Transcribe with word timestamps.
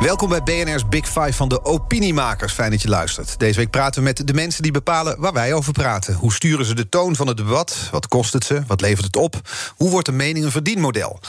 Welkom 0.00 0.28
bij 0.28 0.42
BNR's 0.42 0.88
Big 0.88 1.06
Five 1.06 1.32
van 1.32 1.48
de 1.48 1.64
opiniemakers. 1.64 2.52
Fijn 2.52 2.70
dat 2.70 2.82
je 2.82 2.88
luistert. 2.88 3.38
Deze 3.38 3.58
week 3.58 3.70
praten 3.70 4.00
we 4.00 4.06
met 4.06 4.26
de 4.26 4.34
mensen 4.34 4.62
die 4.62 4.72
bepalen 4.72 5.20
waar 5.20 5.32
wij 5.32 5.52
over 5.52 5.72
praten. 5.72 6.14
Hoe 6.14 6.32
sturen 6.32 6.64
ze 6.64 6.74
de 6.74 6.88
toon 6.88 7.16
van 7.16 7.26
het 7.26 7.36
debat? 7.36 7.88
Wat 7.90 8.08
kost 8.08 8.32
het 8.32 8.44
ze? 8.44 8.62
Wat 8.66 8.80
levert 8.80 9.06
het 9.06 9.16
op? 9.16 9.40
Hoe 9.76 9.90
wordt 9.90 10.06
de 10.06 10.12
mening 10.12 10.44
een 10.44 10.50
verdienmodel? 10.50 11.20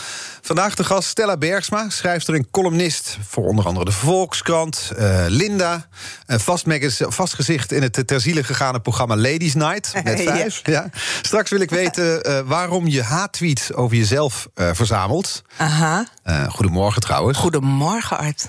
Vandaag 0.41 0.75
de 0.75 0.84
gast 0.84 1.09
Stella 1.09 1.38
Bergsma, 1.38 1.89
schrijfster 1.89 2.34
en 2.34 2.52
columnist 2.52 3.17
voor 3.27 3.45
onder 3.48 3.66
andere 3.66 3.86
de 3.86 3.91
Volkskrant, 3.91 4.91
uh, 5.00 5.25
Linda, 5.27 5.88
een 6.25 6.39
vast, 6.39 6.66
vast 7.00 7.34
gezicht 7.34 7.71
in 7.71 7.82
het 7.82 8.07
ter 8.07 8.21
ziele 8.21 8.43
gegaane 8.43 8.79
programma 8.79 9.16
Ladies 9.16 9.54
Night 9.54 9.93
met 10.04 10.21
vijf. 10.21 10.61
Ja. 10.63 10.89
Straks 11.21 11.49
wil 11.49 11.59
ik 11.59 11.70
weten 11.70 12.29
uh, 12.29 12.40
waarom 12.45 12.88
je 12.88 13.04
haattweets 13.04 13.73
over 13.73 13.98
jezelf 13.98 14.48
uh, 14.55 14.70
verzamelt. 14.73 15.41
Aha. 15.57 16.07
goedemorgen 16.49 17.02
trouwens. 17.02 17.38
Goedemorgen 17.38 18.18
Art. 18.18 18.48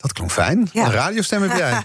Dat 0.00 0.12
klonk 0.12 0.30
fijn. 0.30 0.68
Ja. 0.72 0.84
Een 0.84 0.92
radiostem 0.92 1.42
heb 1.42 1.56
jij. 1.56 1.82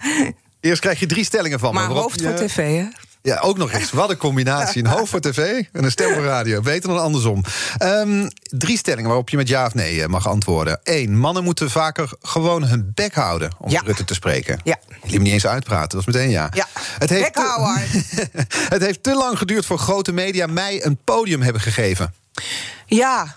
Eerst 0.60 0.80
krijg 0.80 1.00
je 1.00 1.06
drie 1.06 1.24
stellingen 1.24 1.58
van 1.58 1.74
maar 1.74 1.88
me. 1.88 1.94
Maar 1.94 2.02
hoofd 2.02 2.22
voor 2.22 2.34
tv, 2.34 2.56
hè? 2.56 2.88
Ja, 3.22 3.38
ook 3.38 3.58
nog 3.58 3.72
eens. 3.72 3.90
Wat 3.90 4.10
een 4.10 4.16
combinatie. 4.16 4.84
Een 4.84 4.90
hoofd 4.90 5.10
voor 5.10 5.20
tv 5.20 5.62
en 5.72 5.84
een 5.84 5.90
stem 5.90 6.14
voor 6.14 6.24
radio. 6.24 6.60
Beter 6.60 6.88
dan 6.88 7.00
andersom. 7.00 7.44
Um, 7.82 8.28
drie 8.42 8.76
stellingen 8.76 9.06
waarop 9.06 9.28
je 9.28 9.36
met 9.36 9.48
ja 9.48 9.66
of 9.66 9.74
nee 9.74 10.08
mag 10.08 10.28
antwoorden. 10.28 10.80
Eén, 10.82 11.18
mannen 11.18 11.44
moeten 11.44 11.70
vaker 11.70 12.10
gewoon 12.20 12.64
hun 12.64 12.92
bek 12.94 13.14
houden 13.14 13.50
om 13.58 13.70
ja. 13.70 13.82
Rutte 13.84 14.04
te 14.04 14.14
spreken. 14.14 14.60
Ja. 14.64 14.78
Liet 15.02 15.12
me 15.12 15.18
niet 15.18 15.32
eens 15.32 15.46
uitpraten, 15.46 15.98
dat 15.98 16.08
is 16.08 16.14
meteen 16.14 16.30
ja. 16.30 16.50
Ja, 16.54 16.66
het 16.98 17.10
heeft 17.10 17.38
het 18.74 18.82
heeft 18.82 19.02
te 19.02 19.14
lang 19.14 19.38
geduurd 19.38 19.66
voor 19.66 19.78
grote 19.78 20.12
media 20.12 20.46
mij 20.46 20.84
een 20.84 20.98
podium 21.04 21.42
hebben 21.42 21.62
gegeven. 21.62 22.14
Ja, 22.86 23.36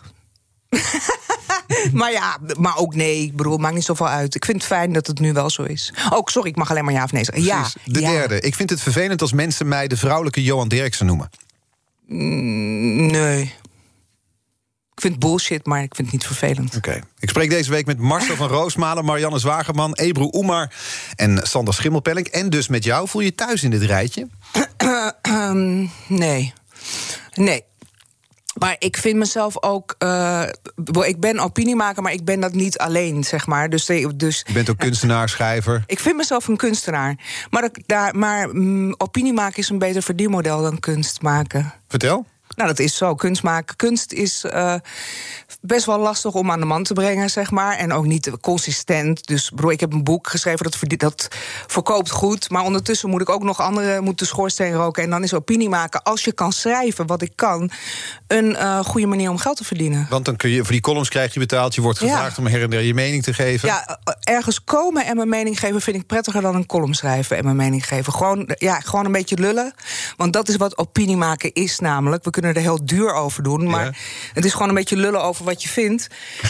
maar 2.00 2.12
ja, 2.12 2.38
maar 2.58 2.78
ook 2.78 2.96
nee. 2.96 3.24
Ik 3.24 3.36
bedoel, 3.36 3.58
maakt 3.58 3.76
niet 3.76 3.84
zoveel 3.84 4.08
uit. 4.08 4.36
Ik 4.36 4.46
vind 4.46 4.58
het 4.58 4.68
fijn 4.68 4.94
dat 4.94 5.08
het 5.08 5.20
nu 5.20 5.34
wel 5.34 5.50
zo 5.50 5.64
is. 5.64 5.94
Ook, 6.10 6.30
sorry, 6.30 6.50
ik 6.50 6.56
mag 6.56 6.70
alleen 6.70 6.86
maar 6.86 6.94
ja 6.94 7.04
of 7.04 7.12
nee 7.12 7.24
zeggen. 7.24 7.44
Ja, 7.44 7.68
de 7.86 8.02
ja. 8.02 8.12
derde. 8.12 8.40
Ik 8.40 8.56
vind 8.56 8.70
het 8.70 8.82
vervelend 8.82 9.22
als 9.22 9.34
mensen 9.34 9.68
mij 9.68 9.88
de 9.88 9.98
vrouwelijke 9.98 10.44
Johan 10.44 10.68
Derksen 10.68 11.06
noemen. 11.06 11.30
Mm, 12.08 13.12
nee. 13.12 13.54
Ik 14.94 15.02
vind 15.02 15.14
het 15.14 15.20
bullshit, 15.20 15.66
maar 15.66 15.84
ik 15.84 15.96
vind 15.96 16.12
het 16.12 16.18
niet 16.18 16.26
vervelend. 16.26 16.76
Oké. 16.76 16.90
Okay. 16.90 17.04
Ik 17.20 17.30
spreek 17.30 17.50
deze 17.50 17.72
week 17.72 17.86
met 17.86 18.00
Marcel 18.00 18.36
van 18.36 18.48
Roosmalen, 18.48 19.06
Marianne 19.06 19.40
Zwagerman, 19.40 19.94
Ebru 19.94 20.30
Oemar 20.32 20.74
en 21.16 21.40
Sander 21.44 21.74
Schimmelpelling. 21.74 22.28
En 22.28 22.50
dus 22.50 22.68
met 22.68 22.84
jou. 22.84 23.08
Voel 23.08 23.22
je 23.22 23.36
thuis 23.36 23.64
in 23.64 23.70
dit 23.70 23.82
rijtje? 23.82 24.28
um, 25.28 25.92
nee. 26.08 26.54
Nee. 27.34 27.64
Maar 28.60 28.76
ik 28.80 28.98
vind 28.98 29.18
mezelf 29.18 29.64
ook. 29.64 29.96
Uh, 30.00 30.44
ik 31.06 31.20
ben 31.20 31.40
opiniemaker, 31.40 32.04
maar 32.04 32.14
ik 32.14 32.26
ben 32.26 32.40
dat 32.40 32.54
niet 32.54 32.78
alleen, 32.78 33.24
zeg 33.24 33.48
maar. 33.48 33.70
Dus, 33.70 33.86
dus, 34.16 34.44
je 34.48 34.54
bent 34.54 34.70
ook 34.70 34.78
kunstenaar, 34.78 35.30
schrijver. 35.30 35.84
Ik 35.86 36.00
vind 36.00 36.16
mezelf 36.16 36.48
een 36.48 36.58
kunstenaar. 36.58 37.16
Maar, 37.50 37.70
daar, 37.86 38.16
maar 38.16 38.50
mm, 38.50 38.96
opinie 38.98 39.34
maken 39.34 39.58
is 39.58 39.70
een 39.70 39.80
beter 39.80 40.04
verdienmodel 40.04 40.62
dan 40.62 40.80
kunst 40.80 41.22
maken. 41.22 41.74
Vertel. 41.88 42.26
Nou, 42.56 42.70
dat 42.70 42.80
is 42.80 42.98
zo. 42.98 43.16
Kunst 43.16 43.44
maken. 43.44 43.76
Kunst 43.76 44.12
is 44.12 44.46
uh, 44.54 44.76
best 45.62 45.86
wel 45.86 46.00
lastig 46.00 46.34
om 46.34 46.52
aan 46.52 46.60
de 46.60 46.66
man 46.66 46.84
te 46.84 46.94
brengen, 46.94 47.30
zeg 47.30 47.52
maar. 47.52 47.78
En 47.78 47.94
ook 47.94 48.06
niet 48.06 48.32
consistent. 48.42 49.28
Dus 49.28 49.52
bro, 49.56 49.70
ik 49.70 49.80
heb 49.80 49.94
een 49.94 50.04
boek 50.04 50.30
geschreven 50.30 50.72
dat, 50.72 51.00
dat 51.00 51.28
verkoopt 51.68 52.10
goed. 52.10 52.50
Maar 52.50 52.64
ondertussen 52.64 53.10
moet 53.10 53.22
ik 53.22 53.30
ook 53.30 53.44
nog 53.44 53.62
anderen 53.62 54.04
moeten 54.04 54.28
schoorsteen 54.28 54.74
roken. 54.74 55.04
En 55.04 55.10
dan 55.10 55.24
is 55.24 55.34
opinie 55.34 55.70
maken, 55.70 56.04
als 56.04 56.24
je 56.24 56.32
kan 56.32 56.52
schrijven, 56.52 57.08
wat 57.08 57.22
ik 57.22 57.32
kan, 57.36 57.72
een 58.28 58.50
uh, 58.50 58.80
goede 58.80 59.08
manier 59.08 59.30
om 59.30 59.38
geld 59.38 59.58
te 59.58 59.64
verdienen. 59.64 60.08
Want 60.10 60.26
dan 60.26 60.36
kun 60.36 60.50
je 60.50 60.62
voor 60.62 60.72
die 60.72 60.82
columns 60.82 61.10
krijg 61.10 61.34
je 61.34 61.40
betaald. 61.40 61.76
Je 61.76 61.82
wordt 61.82 62.00
gevraagd 62.00 62.36
ja. 62.38 62.44
om 62.44 62.50
her 62.50 62.62
en 62.62 62.70
der 62.70 62.82
je 62.82 62.94
mening 62.94 63.24
te 63.24 63.34
geven. 63.34 63.68
Ja, 63.68 64.00
ergens 64.24 64.64
komen 64.64 65.06
en 65.06 65.16
mijn 65.16 65.30
mening 65.30 65.60
geven 65.60 65.82
vind 65.82 65.96
ik 65.96 66.06
prettiger 66.06 66.42
dan 66.42 66.56
een 66.56 66.66
column 66.66 66.94
schrijven 66.94 67.38
en 67.38 67.44
mijn 67.44 67.56
mening 67.56 67.88
geven. 67.88 68.14
Gewoon, 68.14 68.50
ja, 68.58 68.80
gewoon 68.80 69.06
een 69.06 69.12
beetje 69.12 69.38
lullen. 69.38 69.74
Want 70.18 70.34
dat 70.34 70.50
is 70.50 70.56
wat 70.56 70.78
opinie 70.78 71.18
maken 71.18 71.54
is 71.54 71.80
namelijk. 71.80 72.24
We 72.24 72.30
kunnen 72.42 72.62
er 72.62 72.70
heel 72.70 72.86
duur 72.86 73.14
over 73.14 73.44
doen. 73.44 73.70
Maar 73.70 73.86
ja. 73.86 73.92
het 74.34 74.46
is 74.46 74.52
gewoon 74.54 74.70
een 74.70 74.76
beetje 74.76 74.96
lullen 74.98 75.24
over 75.24 75.46
wat 75.46 75.64
je 75.64 75.70
vindt. 75.70 76.08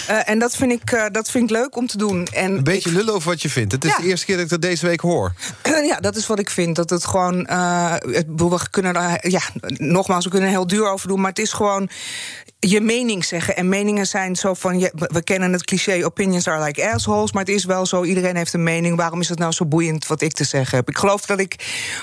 Uh, 0.09 0.29
en 0.29 0.40
dat 0.40 0.56
vind, 0.56 0.72
ik, 0.72 0.91
uh, 0.91 1.06
dat 1.12 1.31
vind 1.31 1.50
ik 1.50 1.57
leuk 1.57 1.75
om 1.75 1.88
te 1.88 1.97
doen. 1.97 2.25
En 2.25 2.52
een 2.52 2.63
beetje 2.63 2.90
ik, 2.90 2.96
lullen 2.96 3.13
over 3.13 3.29
wat 3.29 3.41
je 3.41 3.50
vindt. 3.50 3.72
Het 3.72 3.85
is 3.85 3.91
ja. 3.91 3.97
de 3.97 4.07
eerste 4.07 4.25
keer 4.25 4.35
dat 4.35 4.44
ik 4.44 4.52
dat 4.52 4.62
deze 4.62 4.85
week 4.85 5.02
hoor. 5.02 5.34
ja, 5.91 6.00
dat 6.00 6.16
is 6.16 6.28
wat 6.28 6.40
ik 6.40 6.50
vind. 6.50 6.75
Dat 6.75 6.90
het 6.90 7.06
gewoon. 7.06 7.47
Uh, 7.50 7.91
het, 7.91 8.25
we 8.35 8.59
kunnen 8.69 9.19
ja, 9.22 9.41
nogmaals, 9.78 10.24
we 10.24 10.29
kunnen 10.29 10.50
er 10.50 10.56
heel 10.56 10.68
duur 10.68 10.88
over 10.88 11.07
doen. 11.07 11.19
Maar 11.19 11.29
het 11.29 11.40
is 11.40 11.53
gewoon 11.53 11.90
je 12.67 12.81
mening 12.81 13.25
zeggen. 13.25 13.55
En 13.55 13.69
meningen 13.69 14.07
zijn 14.07 14.35
zo 14.35 14.53
van. 14.53 14.79
Ja, 14.79 14.89
we 14.94 15.23
kennen 15.23 15.53
het 15.53 15.63
cliché: 15.63 16.05
opinions 16.05 16.47
are 16.47 16.63
like 16.63 16.91
assholes. 16.91 17.31
Maar 17.31 17.44
het 17.44 17.53
is 17.53 17.66
wel 17.66 17.85
zo: 17.85 18.03
iedereen 18.03 18.35
heeft 18.35 18.53
een 18.53 18.63
mening. 18.63 18.95
Waarom 18.95 19.22
is 19.22 19.29
het 19.29 19.39
nou 19.39 19.51
zo 19.51 19.66
boeiend 19.66 20.07
wat 20.07 20.22
ik 20.22 20.33
te 20.33 20.44
zeggen 20.44 20.77
heb? 20.77 20.89
Ik 20.89 20.97
geloof 20.97 21.25
dat 21.25 21.39
ik 21.39 21.55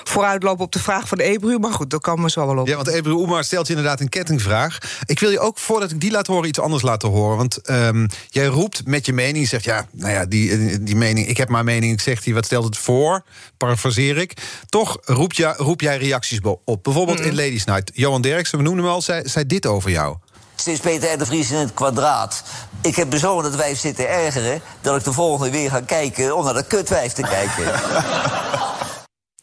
vooruitloop 0.04 0.60
op 0.60 0.72
de 0.72 0.78
vraag 0.78 1.08
van 1.08 1.18
de 1.18 1.24
Ebru. 1.24 1.58
Maar 1.58 1.72
goed, 1.72 1.90
dat 1.90 2.00
kan 2.00 2.20
me 2.20 2.30
zo 2.30 2.46
wel 2.46 2.58
op. 2.58 2.66
Ja, 2.66 2.76
want 2.76 2.88
Ebru 2.88 3.12
Oemar 3.12 3.44
stelt 3.44 3.66
je 3.66 3.72
inderdaad 3.72 4.00
een 4.00 4.08
kettingvraag. 4.08 4.78
Ik 5.06 5.20
wil 5.20 5.30
je 5.30 5.40
ook, 5.40 5.58
voordat 5.58 5.90
ik 5.90 6.00
die 6.00 6.10
laat 6.10 6.26
horen, 6.26 6.48
iets 6.48 6.60
anders 6.60 6.82
laten 6.82 7.08
horen. 7.08 7.36
Want 7.36 7.70
um, 7.70 8.06
jij 8.28 8.46
roept 8.46 8.86
met 8.86 9.06
je 9.06 9.12
mening. 9.12 9.38
Je 9.38 9.48
zegt 9.48 9.64
ja, 9.64 9.86
nou 9.92 10.12
ja, 10.12 10.26
die, 10.26 10.82
die 10.82 10.96
mening. 10.96 11.26
Ik 11.26 11.36
heb 11.36 11.48
mijn 11.48 11.64
mening. 11.64 11.92
Ik 11.92 12.00
zeg 12.00 12.22
die, 12.22 12.34
wat 12.34 12.44
stelt 12.44 12.64
het 12.64 12.78
voor? 12.78 13.24
Parafraseer 13.56 14.16
ik. 14.16 14.32
Toch 14.68 14.98
roep, 15.04 15.32
je, 15.32 15.54
roep 15.56 15.80
jij 15.80 15.98
reacties 15.98 16.40
op. 16.64 16.82
Bijvoorbeeld 16.82 17.18
mm 17.18 17.24
-hmm. 17.24 17.32
in 17.32 17.44
Ladies 17.44 17.64
Night. 17.64 17.90
Johan 17.94 18.22
Derksen, 18.22 18.58
we 18.58 18.64
noemen 18.64 18.84
hem 18.84 18.92
al, 18.92 19.02
zei, 19.02 19.28
zei 19.28 19.46
dit 19.46 19.66
over 19.66 19.90
jou. 19.90 20.16
Steeds 20.60 20.80
Peter 20.80 21.12
R. 21.12 21.18
de 21.18 21.26
Vries 21.26 21.50
in 21.50 21.56
het 21.56 21.74
kwadraat. 21.74 22.42
Ik 22.80 22.96
heb 22.96 23.10
bezonnen 23.10 23.44
dat 23.44 23.54
wij 23.54 23.74
zitten 23.74 24.08
ergeren... 24.08 24.60
dat 24.80 24.96
ik 24.96 25.04
de 25.04 25.12
volgende 25.12 25.50
weer 25.50 25.70
ga 25.70 25.80
kijken 25.80 26.36
om 26.36 26.44
naar 26.44 26.54
de 26.54 26.64
kutwijf 26.64 27.12
te 27.12 27.22
kijken. 27.22 27.72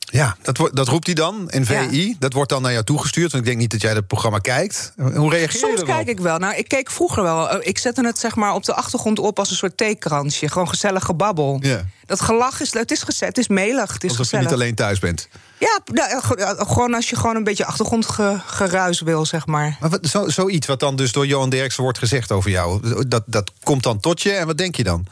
Ja, 0.06 0.36
dat, 0.42 0.70
dat 0.74 0.88
roept 0.88 1.06
hij 1.06 1.16
dan 1.16 1.50
in 1.50 1.66
VI. 1.66 2.08
Ja. 2.08 2.14
Dat 2.20 2.34
wordt 2.34 2.50
dan 2.50 2.62
naar 2.62 2.72
jou 2.72 2.84
toegestuurd. 2.84 3.32
Want 3.32 3.44
ik 3.44 3.50
denk 3.50 3.62
niet 3.62 3.72
dat 3.72 3.82
jij 3.82 3.94
het 3.94 4.08
programma 4.08 4.40
kijkt. 4.40 4.94
Hoe 4.96 5.30
reageer 5.30 5.60
Soms 5.60 5.72
je 5.72 5.78
erop? 5.78 5.88
kijk 5.88 6.08
ik 6.08 6.20
wel. 6.20 6.38
Nou, 6.38 6.56
ik 6.56 6.68
keek 6.68 6.92
vroeger 6.92 7.24
wel. 7.24 7.68
Ik 7.68 7.78
zette 7.78 8.06
het 8.06 8.20
zeg 8.20 8.36
maar 8.36 8.54
op 8.54 8.64
de 8.64 8.74
achtergrond 8.74 9.20
op 9.20 9.40
als 9.40 9.50
een 9.50 9.56
soort 9.56 9.78
theekransje. 9.78 10.50
Gewoon 10.50 10.70
gezellig 10.70 11.04
gebabbel. 11.04 11.60
Ja. 11.62 11.86
Dat 12.06 12.22
gelach 12.22 12.62
is, 12.62 12.74
het 12.74 12.92
is 12.92 13.02
gezet, 13.02 13.28
het 13.28 13.38
is 13.38 13.48
melig. 13.48 13.94
Het 13.94 14.04
is 14.04 14.10
Alsof 14.10 14.26
gezellig. 14.26 14.46
je 14.46 14.52
niet 14.52 14.62
alleen 14.62 14.76
thuis 14.76 15.00
bent. 15.00 15.28
Ja, 15.60 15.80
nou, 15.86 16.22
gewoon 16.68 16.94
als 16.94 17.10
je 17.10 17.16
gewoon 17.16 17.36
een 17.36 17.44
beetje 17.44 17.66
achtergrondgeruis 17.66 19.02
wil, 19.02 19.26
zeg 19.26 19.46
maar. 19.46 19.78
maar 19.80 19.90
wat, 19.90 20.08
zo, 20.08 20.30
zoiets 20.30 20.68
wat 20.68 20.80
dan 20.80 20.96
dus 20.96 21.12
door 21.12 21.28
Johan 21.28 21.50
Derksen 21.50 21.84
wordt 21.84 21.98
gezegd 21.98 22.32
over 22.32 22.52
jou... 22.52 22.82
dat, 23.08 23.24
dat 23.26 23.52
komt 23.64 23.84
dan 23.84 24.00
tot 24.00 24.22
je 24.22 24.32
en 24.32 24.48
wat 24.48 24.58
denk 24.58 24.76
je 24.76 24.84
dan? 24.84 25.06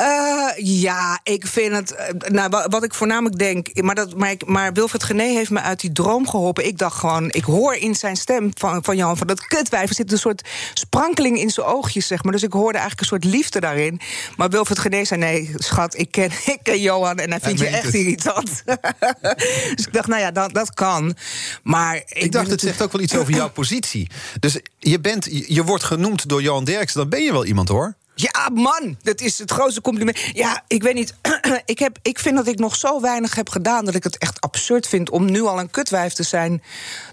Uh, 0.00 0.48
ja, 0.56 1.20
ik 1.22 1.46
vind 1.46 1.72
het. 1.72 2.14
Nou, 2.28 2.66
wat 2.68 2.84
ik 2.84 2.94
voornamelijk 2.94 3.38
denk. 3.38 3.82
Maar, 3.82 3.94
dat, 3.94 4.16
maar, 4.16 4.30
ik, 4.30 4.46
maar 4.46 4.72
Wilfred 4.72 5.02
Gené 5.02 5.22
heeft 5.22 5.50
me 5.50 5.60
uit 5.60 5.80
die 5.80 5.92
droom 5.92 6.28
geholpen. 6.28 6.66
Ik 6.66 6.78
dacht 6.78 6.98
gewoon. 6.98 7.30
Ik 7.30 7.44
hoor 7.44 7.74
in 7.74 7.94
zijn 7.94 8.16
stem 8.16 8.50
van, 8.54 8.84
van 8.84 8.96
Jan 8.96 9.16
van 9.16 9.26
dat 9.26 9.46
kutwijf. 9.46 9.88
Er 9.88 9.94
zit 9.94 10.12
een 10.12 10.18
soort 10.18 10.48
sprankeling 10.74 11.38
in 11.38 11.50
zijn 11.50 11.66
oogjes, 11.66 12.06
zeg 12.06 12.22
maar. 12.22 12.32
Dus 12.32 12.42
ik 12.42 12.52
hoorde 12.52 12.78
eigenlijk 12.78 13.00
een 13.00 13.06
soort 13.06 13.34
liefde 13.34 13.60
daarin. 13.60 14.00
Maar 14.36 14.48
Wilfred 14.48 14.78
Gené 14.78 15.04
zei: 15.04 15.20
Nee, 15.20 15.50
schat, 15.56 15.98
ik 15.98 16.10
ken, 16.10 16.30
ik 16.54 16.58
ken 16.62 16.80
Johan 16.80 17.18
en 17.18 17.30
hij 17.30 17.40
vindt 17.40 17.60
je 17.60 17.66
echt 17.66 17.84
het. 17.84 17.94
irritant. 17.94 18.62
dus 19.76 19.86
ik 19.86 19.92
dacht, 19.92 20.08
nou 20.08 20.20
ja, 20.20 20.30
dat, 20.30 20.54
dat 20.54 20.74
kan. 20.74 21.16
Maar 21.62 21.96
ik, 21.96 22.04
ik 22.08 22.32
dacht, 22.32 22.50
het 22.50 22.60
zegt 22.60 22.82
ook 22.82 22.92
wel 22.92 23.00
iets 23.00 23.16
over 23.16 23.34
jouw 23.34 23.50
positie. 23.60 24.10
Dus 24.40 24.58
je, 24.78 25.00
bent, 25.00 25.28
je 25.46 25.64
wordt 25.64 25.84
genoemd 25.84 26.28
door 26.28 26.42
Johan 26.42 26.64
Derksen, 26.64 27.00
dan 27.00 27.08
ben 27.08 27.22
je 27.22 27.32
wel 27.32 27.44
iemand 27.44 27.68
hoor. 27.68 27.94
Ja, 28.14 28.50
man, 28.54 28.96
dat 29.02 29.20
is 29.20 29.38
het 29.38 29.50
grootste 29.50 29.80
compliment. 29.80 30.18
Ja, 30.32 30.62
ik 30.66 30.82
weet 30.82 30.94
niet. 30.94 31.14
ik, 31.64 31.78
heb, 31.78 31.98
ik 32.02 32.18
vind 32.18 32.36
dat 32.36 32.46
ik 32.46 32.58
nog 32.58 32.76
zo 32.76 33.00
weinig 33.00 33.34
heb 33.34 33.48
gedaan 33.48 33.84
dat 33.84 33.94
ik 33.94 34.04
het 34.04 34.18
echt 34.18 34.40
absurd 34.40 34.86
vind 34.86 35.10
om 35.10 35.30
nu 35.30 35.42
al 35.42 35.58
een 35.58 35.70
kutwijf 35.70 36.12
te 36.12 36.22
zijn. 36.22 36.62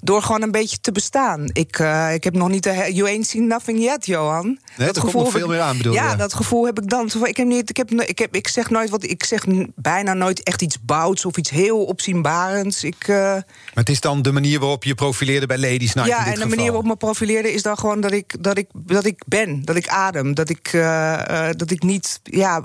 door 0.02 0.22
gewoon 0.22 0.42
een 0.42 0.52
beetje 0.52 0.78
te 0.82 0.92
bestaan. 0.92 1.50
Ik, 1.54 1.80
uh, 1.80 2.14
ik 2.14 2.24
heb 2.24 2.34
nog 2.34 2.50
niet. 2.50 2.64
De, 2.64 2.90
you 2.94 3.08
ain't 3.08 3.28
seen 3.28 3.48
nothing 3.48 3.80
yet, 3.80 4.06
Johan. 4.06 4.46
Nee, 4.46 4.88
dat 4.88 4.98
gevoel 4.98 5.12
komt 5.12 5.24
nog 5.24 5.34
veel 5.34 5.48
meer 5.48 5.60
aan, 5.60 5.78
bedoel 5.78 5.94
ja, 5.94 6.04
ja, 6.04 6.16
dat 6.16 6.34
gevoel 6.34 6.66
heb 6.66 6.80
ik 6.80 6.90
dan. 6.90 7.12
Ik, 7.24 7.38
heb 7.38 7.48
niet, 7.48 7.70
ik, 7.70 7.78
heb, 7.78 7.92
ik, 7.92 8.20
heb, 8.20 8.36
ik 8.36 8.48
zeg 8.48 8.70
nooit 8.70 8.90
wat. 8.90 9.04
Ik 9.04 9.24
zeg 9.24 9.46
bijna 9.76 10.14
nooit 10.14 10.44
echt 10.44 10.62
iets 10.62 10.78
bouts 10.82 11.26
of 11.26 11.38
iets 11.38 11.50
heel 11.50 11.86
opzienbarends. 11.86 12.84
Ik, 12.84 13.08
uh, 13.08 13.18
maar 13.18 13.44
het 13.74 13.90
is 13.90 14.00
dan 14.00 14.22
de 14.22 14.32
manier 14.32 14.60
waarop 14.60 14.84
je 14.84 14.96
profileerde 14.96 15.46
bij 15.46 15.58
Ladies 15.58 15.94
Night. 15.94 16.12
Ja, 16.12 16.18
en 16.18 16.24
de 16.24 16.32
geval. 16.32 16.50
manier 16.50 16.66
waarop 16.66 16.86
me 16.86 16.96
profileerde 16.96 17.54
is 17.54 17.62
dan 17.62 17.78
gewoon 17.78 18.02
dat 18.02 18.12
ik, 18.12 18.44
dat 18.44 18.58
ik, 18.58 18.68
dat 18.74 19.06
ik 19.06 19.22
ben. 19.26 19.66
Dat 19.66 19.76
ik 19.76 19.88
adem. 19.88 20.34
Dat 20.34 20.50
ik. 20.50 20.74
Uh, 20.90 21.48
uh, 21.48 21.50
dat 21.56 21.72
ik 21.72 21.84
niet, 21.84 22.20
ja, 22.24 22.64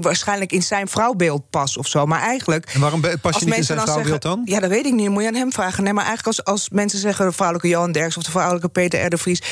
waarschijnlijk 0.00 0.52
in 0.52 0.62
zijn 0.62 0.88
vrouwbeeld 0.88 1.50
pas 1.50 1.76
of 1.76 1.86
zo. 1.86 2.06
Maar 2.06 2.20
eigenlijk. 2.20 2.70
En 2.72 2.80
waarom 2.80 3.00
pas 3.20 3.38
je 3.38 3.44
niet 3.44 3.56
in 3.56 3.64
zijn 3.64 3.80
vrouwbeeld 3.80 4.22
zeggen, 4.22 4.30
dan? 4.30 4.42
Ja, 4.44 4.60
dat 4.60 4.70
weet 4.70 4.86
ik 4.86 4.92
niet. 4.92 5.10
Moet 5.10 5.22
je 5.22 5.28
aan 5.28 5.34
hem 5.34 5.52
vragen. 5.52 5.84
Nee, 5.84 5.92
maar 5.92 6.04
eigenlijk 6.04 6.38
als, 6.38 6.46
als 6.46 6.68
mensen 6.70 6.98
zeggen 6.98 7.26
de 7.26 7.32
vrouwelijke 7.32 7.68
Johan 7.68 7.92
Derks 7.92 8.16
of 8.16 8.22
de 8.22 8.30
vrouwelijke 8.30 8.68
Peter 8.68 9.04
R. 9.04 9.10
de 9.10 9.18
Vries. 9.18 9.42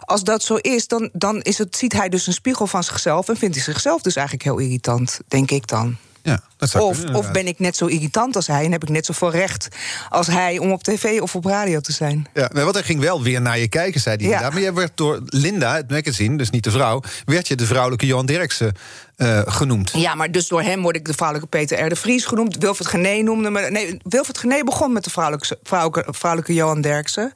Als 0.00 0.24
dat 0.24 0.42
zo 0.42 0.54
is, 0.54 0.88
dan, 0.88 1.10
dan 1.12 1.40
is 1.40 1.58
het, 1.58 1.76
ziet 1.76 1.92
hij 1.92 2.08
dus 2.08 2.26
een 2.26 2.32
spiegel 2.32 2.66
van 2.66 2.84
zichzelf. 2.84 3.28
En 3.28 3.36
vindt 3.36 3.54
hij 3.54 3.64
zichzelf 3.64 4.02
dus 4.02 4.16
eigenlijk 4.16 4.46
heel 4.46 4.58
irritant, 4.58 5.20
denk 5.28 5.50
ik 5.50 5.66
dan. 5.66 5.96
Ja, 6.24 6.40
dat 6.56 6.68
zou 6.70 6.84
Of, 6.84 6.90
kunnen, 6.96 7.14
of 7.14 7.16
inderdaad. 7.16 7.42
ben 7.42 7.52
ik 7.52 7.58
net 7.58 7.76
zo 7.76 7.86
irritant 7.86 8.36
als 8.36 8.46
hij 8.46 8.64
en 8.64 8.72
heb 8.72 8.82
ik 8.82 8.88
net 8.88 9.06
zoveel 9.06 9.30
recht 9.30 9.68
als 10.08 10.26
hij 10.26 10.58
om 10.58 10.72
op 10.72 10.82
tv 10.82 11.20
of 11.20 11.34
op 11.34 11.44
radio 11.44 11.80
te 11.80 11.92
zijn? 11.92 12.26
Ja, 12.34 12.50
maar 12.52 12.62
want 12.62 12.74
hij 12.74 12.84
ging 12.84 13.00
wel 13.00 13.22
weer 13.22 13.40
naar 13.40 13.58
je 13.58 13.68
kijken, 13.68 14.00
zei 14.00 14.16
hij. 14.16 14.24
Ja. 14.24 14.30
inderdaad. 14.30 14.52
Maar 14.52 14.62
jij 14.62 14.74
werd 14.74 14.92
door 14.96 15.20
Linda, 15.26 15.74
het 15.74 15.90
magazine, 15.90 16.36
dus 16.36 16.50
niet 16.50 16.64
de 16.64 16.70
vrouw... 16.70 17.02
werd 17.24 17.48
je 17.48 17.54
de 17.56 17.66
vrouwelijke 17.66 18.06
Johan 18.06 18.26
Derksen 18.26 18.72
eh, 19.16 19.40
genoemd. 19.44 19.90
Ja, 19.94 20.14
maar 20.14 20.30
dus 20.30 20.48
door 20.48 20.62
hem 20.62 20.82
word 20.82 20.96
ik 20.96 21.04
de 21.04 21.12
vrouwelijke 21.14 21.48
Peter 21.58 21.84
R. 21.84 21.88
de 21.88 21.96
Vries 21.96 22.24
genoemd. 22.24 22.56
Wilfred 22.56 22.88
Gené 22.88 23.22
noemde 23.22 23.50
me. 23.50 23.70
Nee, 23.70 23.98
Wilfred 24.02 24.38
Gené 24.38 24.64
begon 24.64 24.92
met 24.92 25.04
de 25.04 25.10
vrouwelijke, 25.10 25.58
vrouwelijke, 25.62 26.12
vrouwelijke 26.12 26.54
Johan 26.54 26.80
Derksen. 26.80 27.32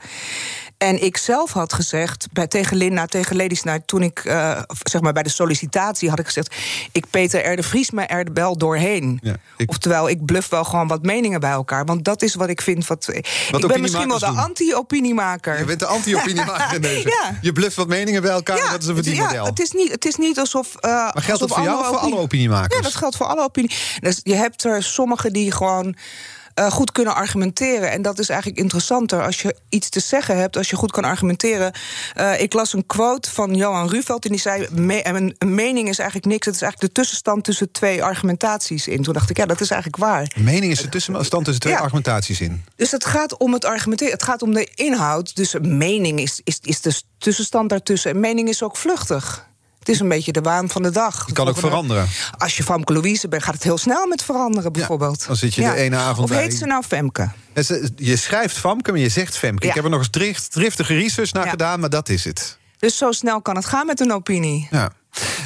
En 0.78 1.02
ik 1.04 1.16
zelf 1.16 1.52
had 1.52 1.72
gezegd 1.72 2.26
bij, 2.32 2.46
tegen 2.46 2.76
Linda, 2.76 3.06
tegen 3.06 3.36
Ladies 3.36 3.62
Night... 3.62 3.86
toen 3.86 4.02
ik 4.02 4.18
eh, 4.24 4.60
zeg 4.82 5.00
maar 5.00 5.12
bij 5.12 5.22
de 5.22 5.28
sollicitatie 5.28 6.08
had 6.08 6.18
ik 6.18 6.26
gezegd... 6.26 6.54
ik 6.92 7.04
Peter 7.10 7.52
R. 7.52 7.56
de 7.56 7.62
Vries 7.62 7.90
me 7.90 8.02
er 8.02 8.26
wel 8.34 8.56
doorheen. 8.58 9.18
Ja, 9.22 9.36
ik- 9.56 9.70
Oftewel, 9.70 10.08
ik 10.08 10.24
bluff 10.24 10.48
wel 10.48 10.64
gewoon 10.64 10.88
wat 10.88 11.02
meningen 11.02 11.40
bij 11.40 11.50
elkaar. 11.50 11.84
Want 11.84 12.04
dat 12.04 12.22
is 12.22 12.34
wat 12.34 12.48
ik 12.48 12.60
vind... 12.62 12.86
Wat, 12.86 13.08
ik 13.14 13.66
ben 13.66 13.80
misschien 13.80 14.08
wel 14.08 14.18
de 14.18 14.26
anti-opiniemaker. 14.26 15.58
Je 15.58 15.64
bent 15.64 15.78
de 15.80 15.86
anti-opiniemaker 15.86 16.74
in 16.76 16.80
deze. 16.80 17.08
Ja. 17.08 17.38
Je 17.40 17.52
bluft 17.52 17.76
wat 17.76 17.88
meningen 17.88 18.22
bij 18.22 18.30
elkaar, 18.30 18.58
en 18.58 18.70
dat 18.70 18.82
is 18.82 18.88
een 18.88 18.94
verdienmodel. 18.94 19.34
Ja, 19.44 19.44
het 19.50 19.60
is 19.60 19.70
niet, 19.70 19.90
het 19.92 20.04
is 20.04 20.16
niet 20.16 20.38
alsof. 20.38 20.74
eh 20.80 20.90
maar 20.90 21.12
geldt 21.12 21.28
alsof 21.30 21.38
dat 21.48 21.56
voor 21.56 21.62
jou 21.66 21.78
of 21.78 21.86
voor 21.86 21.96
alle 21.96 22.02
opinie- 22.04 22.22
opiniemakers? 22.24 22.76
Ja, 22.76 22.82
dat 22.82 22.94
geldt 22.94 23.16
voor 23.16 23.26
alle 23.26 23.42
opinie. 23.42 23.74
Dus 24.00 24.20
je 24.22 24.34
hebt 24.34 24.64
er 24.64 24.82
sommigen 24.82 25.32
die 25.32 25.52
gewoon. 25.52 25.96
Eh, 26.58 26.70
goed 26.70 26.92
kunnen 26.92 27.14
argumenteren. 27.14 27.90
En 27.90 28.02
dat 28.02 28.18
is 28.18 28.28
eigenlijk 28.28 28.60
interessanter. 28.60 29.22
Als 29.24 29.42
je 29.42 29.56
iets 29.68 29.88
te 29.88 30.00
zeggen 30.00 30.36
hebt, 30.36 30.56
als 30.56 30.70
je 30.70 30.76
goed 30.76 30.90
kan 30.90 31.04
argumenteren. 31.04 31.72
Eh, 32.14 32.40
ik 32.40 32.52
las 32.52 32.72
een 32.72 32.86
quote 32.86 33.30
van 33.30 33.54
Johan 33.54 33.88
Ruveld. 33.88 34.24
En 34.24 34.30
die 34.30 34.40
zei: 34.40 34.66
me- 34.70 35.06
een, 35.06 35.34
een 35.38 35.54
mening 35.54 35.88
is 35.88 35.98
eigenlijk 35.98 36.28
niks. 36.28 36.46
Het 36.46 36.54
is 36.54 36.62
eigenlijk 36.62 36.94
de 36.94 37.00
tussenstand 37.00 37.44
tussen 37.44 37.70
twee 37.72 38.04
argumentaties 38.04 38.88
in. 38.88 39.02
Toen 39.02 39.14
dacht 39.14 39.30
ik, 39.30 39.36
ja, 39.36 39.46
dat 39.46 39.60
is 39.60 39.70
eigenlijk 39.70 40.02
waar. 40.02 40.32
Mening 40.36 40.72
is 40.72 40.80
de 40.80 40.88
tussenstand 40.88 41.44
tussen 41.44 41.62
twee 41.62 41.72
Ja. 41.74 41.80
argumentaties 41.80 42.40
in. 42.40 42.64
Dus 42.76 42.90
het 42.90 43.04
gaat 43.04 43.36
om 43.36 43.52
het 43.52 43.64
argumenteren. 43.64 44.12
Het 44.12 44.22
gaat 44.22 44.42
om 44.42 44.54
de 44.54 44.68
inhoud. 44.74 45.36
Dus 45.36 45.52
een 45.52 45.76
mening 45.78 46.20
is, 46.20 46.40
is, 46.44 46.58
is 46.62 46.80
de 46.80 47.00
tussenstand 47.18 47.68
daartussen. 47.68 48.10
En 48.10 48.20
mening 48.20 48.48
is 48.48 48.62
ook 48.62 48.76
vluchtig. 48.76 49.47
Het 49.88 49.96
is 49.96 50.02
een 50.02 50.08
beetje 50.08 50.32
de 50.32 50.40
waan 50.40 50.68
van 50.68 50.82
de 50.82 50.90
dag. 50.90 51.24
Het 51.24 51.34
kan 51.34 51.48
ook 51.48 51.58
veranderen. 51.58 52.08
Als 52.38 52.56
je 52.56 52.62
Famke 52.62 52.92
Louise 52.92 53.28
bent, 53.28 53.42
gaat 53.42 53.54
het 53.54 53.62
heel 53.62 53.78
snel 53.78 54.06
met 54.06 54.22
veranderen, 54.22 54.72
bijvoorbeeld. 54.72 55.26
dan 55.26 55.36
zit 55.36 55.54
je 55.54 55.62
de 55.62 55.74
ene 55.74 55.96
avond 55.96 56.18
Of 56.18 56.28
bij- 56.28 56.42
heet 56.42 56.54
ze 56.54 56.64
nou 56.66 56.82
Femke? 56.82 57.30
En 57.52 57.64
ze- 57.64 57.90
Je 57.96 58.16
schrijft 58.16 58.58
Famke, 58.58 58.90
maar 58.90 59.00
je 59.00 59.08
zegt 59.08 59.36
Femke. 59.38 59.62
Ja. 59.62 59.68
Ik 59.68 59.74
heb 59.74 59.84
er 59.84 59.90
nog 59.90 59.98
eens 59.98 60.10
drift, 60.10 60.52
driftige 60.52 60.94
research 60.94 61.32
naar 61.32 61.44
Ja. 61.44 61.50
gedaan, 61.50 61.80
maar 61.80 61.90
dat 61.90 62.08
is 62.08 62.24
het. 62.24 62.58
Dus 62.78 62.96
zo 62.96 63.12
snel 63.12 63.40
kan 63.42 63.56
het 63.56 63.64
gaan 63.64 63.86
met 63.86 64.00
een 64.00 64.12
opinie. 64.12 64.68
Ja. 64.70 64.90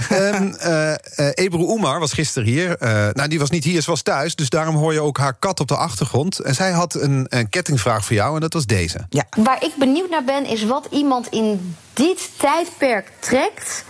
Ehm 0.09 0.53
eh, 0.59 0.93
eh, 0.93 0.99
Ebru 1.35 1.63
Oemar 1.63 2.01
was 2.01 2.13
gisteren 2.13 2.49
hier. 2.49 2.77
Eh, 2.77 2.91
nou, 3.13 3.29
die 3.29 3.39
was 3.39 3.51
niet 3.51 3.65
hier, 3.65 3.81
ze 3.83 3.91
was 3.91 4.03
thuis. 4.03 4.35
Dus 4.35 4.49
daarom 4.49 4.77
hoor 4.77 4.93
je 4.93 5.01
ook 5.01 5.19
haar 5.19 5.35
kat 5.39 5.61
op 5.61 5.69
de 5.69 5.77
achtergrond. 5.77 6.39
En 6.39 6.55
zij 6.55 6.71
had 6.71 6.95
een, 6.95 7.27
een 7.29 7.49
kettingvraag 7.49 8.05
voor 8.05 8.17
jou, 8.17 8.35
en 8.35 8.41
dat 8.41 8.53
was 8.53 8.67
deze. 8.67 9.07
Ja. 9.09 9.25
Waar 9.37 9.65
ik 9.65 9.73
benieuwd 9.79 10.11
naar 10.11 10.25
ben, 10.25 10.45
is 10.47 10.65
wat 10.65 10.87
iemand 10.91 11.27
in 11.29 11.75
dit 11.93 12.31
tijdperk 12.39 13.11
trekt 13.21 13.85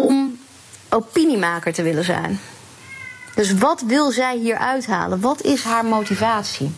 om 0.00 0.38
opiniemaker 0.88 1.72
te 1.72 1.82
willen 1.82 2.04
zijn. 2.04 2.40
Dus 3.34 3.54
wat 3.54 3.82
wil 3.86 4.10
zij 4.10 4.36
hier 4.38 4.58
uithalen? 4.58 5.20
Wat 5.20 5.42
is 5.42 5.62
haar 5.62 5.84
motivatie? 5.84 6.70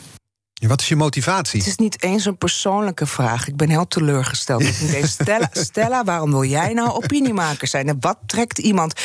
Ja, 0.53 0.69
Wat 0.69 0.81
is 0.81 0.89
je 0.89 0.97
motivatie? 0.97 1.59
Het 1.59 1.69
is 1.69 1.77
niet 1.77 2.03
eens 2.03 2.25
een 2.25 2.39
persoonlijke 2.39 3.07
vraag. 3.07 3.49
Ik 3.49 3.57
ben 3.57 3.69
heel 3.69 3.89
teleurgesteld. 3.89 4.65
Stella, 5.03 5.49
Stella, 5.53 6.05
waarom 6.05 6.31
wil 6.31 6.45
jij 6.45 6.73
nou 6.73 6.91
opiniemaker 6.91 7.69
zijn? 7.69 7.89
En 7.89 7.97
wat 8.01 8.19
trekt 8.27 8.59
iemand? 8.59 9.01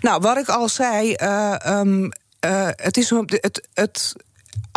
Nou, 0.00 0.20
wat 0.20 0.36
ik 0.36 0.48
al 0.48 0.68
zei, 0.68 1.12
eh, 1.12 1.66
ehm, 1.66 2.10
eh, 2.40 2.68
het 2.76 2.96
is 2.96 3.10
het, 3.10 3.68
het, 3.74 4.14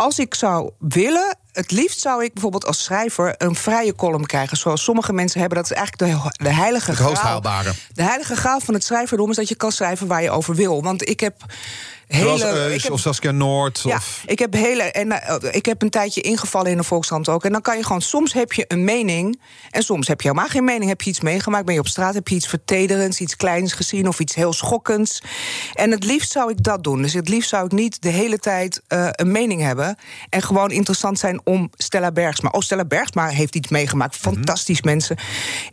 als 0.00 0.18
ik 0.18 0.34
zou 0.34 0.70
willen. 0.78 1.36
Het 1.52 1.70
liefst 1.70 2.00
zou 2.00 2.24
ik 2.24 2.32
bijvoorbeeld 2.32 2.66
als 2.66 2.84
schrijver 2.84 3.34
een 3.38 3.54
vrije 3.54 3.94
column 3.94 4.26
krijgen. 4.26 4.56
Zoals 4.56 4.84
sommige 4.84 5.12
mensen 5.12 5.40
hebben. 5.40 5.58
Dat 5.58 5.70
is 5.70 5.76
eigenlijk 5.76 6.12
de, 6.12 6.44
de 6.44 6.52
heilige 6.54 6.90
Het 6.90 7.00
graal. 7.00 7.40
De 7.92 8.02
heilige 8.02 8.36
graal 8.36 8.60
van 8.60 8.74
het 8.74 8.84
schrijverdom 8.84 9.30
is 9.30 9.36
dat 9.36 9.48
je 9.48 9.54
kan 9.54 9.72
schrijven 9.72 10.06
waar 10.06 10.22
je 10.22 10.30
over 10.30 10.54
wil. 10.54 10.82
Want 10.82 11.08
ik 11.08 11.20
heb 11.20 11.44
hele. 12.16 12.44
Eus 12.44 12.74
ik 12.74 12.82
heb- 12.82 12.92
of 12.92 13.00
Saskia 13.00 13.30
Noord. 13.30 13.80
ja, 13.84 13.96
Of... 13.96 14.22
ik 14.26 14.38
heb 14.38 14.52
hele 14.52 14.82
en 14.82 15.12
eh, 15.12 15.54
ik 15.54 15.66
heb 15.66 15.82
een 15.82 15.90
tijdje 15.90 16.20
ingevallen 16.20 16.70
in 16.70 16.76
de 16.76 16.82
Volkskrant 16.84 17.28
ook. 17.28 17.44
En 17.44 17.52
dan 17.52 17.62
kan 17.62 17.76
je 17.76 17.82
gewoon 17.84 18.02
soms 18.02 18.32
heb 18.32 18.52
je 18.52 18.64
een 18.68 18.84
mening 18.84 19.40
en 19.70 19.82
soms 19.82 20.08
heb 20.08 20.20
je 20.20 20.28
helemaal 20.28 20.48
geen 20.50 20.64
mening. 20.64 20.88
Heb 20.90 21.00
je 21.02 21.10
iets 21.10 21.20
meegemaakt? 21.20 21.64
Ben 21.64 21.74
je 21.74 21.80
op 21.80 21.88
straat? 21.88 22.14
Heb 22.14 22.28
je 22.28 22.34
iets 22.34 22.46
vertederends, 22.48 23.20
iets 23.20 23.36
kleins 23.36 23.72
gezien 23.72 24.08
of 24.08 24.20
iets 24.20 24.34
heel 24.34 24.52
schokkends? 24.52 25.22
En 25.74 25.90
het 25.90 26.04
liefst 26.04 26.32
zou 26.32 26.50
ik 26.50 26.62
dat 26.62 26.84
doen. 26.84 27.02
Dus 27.02 27.12
het 27.12 27.28
liefst 27.28 27.48
zou 27.50 27.64
ik 27.64 27.72
niet 27.72 28.02
de 28.02 28.08
hele 28.08 28.38
tijd 28.38 28.80
eh, 28.86 29.08
een 29.10 29.30
mening 29.32 29.62
hebben 29.62 29.96
en 30.28 30.42
gewoon 30.42 30.70
interessant 30.70 31.18
zijn 31.18 31.40
om 31.44 31.70
Stella 31.76 32.12
Bergsma. 32.12 32.48
Oh, 32.52 32.60
Stella 32.60 32.84
Bergsma 32.84 33.26
heeft 33.28 33.54
iets 33.56 33.68
meegemaakt. 33.68 34.16
Fantastisch 34.16 34.82
mensen. 34.82 35.16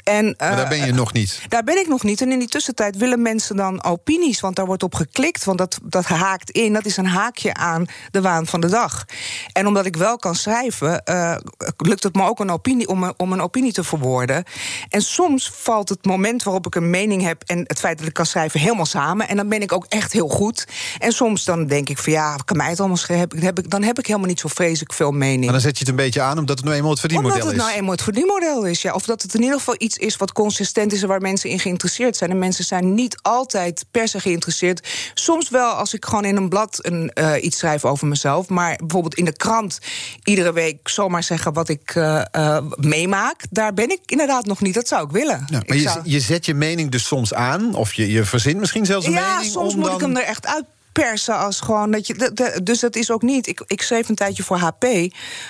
En 0.04 0.26
Mhm. 0.26 0.34
Maar 0.38 0.56
daar 0.56 0.64
eh, 0.64 0.70
ben 0.70 0.86
je 0.86 0.94
nog 0.94 1.14
niet. 1.14 1.42
daar 1.48 1.64
ben 1.64 1.78
ik 1.80 1.88
nog 1.88 2.04
niet. 2.04 2.22
En 2.22 2.32
in 2.32 2.40
die 2.40 2.48
tussentijd 2.48 2.98
willen 2.98 3.22
mensen 3.22 3.56
dan 3.56 3.84
opinies, 3.84 4.40
want 4.40 4.56
daar 4.56 4.66
wordt 4.66 4.84
op 4.84 4.96
geklikt. 4.96 5.44
Want 5.44 5.58
dat, 5.58 5.80
dat 5.84 6.06
haakt 6.28 6.50
in. 6.50 6.74
Dat 6.74 6.86
is 6.86 6.98
een 6.98 7.06
haakje 7.06 7.54
aan 7.54 7.86
de 8.12 8.22
waan 8.22 8.46
van 8.48 8.60
de 8.60 8.70
dag. 8.70 9.06
En 9.52 9.68
omdat 9.68 9.86
ik 9.86 9.96
wel 9.96 10.18
kan 10.18 10.36
schrijven, 10.36 11.04
eh, 11.04 11.36
lukt 11.78 12.04
het 12.04 12.16
me 12.16 12.28
ook 12.28 12.40
een 12.40 12.52
opinie, 12.52 12.88
om, 12.88 13.04
een, 13.04 13.14
om 13.18 13.32
een 13.32 13.42
opinie 13.42 13.74
te 13.74 13.84
verwoorden. 13.84 14.44
En 14.90 15.02
soms 15.02 15.52
valt 15.54 15.90
het 15.90 16.06
moment 16.06 16.44
waarop 16.44 16.66
ik 16.66 16.76
een 16.76 16.90
mening 16.90 17.22
heb 17.22 17.44
en 17.46 17.64
het 17.68 17.80
feit 17.80 17.98
dat 17.98 18.08
ik 18.08 18.14
kan 18.14 18.26
schrijven 18.26 18.60
helemaal 18.60 18.86
samen. 18.86 19.28
En 19.28 19.36
dan 19.36 19.50
ben 19.50 19.62
ik 19.62 19.72
ook 19.72 19.86
echt 19.90 20.14
heel 20.14 20.28
goed. 20.28 20.68
En 21.00 21.12
soms 21.12 21.44
dan 21.44 21.68
denk 21.68 21.90
ik 21.90 21.98
van 21.98 22.14
ja, 22.14 22.36
kan 22.46 22.58
mij 22.58 22.70
het 22.70 22.80
allemaal 22.80 22.98
schrijven? 22.98 23.40
Heb 23.40 23.60
ik, 23.60 23.70
dan 23.70 23.84
heb 23.84 24.00
ik 24.00 24.06
helemaal 24.06 24.28
niet 24.28 24.40
zo 24.40 24.48
vreselijk 24.48 24.94
veel 24.94 25.12
mening. 25.12 25.44
Maar 25.44 25.52
dan 25.52 25.62
zet 25.62 25.74
je 25.74 25.80
het 25.80 25.90
een 25.90 25.96
beetje 25.96 26.22
aan 26.22 26.38
omdat 26.38 26.56
het 26.58 26.66
nou 26.66 26.78
eenmaal 26.78 26.92
het 26.92 27.00
verdienmodel 27.00 27.36
Omdat 27.36 27.52
het 27.52 27.58
is. 27.60 27.66
nou 27.66 27.78
eenmaal 27.78 27.92
het 27.92 28.04
verdienmodel 28.04 28.66
is, 28.66 28.82
ja. 28.82 28.94
Of 28.94 29.06
dat 29.06 29.22
het 29.22 29.34
in 29.34 29.42
ieder 29.42 29.58
geval 29.58 29.76
iets 29.78 29.98
is 29.98 30.18
wat 30.18 30.32
consistent 30.32 30.94
is 30.94 31.02
en 31.02 31.08
waar 31.08 31.22
mensen 31.22 31.50
in 31.50 31.60
geïnteresseerd 31.60 32.18
zijn. 32.18 32.30
En 32.30 32.40
mensen 32.40 32.66
zijn 32.66 32.94
niet 32.94 33.20
altijd 33.22 33.86
per 33.92 34.08
se 34.08 34.20
geïnteresseerd. 34.20 34.88
Soms 35.14 35.50
wel 35.50 35.72
als 35.72 35.94
ik 35.94 36.06
gewoon 36.06 36.17
in 36.26 36.36
een 36.36 36.50
blad 36.50 36.80
een, 36.82 37.12
eh, 37.14 37.44
iets 37.44 37.58
schrijf 37.58 37.86
over 37.86 38.08
mezelf. 38.08 38.50
Maar 38.50 38.76
bijvoorbeeld 38.78 39.16
in 39.16 39.26
de 39.26 39.36
krant 39.38 39.80
iedere 40.24 40.54
week 40.54 40.88
zomaar 40.90 41.24
zeggen 41.24 41.54
wat 41.54 41.70
ik 41.70 41.92
eh, 41.96 42.22
eh, 42.32 42.64
meemaak. 42.76 43.44
Daar 43.50 43.74
ben 43.74 43.90
ik 43.90 44.00
inderdaad 44.06 44.46
nog 44.46 44.62
niet. 44.62 44.74
Dat 44.74 44.88
zou 44.88 45.06
ik 45.06 45.12
willen. 45.12 45.46
Ja, 45.50 45.58
maar 45.58 45.64
Ik 45.66 45.74
je, 45.74 45.80
zou- 45.80 46.00
je 46.04 46.20
zet 46.20 46.46
je 46.46 46.54
mening 46.54 46.92
dus 46.92 47.06
soms 47.06 47.34
aan, 47.34 47.76
of 47.76 47.94
je, 47.94 48.12
je 48.12 48.24
verzint 48.24 48.60
misschien 48.60 48.86
zelfs 48.86 49.06
een 49.06 49.12
ja, 49.12 49.36
mening. 49.36 49.52
soms 49.52 49.74
om 49.74 49.80
moet 49.80 49.88
dan... 49.90 49.96
ik 49.96 50.02
hem 50.02 50.18
er 50.18 50.24
echt 50.24 50.48
uit 50.48 50.64
persen 51.02 51.38
als 51.38 51.60
gewoon 51.60 51.92
dat 51.92 52.08
je. 52.08 52.14
de- 52.14 52.34
de- 52.34 52.60
dus 52.64 52.80
dat 52.80 52.96
is 52.96 53.12
ook 53.12 53.22
niet. 53.22 53.48
Ik, 53.48 53.64
ik 53.68 53.82
schreef 53.82 54.10
een 54.10 54.16
tijdje 54.16 54.44
voor 54.44 54.58
HP 54.58 54.84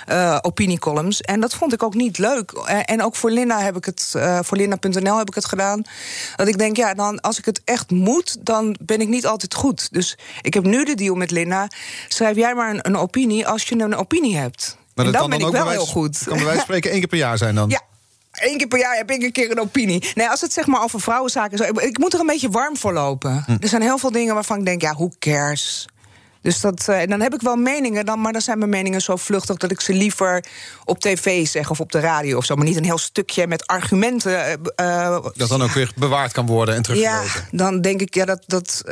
eh 0.06 0.38
opiniecolumns 0.42 1.22
en 1.22 1.40
dat 1.40 1.54
vond 1.54 1.74
ik 1.74 1.84
ook 1.84 1.94
niet 1.94 2.18
leuk. 2.18 2.52
En 2.86 3.04
ook 3.04 3.16
voor 3.16 3.32
Linda 3.32 3.60
heb 3.60 3.76
ik 3.78 3.86
het, 3.86 4.14
eh, 4.16 4.40
voor 4.44 4.58
Linda.nl 4.58 5.18
heb 5.18 5.28
ik 5.28 5.36
het 5.36 5.46
gedaan. 5.46 5.82
Dat 6.36 6.48
ik 6.48 6.58
denk, 6.58 6.76
ja, 6.78 6.94
dan 6.94 7.22
als 7.22 7.38
ik 7.38 7.46
het 7.46 7.62
echt 7.66 7.92
moet, 7.92 8.38
dan 8.40 8.76
ben 8.82 9.02
ik 9.02 9.08
niet 9.08 9.26
altijd 9.26 9.54
goed. 9.54 9.88
Dus 9.92 10.18
ik 10.42 10.54
heb 10.54 10.64
nu 10.64 10.86
de 10.86 10.96
deal 10.96 11.16
met 11.16 11.32
Linda. 11.32 11.68
Schrijf 12.08 12.36
jij 12.36 12.54
maar 12.56 12.70
een, 12.70 12.80
een 12.82 12.98
opinie 12.98 13.48
als 13.48 13.64
je 13.64 13.80
een 13.80 13.96
opinie 13.96 14.38
hebt. 14.38 14.78
Maar 14.96 15.06
en 15.06 15.12
dat 15.12 15.22
dan 15.22 15.30
kan 15.30 15.40
ben 15.40 15.40
ik 15.40 15.46
ook 15.56 15.62
wel 15.64 15.70
heel 15.72 15.86
goed. 15.86 16.18
kan 16.26 16.34
bij 16.36 16.44
wijze 16.44 16.54
van 16.54 16.64
spreken 16.64 16.90
één 16.92 17.00
keer 17.00 17.10
per 17.10 17.18
jaar 17.18 17.38
zijn 17.38 17.56
dan. 17.56 17.70
Ja. 17.78 17.82
Eén 18.40 18.58
keer 18.58 18.68
per 18.68 18.80
jaar 18.80 18.96
heb 18.96 19.12
ik 19.12 19.24
een 19.24 19.32
keer 19.32 19.52
een 19.52 19.60
opinie. 19.60 20.12
Nee, 20.16 20.30
als 20.30 20.42
het 20.42 20.54
zeg 20.54 20.66
maar 20.66 20.84
over 20.84 21.02
vrouwenzaken 21.02 21.60
is. 21.60 21.84
Ik, 21.84 21.98
moet 21.98 22.14
er 22.14 22.20
een 22.20 22.26
beetje 22.26 22.50
warm 22.50 22.78
voor 22.78 22.94
lopen. 22.94 23.44
Hm. 23.46 23.58
Er 23.60 23.68
zijn 23.68 23.82
heel 23.82 23.98
veel 23.98 24.12
dingen 24.12 24.34
waarvan 24.34 24.60
ik 24.60 24.66
denk, 24.66 24.82
ja, 24.82 24.94
hoe 24.94 25.12
cares? 25.20 25.88
Dus 26.42 26.62
dat, 26.62 26.88
eh, 26.88 27.02
en 27.02 27.10
dan 27.10 27.22
heb 27.22 27.34
ik 27.34 27.42
wel 27.42 27.56
meningen, 27.56 28.06
dan, 28.06 28.22
maar 28.22 28.32
dan 28.32 28.42
zijn 28.42 28.58
mijn 28.58 28.70
meningen 28.70 29.02
zo 29.02 29.16
vluchtig 29.16 29.58
dat 29.58 29.72
ik 29.72 29.82
ze 29.82 29.94
liever 29.94 30.46
op 30.86 31.00
tv 31.00 31.48
zeg 31.48 31.70
of 31.70 31.80
op 31.80 31.92
de 31.92 32.00
radio 32.00 32.38
of 32.38 32.46
zo. 32.46 32.56
Maar 32.56 32.66
niet 32.66 32.76
een 32.78 32.84
heel 32.84 32.98
stukje 32.98 33.48
met 33.48 33.68
argumenten. 33.68 34.46
eh, 34.76 35.06
eh, 35.06 35.24
Dat 35.36 35.50
dan 35.50 35.62
ook 35.62 35.72
weer 35.72 35.92
bewaard 35.96 36.32
kan 36.32 36.46
worden 36.46 36.76
en 36.76 36.82
ja, 36.82 36.94
teruggelezen. 37.22 37.48
dan 37.52 37.82
denk 37.82 38.02
ik, 38.02 38.14
ja, 38.14 38.26
dat. 38.26 38.44
dat 38.48 38.84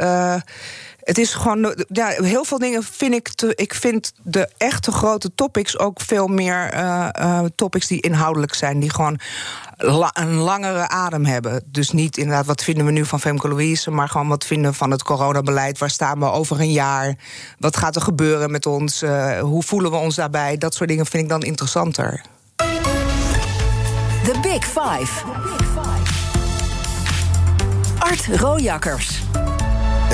het 1.06 1.18
is 1.18 1.34
gewoon. 1.34 1.86
Ja, 1.88 2.08
heel 2.08 2.44
veel 2.44 2.58
dingen 2.58 2.84
vind 2.84 3.14
ik. 3.14 3.30
Ik 3.56 3.74
vind 3.74 4.12
de 4.24 4.50
echte 4.58 4.92
grote 4.92 5.32
topics 5.36 5.80
ook 5.80 6.02
veel 6.02 6.28
meer 6.28 6.70
eh, 6.70 7.08
eh, 7.12 7.46
topics 7.56 7.88
die 7.88 8.02
inhoudelijk 8.02 8.54
zijn. 8.54 8.80
Die 8.80 8.90
gewoon 8.90 9.20
een 10.14 10.34
langere 10.34 10.88
adem 10.88 11.26
hebben. 11.26 11.64
Dus 11.66 11.92
niet 11.92 12.18
inderdaad, 12.18 12.46
wat 12.46 12.64
vinden 12.64 12.86
we 12.86 12.92
nu 12.92 13.06
van 13.06 13.20
Femke 13.20 13.48
Louise. 13.48 13.92
Maar 13.92 14.10
gewoon 14.10 14.28
wat 14.28 14.46
vinden 14.46 14.72
we 14.72 14.78
van 14.78 14.92
het 14.92 15.04
coronabeleid. 15.04 15.78
Waar 15.78 15.90
staan 15.90 16.20
we 16.20 16.32
over 16.32 16.60
een 16.60 16.72
jaar? 16.72 17.16
Wat 17.60 17.78
gaat 17.78 17.96
er 17.96 18.02
gebeuren 18.02 18.52
met 18.52 18.66
ons? 18.66 19.02
Eh, 19.02 19.40
hoe 19.40 19.64
voelen 19.64 19.92
we 19.92 19.98
ons 19.98 20.16
daarbij? 20.16 20.58
Dat 20.58 20.74
soort 20.74 20.90
dingen 20.90 21.06
vind 21.06 21.24
ik 21.24 21.30
dan 21.30 21.42
interessanter. 21.42 22.22
The 24.24 24.40
Big 24.42 24.64
Five. 24.66 25.24
Art 28.00 28.26
Rojakkers. 28.26 29.24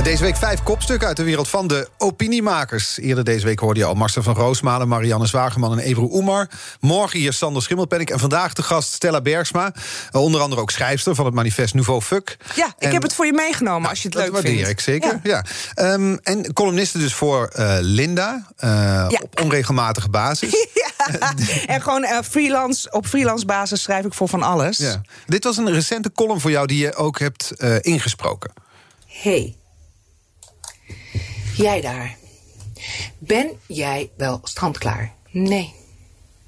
Deze 0.03 0.23
week 0.23 0.35
vijf 0.37 0.63
kopstukken 0.63 1.07
uit 1.07 1.17
de 1.17 1.23
wereld 1.23 1.47
van 1.47 1.67
de 1.67 1.87
opiniemakers. 1.97 2.97
Eerder 2.99 3.23
deze 3.23 3.45
week 3.45 3.59
hoorde 3.59 3.79
je 3.79 3.85
al 3.85 3.93
Marcel 3.93 4.23
van 4.23 4.33
Roosmalen, 4.35 4.87
Marianne 4.87 5.25
Zwageman 5.25 5.71
en 5.71 5.79
Ebru 5.85 6.07
Oemar. 6.11 6.49
Morgen 6.79 7.19
hier 7.19 7.33
Sander 7.33 7.61
Schimmelpennik 7.61 8.09
en 8.09 8.19
vandaag 8.19 8.53
de 8.53 8.63
gast 8.63 8.93
Stella 8.93 9.21
Bergsma. 9.21 9.73
Onder 10.11 10.41
andere 10.41 10.61
ook 10.61 10.71
schrijfster 10.71 11.15
van 11.15 11.25
het 11.25 11.33
manifest 11.33 11.73
Nouveau 11.73 12.01
Fuck. 12.01 12.37
Ja, 12.55 12.65
ik 12.65 12.73
En- 12.77 12.91
heb 12.93 13.01
het 13.01 13.13
voor 13.13 13.25
je 13.25 13.33
meegenomen 13.33 13.89
als 13.89 13.97
je 14.01 14.03
het 14.07 14.13
dat 14.13 14.23
leuk 14.23 14.31
waardeer 14.33 14.53
vindt. 14.53 14.69
ik 14.69 14.79
zeker. 14.79 15.19
Ja. 15.23 15.43
Ja. 15.73 15.93
Ehm, 15.93 16.17
en 16.23 16.53
columniste 16.53 16.97
dus 16.97 17.13
voor 17.13 17.47
eh, 17.47 17.77
Linda. 17.79 18.47
eh, 18.57 18.69
Ja. 19.09 19.19
Op 19.21 19.41
onregelmatige 19.41 20.09
basis. 20.09 20.49
Ja, 21.19 21.33
en 21.67 21.81
gewoon 21.81 22.03
eh, 22.03 22.17
freelance, 22.29 22.91
op 22.91 23.05
freelance 23.07 23.45
basis 23.45 23.81
schrijf 23.81 24.05
ik 24.05 24.13
voor 24.13 24.27
van 24.29 24.43
alles. 24.43 24.77
Ja. 24.77 25.01
Dit 25.25 25.43
was 25.43 25.57
een 25.57 25.71
recente 25.73 26.11
column 26.11 26.39
voor 26.39 26.51
jou 26.51 26.67
die 26.67 26.77
je 26.77 26.95
ook 26.95 27.19
hebt 27.19 27.51
eh, 27.57 27.75
ingesproken. 27.81 28.51
hey, 29.07 29.55
jij 31.57 31.81
daar. 31.81 32.17
Ben 33.17 33.59
jij 33.67 34.11
wel 34.17 34.39
strandklaar? 34.43 35.13
Nee. 35.31 35.73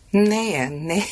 Nee, 0.10 0.54
hè, 0.54 0.70
nee. 0.70 1.06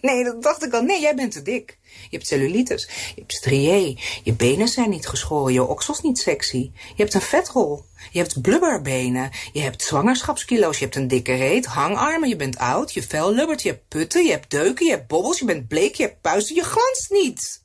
Nee, 0.00 0.24
dat 0.24 0.42
dacht 0.42 0.64
ik 0.64 0.72
al. 0.72 0.82
Nee, 0.82 1.00
jij 1.00 1.14
bent 1.14 1.32
te 1.32 1.42
dik. 1.42 1.78
Je 1.82 2.16
hebt 2.16 2.26
cellulitis. 2.26 2.88
Je 3.14 3.20
hebt 3.20 3.32
strié. 3.32 3.96
Je 4.22 4.32
benen 4.32 4.68
zijn 4.68 4.90
niet 4.90 5.06
geschoren. 5.06 5.52
Je 5.52 5.64
oksels 5.64 6.00
niet 6.00 6.18
sexy. 6.18 6.70
Je 6.96 7.02
hebt 7.02 7.14
een 7.14 7.20
vetrol. 7.20 7.84
Je 8.10 8.18
hebt 8.18 8.40
blubberbenen. 8.40 9.30
Je 9.52 9.60
hebt 9.60 9.82
zwangerschapskilo's. 9.82 10.78
Je 10.78 10.84
hebt 10.84 10.96
een 10.96 11.08
dikke 11.08 11.34
reet. 11.34 11.66
Hangarmen. 11.66 12.28
Je 12.28 12.36
bent 12.36 12.58
oud. 12.58 12.92
Je 12.92 13.02
vel 13.02 13.32
lubbert. 13.34 13.62
Je 13.62 13.68
hebt 13.68 13.88
putten. 13.88 14.24
Je 14.24 14.30
hebt 14.30 14.50
deuken. 14.50 14.86
Je 14.86 14.92
hebt 14.92 15.08
bobbels. 15.08 15.38
Je 15.38 15.44
bent 15.44 15.68
bleek. 15.68 15.94
Je 15.94 16.02
hebt 16.02 16.20
puisten. 16.20 16.54
Je 16.54 16.64
glanst 16.64 17.10
niet. 17.10 17.64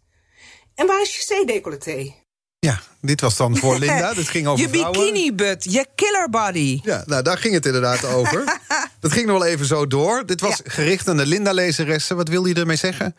En 0.76 0.88
waar 0.88 1.02
is 1.02 1.16
je 1.16 1.44
C-decolleté? 1.44 2.14
Ja, 2.66 2.80
dit 3.02 3.22
was 3.22 3.38
dan 3.38 3.58
voor 3.58 3.80
Linda. 3.86 4.14
Dit 4.14 4.28
ging 4.28 4.48
over 4.48 4.62
je 4.66 4.70
vrouwen. 4.70 5.00
bikini-butt, 5.02 5.64
je 5.64 5.86
killer 5.96 6.30
body. 6.30 6.80
Ja, 6.84 7.04
nou, 7.06 7.24
daar 7.24 7.38
ging 7.38 7.54
het 7.54 7.66
inderdaad 7.66 8.06
over. 8.16 8.60
Dat 9.00 9.12
ging 9.12 9.26
nog 9.28 9.38
wel 9.40 9.48
even 9.48 9.66
zo 9.66 9.88
door. 9.88 10.26
Dit 10.26 10.42
was 10.42 10.58
Ja. 10.64 10.72
gericht 10.72 11.08
aan 11.08 11.18
de 11.18 11.26
Linda-lezeressen. 11.26 12.16
Wat 12.16 12.28
wilde 12.30 12.50
je 12.50 12.56
ermee 12.56 12.76
zeggen? 12.78 13.16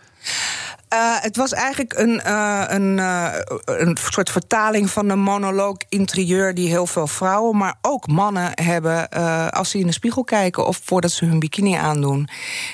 Eh, 0.89 1.17
het 1.21 1.37
was 1.37 1.53
eigenlijk 1.53 1.93
een, 1.93 2.21
eh, 2.21 2.65
een, 2.67 2.99
eh, 2.99 3.33
een 3.65 3.97
soort 4.11 4.31
vertaling 4.31 4.91
van 4.91 5.09
een 5.09 5.21
monoloog 5.21 5.77
interieur 5.89 6.55
die 6.55 6.69
heel 6.69 6.87
veel 6.87 7.07
vrouwen, 7.07 7.57
maar 7.57 7.75
ook 7.83 8.07
mannen 8.07 8.51
hebben 8.55 9.09
als 9.51 9.71
ze 9.71 9.79
in 9.79 9.87
de 9.87 9.93
spiegel 9.93 10.25
kijken 10.25 10.67
of 10.67 10.81
voordat 10.85 11.11
ze 11.11 11.25
hun 11.25 11.39
bikini 11.39 11.75
aandoen. 11.75 12.29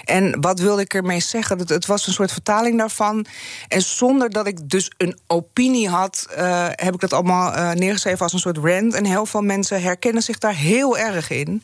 En 0.04 0.40
wat 0.40 0.60
wilde 0.60 0.82
ik 0.82 0.94
ermee 0.94 1.20
zeggen? 1.20 1.58
Het, 1.58 1.68
het 1.68 1.86
was 1.86 2.06
een 2.06 2.12
soort 2.12 2.32
vertaling 2.32 2.78
daarvan. 2.78 3.26
En 3.68 3.82
zonder 3.82 4.30
dat 4.30 4.46
ik 4.46 4.70
dus 4.70 4.92
een 4.96 5.18
opinie 5.26 5.88
had, 5.88 6.26
heb 6.70 6.94
ik 6.94 7.00
dat 7.00 7.12
allemaal 7.12 7.74
neergeschreven 7.74 8.20
als 8.20 8.32
een 8.32 8.38
soort 8.38 8.58
rant. 8.58 8.94
En 8.94 9.04
heel 9.04 9.26
veel 9.26 9.42
mensen 9.42 9.82
herkennen 9.82 10.22
zich 10.22 10.38
daar 10.38 10.54
heel 10.54 10.98
erg 10.98 11.30
in. 11.30 11.62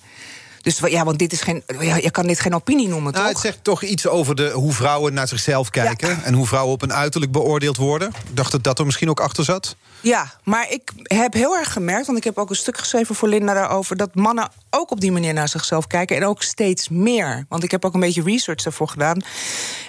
Dus 0.68 0.90
ja, 0.90 1.04
want 1.04 1.18
dit 1.18 1.32
is 1.32 1.40
geen. 1.40 1.62
Ja, 1.80 1.96
je 1.96 2.10
kan 2.10 2.26
dit 2.26 2.40
geen 2.40 2.54
opinie 2.54 2.88
noemen, 2.88 3.12
Nou, 3.12 3.24
toch? 3.24 3.32
het 3.32 3.42
zegt 3.42 3.64
toch 3.64 3.82
iets 3.82 4.06
over 4.06 4.34
de, 4.34 4.50
hoe 4.50 4.72
vrouwen 4.72 5.14
naar 5.14 5.28
zichzelf 5.28 5.70
kijken. 5.70 6.08
Ja. 6.08 6.22
En 6.22 6.34
hoe 6.34 6.46
vrouwen 6.46 6.72
op 6.72 6.82
een 6.82 6.92
uiterlijk 6.92 7.32
beoordeeld 7.32 7.76
worden. 7.76 8.08
Ik 8.08 8.36
dacht 8.36 8.52
dat 8.52 8.64
dat 8.64 8.78
er 8.78 8.84
misschien 8.84 9.10
ook 9.10 9.20
achter 9.20 9.44
zat. 9.44 9.76
Ja, 10.00 10.32
maar 10.44 10.66
ik 10.70 10.90
heb 11.02 11.32
heel 11.32 11.56
erg 11.56 11.72
gemerkt, 11.72 12.06
want 12.06 12.18
ik 12.18 12.24
heb 12.24 12.38
ook 12.38 12.50
een 12.50 12.56
stuk 12.56 12.78
geschreven 12.78 13.14
voor 13.14 13.28
Linda 13.28 13.54
daarover, 13.54 13.96
dat 13.96 14.14
mannen 14.14 14.48
ook 14.70 14.90
op 14.90 15.00
die 15.00 15.12
manier 15.12 15.32
naar 15.32 15.48
zichzelf 15.48 15.86
kijken 15.86 16.16
en 16.16 16.24
ook 16.24 16.42
steeds 16.42 16.88
meer. 16.88 17.44
Want 17.48 17.62
ik 17.62 17.70
heb 17.70 17.84
ook 17.84 17.94
een 17.94 18.00
beetje 18.00 18.22
research 18.22 18.62
daarvoor 18.62 18.88
gedaan. 18.88 19.22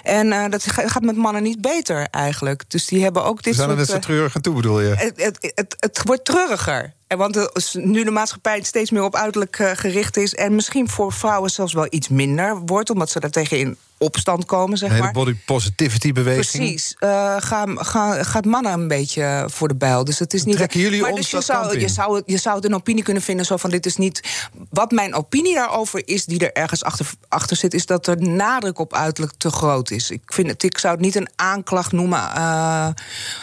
En 0.02 0.32
eh, 0.32 0.50
dat 0.50 0.62
ga- 0.66 0.88
gaat 0.88 1.02
met 1.02 1.16
mannen 1.16 1.42
niet 1.42 1.60
beter 1.60 2.08
eigenlijk. 2.10 2.62
Dus 2.68 2.86
die 2.86 3.02
hebben 3.02 3.24
ook 3.24 3.36
We 3.36 3.42
dit 3.42 3.54
zijn 3.54 3.70
er 3.70 3.76
net 3.76 3.86
zo 3.88 3.94
eh, 3.94 4.00
treurig 4.00 4.36
aan 4.36 4.42
toe, 4.42 4.54
bedoel 4.54 4.80
je? 4.80 4.94
het, 4.94 5.12
het, 5.16 5.52
het, 5.54 5.76
het 5.78 6.00
wordt 6.04 6.24
treuriger. 6.24 6.92
En 7.10 7.18
want 7.18 7.74
nu 7.74 8.04
de 8.04 8.10
maatschappij 8.10 8.62
steeds 8.62 8.90
meer 8.90 9.02
op 9.02 9.14
uiterlijk 9.14 9.58
eh, 9.58 9.70
gericht 9.74 10.16
is. 10.16 10.34
En 10.34 10.54
misschien 10.54 10.88
voor 10.88 11.12
vrouwen 11.12 11.50
zelfs 11.50 11.72
wel 11.72 11.86
iets 11.90 12.08
minder 12.08 12.58
wordt, 12.58 12.90
omdat 12.90 13.10
ze 13.10 13.20
daar 13.20 13.30
tegen 13.30 13.58
in 13.58 13.76
opstand 14.02 14.44
komen, 14.44 14.78
zeg 14.78 14.88
Een 14.88 14.94
hele 14.94 15.06
maar. 15.06 15.24
body 15.24 15.36
positivity 15.44 16.12
beweging. 16.12 16.64
Precies. 16.64 16.96
Eh 16.98 17.36
gaan, 17.38 17.84
gaan, 17.84 18.24
gaat 18.24 18.44
mannen 18.44 18.72
een 18.72 18.88
beetje 18.88 19.48
voor 19.50 19.68
de 19.68 19.74
bijl. 19.74 20.04
Dus 20.04 20.18
het 20.18 20.34
is 20.34 20.44
niet. 20.44 20.56
Trekken 20.56 20.80
jullie 20.80 21.00
maar 21.00 21.10
ons 21.10 21.20
dus 21.20 21.30
je 21.30 21.40
zou, 21.40 21.78
je, 21.78 21.88
zou, 21.88 22.22
je 22.26 22.36
zou 22.36 22.66
een 22.66 22.74
opinie 22.74 23.02
kunnen 23.02 23.22
vinden 23.22 23.46
zo 23.46 23.56
van 23.56 23.70
dit 23.70 23.86
is 23.86 23.96
niet. 23.96 24.48
Wat 24.70 24.90
mijn 24.90 25.14
opinie 25.14 25.54
daarover 25.54 26.02
is, 26.04 26.24
die 26.24 26.38
er 26.38 26.52
ergens 26.52 26.84
achter, 26.84 27.06
achter 27.28 27.56
zit, 27.56 27.74
is 27.74 27.86
dat 27.86 28.06
er 28.06 28.22
nadruk 28.22 28.78
op 28.78 28.94
uiterlijk 28.94 29.34
te 29.36 29.50
groot 29.50 29.90
is. 29.90 30.10
Ik, 30.10 30.22
vind 30.26 30.48
het, 30.48 30.62
ik 30.62 30.78
zou 30.78 30.94
het 30.94 31.02
niet 31.02 31.14
een 31.14 31.28
aanklacht 31.36 31.92
noemen 31.92 32.18
eh, 32.18 32.88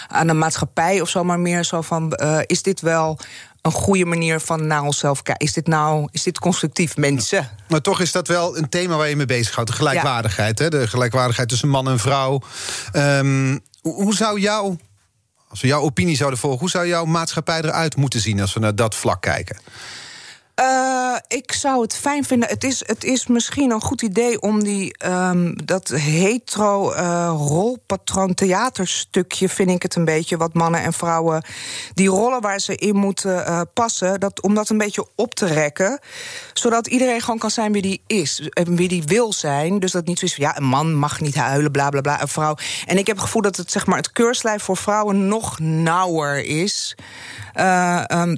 aan 0.07 0.27
de 0.27 0.33
maatschappij 0.33 1.01
of 1.01 1.09
zo, 1.09 1.23
maar 1.23 1.39
meer 1.39 1.63
zo 1.63 1.81
van: 1.81 2.13
eh, 2.13 2.39
is 2.45 2.61
dit 2.61 2.81
wel 2.81 3.19
een 3.61 3.71
goede 3.71 4.05
manier 4.05 4.39
van 4.39 4.67
naar 4.67 4.81
onszelf 4.81 5.21
kijken? 5.21 5.45
Is 5.45 5.53
dit 5.53 5.67
nou 5.67 6.07
is 6.11 6.23
dit 6.23 6.39
constructief, 6.39 6.97
mensen? 6.97 7.49
Maar 7.67 7.81
toch 7.81 8.01
is 8.01 8.11
dat 8.11 8.27
wel 8.27 8.57
een 8.57 8.69
thema 8.69 8.95
waar 8.95 9.09
je 9.09 9.15
mee 9.15 9.25
bezighoudt. 9.25 9.69
De 9.69 9.75
gelijkwaardigheid. 9.75 10.46
Hè? 10.53 10.69
De 10.69 10.87
gelijkwaardigheid 10.87 11.49
tussen 11.49 11.69
man 11.69 11.89
en 11.89 11.99
vrouw. 11.99 12.41
Ehm, 12.91 13.57
hoe, 13.81 14.15
zou 14.15 14.39
jouw. 14.39 14.77
Als 15.49 15.61
we 15.61 15.67
jouw 15.67 15.81
opinie 15.81 16.15
zouden 16.15 16.39
volgen, 16.39 16.59
hoe 16.59 16.69
zou 16.69 16.87
jouw 16.87 17.05
maatschappij 17.05 17.61
eruit 17.61 17.95
moeten 17.95 18.19
zien 18.19 18.41
als 18.41 18.53
we 18.53 18.59
naar 18.59 18.75
dat 18.75 18.95
vlak 18.95 19.21
kijken? 19.21 19.57
Eh, 20.57 21.15
ik 21.27 21.51
zou 21.51 21.81
het 21.81 21.95
fijn 21.95 22.23
vinden. 22.23 22.49
Het 22.49 22.63
is, 22.63 22.83
het 22.87 23.03
is 23.03 23.27
misschien 23.27 23.71
een 23.71 23.81
goed 23.81 24.01
idee 24.01 24.41
om 24.41 24.63
die, 24.63 24.97
ehm, 24.97 25.53
dat 25.65 25.87
hetero 25.87 26.91
eh, 26.91 27.33
rolpatroon 27.37 28.33
theaterstukje, 28.33 29.49
vind 29.49 29.69
ik 29.69 29.81
het 29.81 29.95
een 29.95 30.05
beetje, 30.05 30.37
wat 30.37 30.53
mannen 30.53 30.81
en 30.81 30.93
vrouwen, 30.93 31.43
die 31.93 32.07
rollen 32.07 32.41
waar 32.41 32.59
ze 32.59 32.75
in 32.75 32.95
moeten 32.95 33.45
eh, 33.45 33.61
passen, 33.73 34.19
dat, 34.19 34.41
om 34.41 34.53
dat 34.53 34.69
een 34.69 34.77
beetje 34.77 35.07
op 35.15 35.35
te 35.35 35.45
rekken. 35.45 35.99
Zodat 36.53 36.87
iedereen 36.87 37.21
gewoon 37.21 37.39
kan 37.39 37.51
zijn 37.51 37.71
wie 37.71 37.81
die 37.81 38.01
is. 38.07 38.49
En 38.49 38.75
wie 38.75 38.87
die 38.87 39.03
wil 39.03 39.33
zijn. 39.33 39.79
Dus 39.79 39.91
dat 39.91 40.05
niet 40.05 40.19
zo 40.19 40.25
is 40.25 40.35
van 40.35 40.43
ja, 40.43 40.57
een 40.57 40.63
man 40.63 40.95
mag 40.95 41.21
niet 41.21 41.35
huilen, 41.35 41.71
bla 41.71 41.89
bla 41.89 42.01
bla. 42.01 42.21
Een 42.21 42.27
vrouw. 42.27 42.55
En 42.85 42.97
ik 42.97 43.07
heb 43.07 43.15
het 43.15 43.25
gevoel 43.25 43.41
dat 43.41 43.55
het, 43.55 43.71
zeg 43.71 43.85
maar, 43.85 43.97
het 43.97 44.11
keurslijf 44.11 44.63
voor 44.63 44.77
vrouwen 44.77 45.27
nog 45.27 45.59
nauwer 45.59 46.45
is. 46.45 46.95
Ehm, 47.53 48.35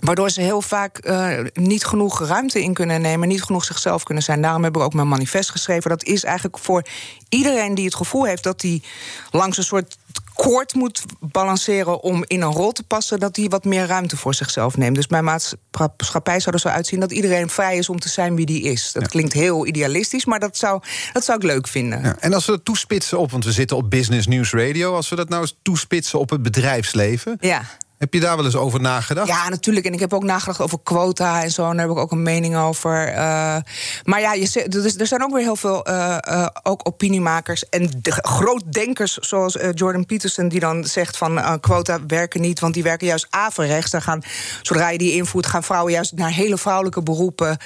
Waardoor 0.00 0.30
ze 0.30 0.40
heel 0.40 0.62
vaak 0.62 0.98
eh, 0.98 1.38
niet 1.54 1.84
genoeg 1.84 2.26
ruimte 2.26 2.62
in 2.62 2.74
kunnen 2.74 3.00
nemen, 3.00 3.28
niet 3.28 3.42
genoeg 3.42 3.64
zichzelf 3.64 4.02
kunnen 4.02 4.22
zijn. 4.22 4.42
Daarom 4.42 4.64
heb 4.64 4.76
ik 4.76 4.82
ook 4.82 4.94
mijn 4.94 5.08
manifest 5.08 5.50
geschreven. 5.50 5.90
Dat 5.90 6.04
is 6.04 6.24
eigenlijk 6.24 6.58
voor 6.58 6.86
iedereen 7.28 7.74
die 7.74 7.84
het 7.84 7.94
gevoel 7.94 8.24
heeft 8.24 8.42
dat 8.42 8.62
hij 8.62 8.82
langs 9.30 9.56
een 9.56 9.64
soort 9.64 9.96
koord 10.36 10.74
moet 10.74 11.04
balanceren 11.20 12.02
om 12.02 12.24
in 12.26 12.40
een 12.42 12.52
rol 12.52 12.72
te 12.72 12.82
passen, 12.82 13.20
dat 13.20 13.36
hij 13.36 13.48
wat 13.48 13.64
meer 13.64 13.86
ruimte 13.86 14.16
voor 14.16 14.34
zichzelf 14.34 14.76
neemt. 14.76 14.94
Dus 14.94 15.08
mijn 15.08 15.24
maatschappij 15.24 16.40
zou 16.40 16.54
er 16.54 16.60
zo 16.60 16.68
uitzien 16.68 17.00
dat 17.00 17.12
iedereen 17.12 17.48
vrij 17.48 17.76
is 17.76 17.88
om 17.88 18.00
te 18.00 18.08
zijn 18.08 18.36
wie 18.36 18.46
die 18.46 18.62
is. 18.62 18.92
Dat 18.92 19.08
klinkt 19.08 19.32
heel 19.32 19.66
idealistisch, 19.66 20.24
maar 20.24 20.40
dat 20.40 20.56
zou, 20.56 20.82
dat 21.12 21.24
zou 21.24 21.38
ik 21.38 21.44
leuk 21.44 21.68
vinden. 21.68 22.02
Ja, 22.02 22.16
en 22.20 22.32
als 22.32 22.46
we 22.46 22.52
dat 22.52 22.64
toespitsen 22.64 23.18
op, 23.18 23.30
want 23.30 23.44
we 23.44 23.52
zitten 23.52 23.76
op 23.76 23.90
Business 23.90 24.26
News 24.26 24.52
Radio, 24.52 24.94
als 24.94 25.08
we 25.08 25.16
dat 25.16 25.28
nou 25.28 25.40
eens 25.42 25.56
toespitsen 25.62 26.18
op 26.18 26.30
het 26.30 26.42
bedrijfsleven, 26.42 27.36
Ja. 27.40 27.62
Heb 27.98 28.14
je 28.14 28.20
daar 28.20 28.36
wel 28.36 28.44
eens 28.44 28.56
over 28.56 28.80
nagedacht? 28.80 29.28
Ja, 29.28 29.48
natuurlijk. 29.48 29.86
En 29.86 29.92
ik 29.92 30.00
heb 30.00 30.12
ook 30.12 30.24
nagedacht 30.24 30.60
over 30.60 30.78
quota 30.82 31.42
en 31.42 31.50
zo. 31.50 31.70
En 31.70 31.76
daar 31.76 31.86
heb 31.86 31.96
ik 31.96 32.02
ook 32.02 32.10
een 32.10 32.22
mening 32.22 32.56
over. 32.56 33.08
Eh, 33.08 33.56
maar 34.04 34.20
ja, 34.20 34.32
je, 34.32 34.66
dus, 34.68 34.96
er 34.96 35.06
zijn 35.06 35.22
ook 35.22 35.32
weer 35.32 35.42
heel 35.42 35.56
veel 35.56 35.84
eh, 35.84 36.18
eh, 36.20 36.46
ook 36.62 36.80
opiniemakers 36.86 37.68
en 37.68 37.90
de, 38.02 38.10
grootdenkers 38.10 39.16
zoals 39.16 39.58
Jordan 39.74 40.06
Peterson... 40.06 40.48
die 40.48 40.60
dan 40.60 40.84
zegt 40.84 41.16
van 41.16 41.60
quota 41.60 41.98
werken 42.06 42.40
niet, 42.40 42.60
want 42.60 42.74
die 42.74 42.82
werken 42.82 43.06
juist 43.06 43.26
averechts. 43.30 43.90
Daar 43.90 44.02
gaan, 44.02 44.22
zodra 44.62 44.88
je 44.88 44.98
die 44.98 45.12
invoert, 45.12 45.46
gaan 45.46 45.62
vrouwen 45.62 45.92
juist 45.92 46.12
naar 46.12 46.30
hele 46.30 46.58
vrouwelijke 46.58 47.02
beroepen. 47.02 47.58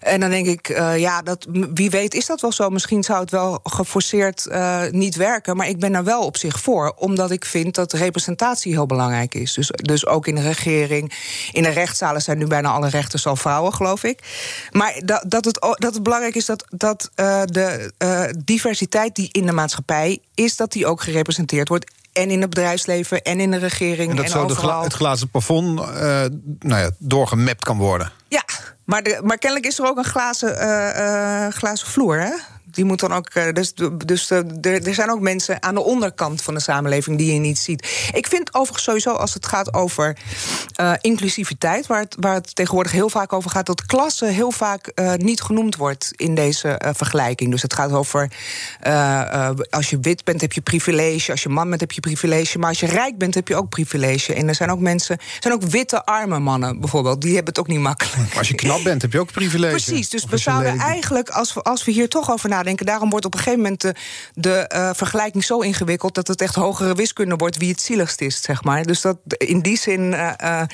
En 0.00 0.20
dan 0.20 0.30
denk 0.30 0.46
ik, 0.46 0.68
ja, 0.96 1.22
dat, 1.22 1.46
wie 1.74 1.90
weet 1.90 2.14
is 2.14 2.26
dat 2.26 2.40
wel 2.40 2.52
zo. 2.52 2.70
Misschien 2.70 3.02
zou 3.02 3.20
het 3.20 3.30
wel 3.30 3.60
geforceerd 3.62 4.48
niet 4.90 5.16
werken. 5.16 5.56
Maar 5.56 5.68
ik 5.68 5.78
ben 5.78 5.94
er 5.94 6.04
wel 6.04 6.24
op 6.24 6.36
zich 6.36 6.60
voor, 6.60 6.94
omdat 6.96 7.30
ik 7.30 7.44
vind 7.44 7.74
dat 7.74 7.92
representatie 7.92 8.72
heel 8.72 8.86
belangrijk 8.86 9.34
is. 9.34 9.58
Dus, 9.60 9.70
dus 9.82 10.06
ook 10.06 10.26
in 10.26 10.34
de 10.34 10.40
regering. 10.40 11.12
In 11.52 11.62
de 11.62 11.68
rechtszalen 11.68 12.22
zijn 12.22 12.38
nu 12.38 12.46
bijna 12.46 12.68
alle 12.68 12.88
rechters 12.88 13.26
al 13.26 13.36
vrouwen, 13.36 13.74
geloof 13.74 14.04
ik. 14.04 14.18
Maar 14.70 15.00
dat, 15.04 15.24
dat, 15.26 15.44
het, 15.44 15.76
dat 15.78 15.94
het 15.94 16.02
belangrijk 16.02 16.34
is 16.34 16.46
dat, 16.46 16.64
dat 16.68 17.10
eh, 17.14 17.42
de 17.44 17.92
eh, 17.98 18.22
diversiteit 18.44 19.14
die 19.14 19.28
in 19.32 19.46
de 19.46 19.52
maatschappij 19.52 20.18
is, 20.34 20.56
dat 20.56 20.72
die 20.72 20.86
ook 20.86 21.02
gerepresenteerd 21.02 21.68
wordt. 21.68 21.90
En 22.12 22.30
in 22.30 22.40
het 22.40 22.50
bedrijfsleven 22.50 23.22
en 23.22 23.40
in 23.40 23.50
de 23.50 23.56
regering. 23.56 24.10
en 24.10 24.16
dat 24.16 24.24
en 24.24 24.30
zo 24.30 24.42
overal. 24.42 24.82
het 24.82 24.92
glazen 24.92 25.28
plafond 25.28 25.80
eh, 25.80 25.86
nou 26.58 26.80
ja, 26.80 26.90
doorgemapt 26.98 27.64
kan 27.64 27.78
worden. 27.78 28.12
Ja, 28.28 28.44
maar, 28.84 29.02
de, 29.02 29.20
maar 29.24 29.38
kennelijk 29.38 29.68
is 29.68 29.78
er 29.78 29.86
ook 29.86 29.96
een 29.96 30.04
glazen, 30.04 30.52
glazen 31.52 31.86
vloer, 31.86 32.20
hè? 32.20 32.32
Die 32.70 32.84
moet 32.84 33.00
dan 33.00 33.12
ook. 33.12 33.28
eh, 33.28 33.52
Dus, 33.52 33.72
dus 34.04 34.30
eh, 34.30 34.38
er, 34.60 34.86
er 34.86 34.94
zijn 34.94 35.10
ook 35.10 35.20
mensen 35.20 35.62
aan 35.62 35.74
de 35.74 35.82
onderkant 35.82 36.42
van 36.42 36.54
de 36.54 36.60
samenleving 36.60 37.18
die 37.18 37.32
je 37.32 37.38
niet 37.38 37.58
ziet. 37.58 38.10
Ik 38.12 38.26
vind 38.26 38.54
overigens 38.54 38.84
sowieso 38.84 39.12
als 39.12 39.34
het 39.34 39.46
gaat 39.46 39.74
over 39.74 40.16
eh, 40.74 40.92
inclusiviteit, 41.00 41.86
waar 41.86 42.00
het, 42.00 42.16
waar 42.18 42.34
het 42.34 42.54
tegenwoordig 42.54 42.92
heel 42.92 43.08
vaak 43.10 43.32
over 43.32 43.50
gaat, 43.50 43.66
dat 43.66 43.86
klasse 43.86 44.26
heel 44.26 44.50
vaak 44.50 44.92
niet 45.16 45.40
genoemd 45.40 45.76
wordt 45.76 46.10
in 46.16 46.34
deze 46.34 46.80
vergelijking. 46.96 47.50
Dus 47.50 47.62
het 47.62 47.74
gaat 47.74 47.92
over 47.92 48.30
als 49.70 49.90
je 49.90 49.98
wit 50.00 50.24
bent 50.24 50.40
heb 50.40 50.52
je 50.52 50.60
privilege, 50.60 51.30
als 51.30 51.42
je 51.42 51.48
man 51.48 51.68
bent 51.68 51.80
heb 51.80 51.92
je 51.92 52.00
privilege, 52.00 52.58
maar 52.58 52.68
als 52.68 52.80
je 52.80 52.86
rijk 52.86 53.18
bent 53.18 53.34
heb 53.34 53.48
je 53.48 53.56
ook 53.56 53.68
privilege. 53.68 54.34
En 54.34 54.48
er 54.48 54.54
zijn 54.54 54.70
ook 54.70 54.80
mensen, 54.80 55.18
er 55.18 55.24
zijn 55.40 55.54
ook 55.54 55.62
witte 55.62 56.04
arme 56.04 56.38
mannen 56.38 56.80
bijvoorbeeld, 56.80 57.20
die 57.20 57.34
hebben 57.34 57.52
het 57.52 57.58
ook 57.58 57.68
niet 57.68 57.80
makkelijk. 57.80 58.16
Maar 58.16 58.38
als 58.38 58.48
je 58.48 58.54
knap 58.54 58.82
bent, 58.82 59.02
heb 59.02 59.12
je 59.12 59.20
ook 59.20 59.32
privilege. 59.32 59.84
Precies, 59.84 60.08
dus 60.08 60.24
we 60.24 60.36
zouden 60.36 60.78
eigenlijk, 60.78 61.28
als 61.28 61.54
we, 61.54 61.62
als 61.62 61.84
we 61.84 61.92
hier 61.92 62.08
toch 62.08 62.30
over 62.30 62.38
nadenken... 62.48 62.59
daarom 62.64 63.10
wordt 63.10 63.26
op 63.26 63.34
een 63.34 63.38
gegeven 63.38 63.62
moment 63.62 63.80
de, 63.80 63.94
de 64.34 64.56
eh, 64.56 64.90
vergelijking 64.94 65.44
zo 65.44 65.60
ingewikkeld... 65.60 66.14
dat 66.14 66.28
het 66.28 66.40
echt 66.40 66.54
hogere 66.54 66.94
wiskunde 66.94 67.36
wordt 67.36 67.56
wie 67.56 67.70
het 67.70 67.80
zieligst 67.80 68.20
is, 68.20 68.42
zeg 68.42 68.64
maar. 68.64 68.84
Dus 68.84 69.00
dat, 69.00 69.18
in 69.26 69.60
die 69.60 69.78
zin 69.78 70.14
eh, 70.14 70.32
eh, 70.36 70.66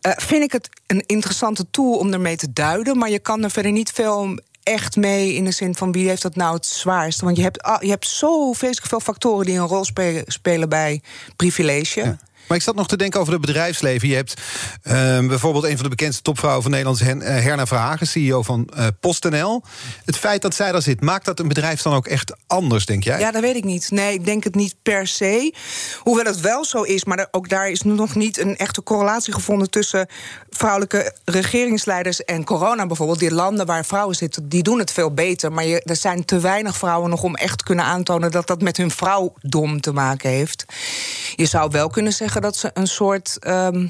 eh, 0.00 0.12
vind 0.16 0.42
ik 0.42 0.52
het 0.52 0.68
een 0.86 1.02
interessante 1.06 1.70
tool 1.70 1.92
om 1.92 2.12
ermee 2.12 2.36
te 2.36 2.52
duiden... 2.52 2.98
maar 2.98 3.10
je 3.10 3.18
kan 3.18 3.44
er 3.44 3.50
verder 3.50 3.72
niet 3.72 3.90
veel 3.90 4.38
echt 4.62 4.96
mee 4.96 5.34
in 5.34 5.44
de 5.44 5.50
zin 5.50 5.74
van 5.74 5.92
wie 5.92 6.08
heeft 6.08 6.22
dat 6.22 6.36
nou 6.36 6.54
het 6.54 6.66
zwaarst. 6.66 7.20
Want 7.20 7.36
je 7.36 7.42
hebt, 7.42 7.62
ah, 7.62 7.82
je 7.82 7.88
hebt 7.88 8.06
zo 8.06 8.52
vreselijk 8.52 8.88
veel 8.88 9.00
factoren 9.00 9.46
die 9.46 9.58
een 9.58 9.66
rol 9.66 9.86
spelen 10.26 10.68
bij 10.68 11.02
privilege... 11.36 12.18
Maar 12.52 12.60
ik 12.60 12.66
zat 12.66 12.76
nog 12.76 12.88
te 12.88 12.96
denken 12.96 13.20
over 13.20 13.32
het 13.32 13.42
bedrijfsleven. 13.42 14.08
Je 14.08 14.14
hebt 14.14 14.34
ehm, 14.82 15.26
bijvoorbeeld 15.26 15.64
een 15.64 15.74
van 15.74 15.82
de 15.82 15.88
bekendste 15.88 16.22
topvrouwen 16.22 16.62
van 16.62 16.70
Nederland, 16.70 17.00
eh, 17.00 17.06
Herna 17.06 17.66
Verhagen, 17.66 18.06
CEO 18.06 18.42
van 18.42 18.68
eh, 18.76 18.86
PostNL. 19.00 19.62
Het 20.04 20.16
feit 20.16 20.42
dat 20.42 20.54
zij 20.54 20.72
daar 20.72 20.82
zit, 20.82 21.00
maakt 21.00 21.24
dat 21.24 21.38
een 21.38 21.48
bedrijf 21.48 21.82
dan 21.82 21.94
ook 21.94 22.06
echt 22.06 22.36
anders, 22.46 22.86
denk 22.86 23.04
jij? 23.04 23.18
Ja, 23.18 23.30
dat 23.30 23.40
weet 23.40 23.56
ik 23.56 23.64
niet. 23.64 23.90
Nee, 23.90 24.14
ik 24.14 24.24
denk 24.24 24.44
het 24.44 24.54
niet 24.54 24.74
per 24.82 25.06
se. 25.06 25.54
Hoewel 25.98 26.24
het 26.24 26.40
wel 26.40 26.64
zo 26.64 26.82
is, 26.82 27.04
maar 27.04 27.28
ook 27.30 27.48
daar 27.48 27.70
is 27.70 27.82
nog 27.82 28.14
niet 28.14 28.38
een 28.38 28.56
echte 28.56 28.82
correlatie 28.82 29.32
gevonden 29.32 29.70
tussen 29.70 30.06
vrouwelijke 30.50 31.14
regeringsleiders 31.24 32.24
en 32.24 32.44
corona 32.44 32.86
bijvoorbeeld. 32.86 33.18
Die 33.18 33.34
landen 33.34 33.66
waar 33.66 33.84
vrouwen 33.84 34.16
zitten, 34.16 34.48
die 34.48 34.62
doen 34.62 34.78
het 34.78 34.92
veel 34.92 35.14
beter. 35.14 35.52
Maar 35.52 35.64
er 35.64 35.96
zijn 35.96 36.24
te 36.24 36.38
weinig 36.38 36.76
vrouwen 36.76 37.10
nog 37.10 37.22
om 37.22 37.34
echt 37.34 37.58
te 37.58 37.64
kunnen 37.64 37.84
aantonen 37.84 38.30
dat 38.30 38.46
dat 38.46 38.62
met 38.62 38.76
hun 38.76 38.90
vrouwdom 38.90 39.80
te 39.80 39.92
maken 39.92 40.30
heeft. 40.30 40.64
Je 41.36 41.46
zou 41.46 41.70
wel 41.70 41.88
kunnen 41.88 42.12
zeggen 42.12 42.41
dat 42.42 42.56
ze 42.56 42.70
een 42.74 42.86
soort. 42.86 43.36
ehm, 43.38 43.86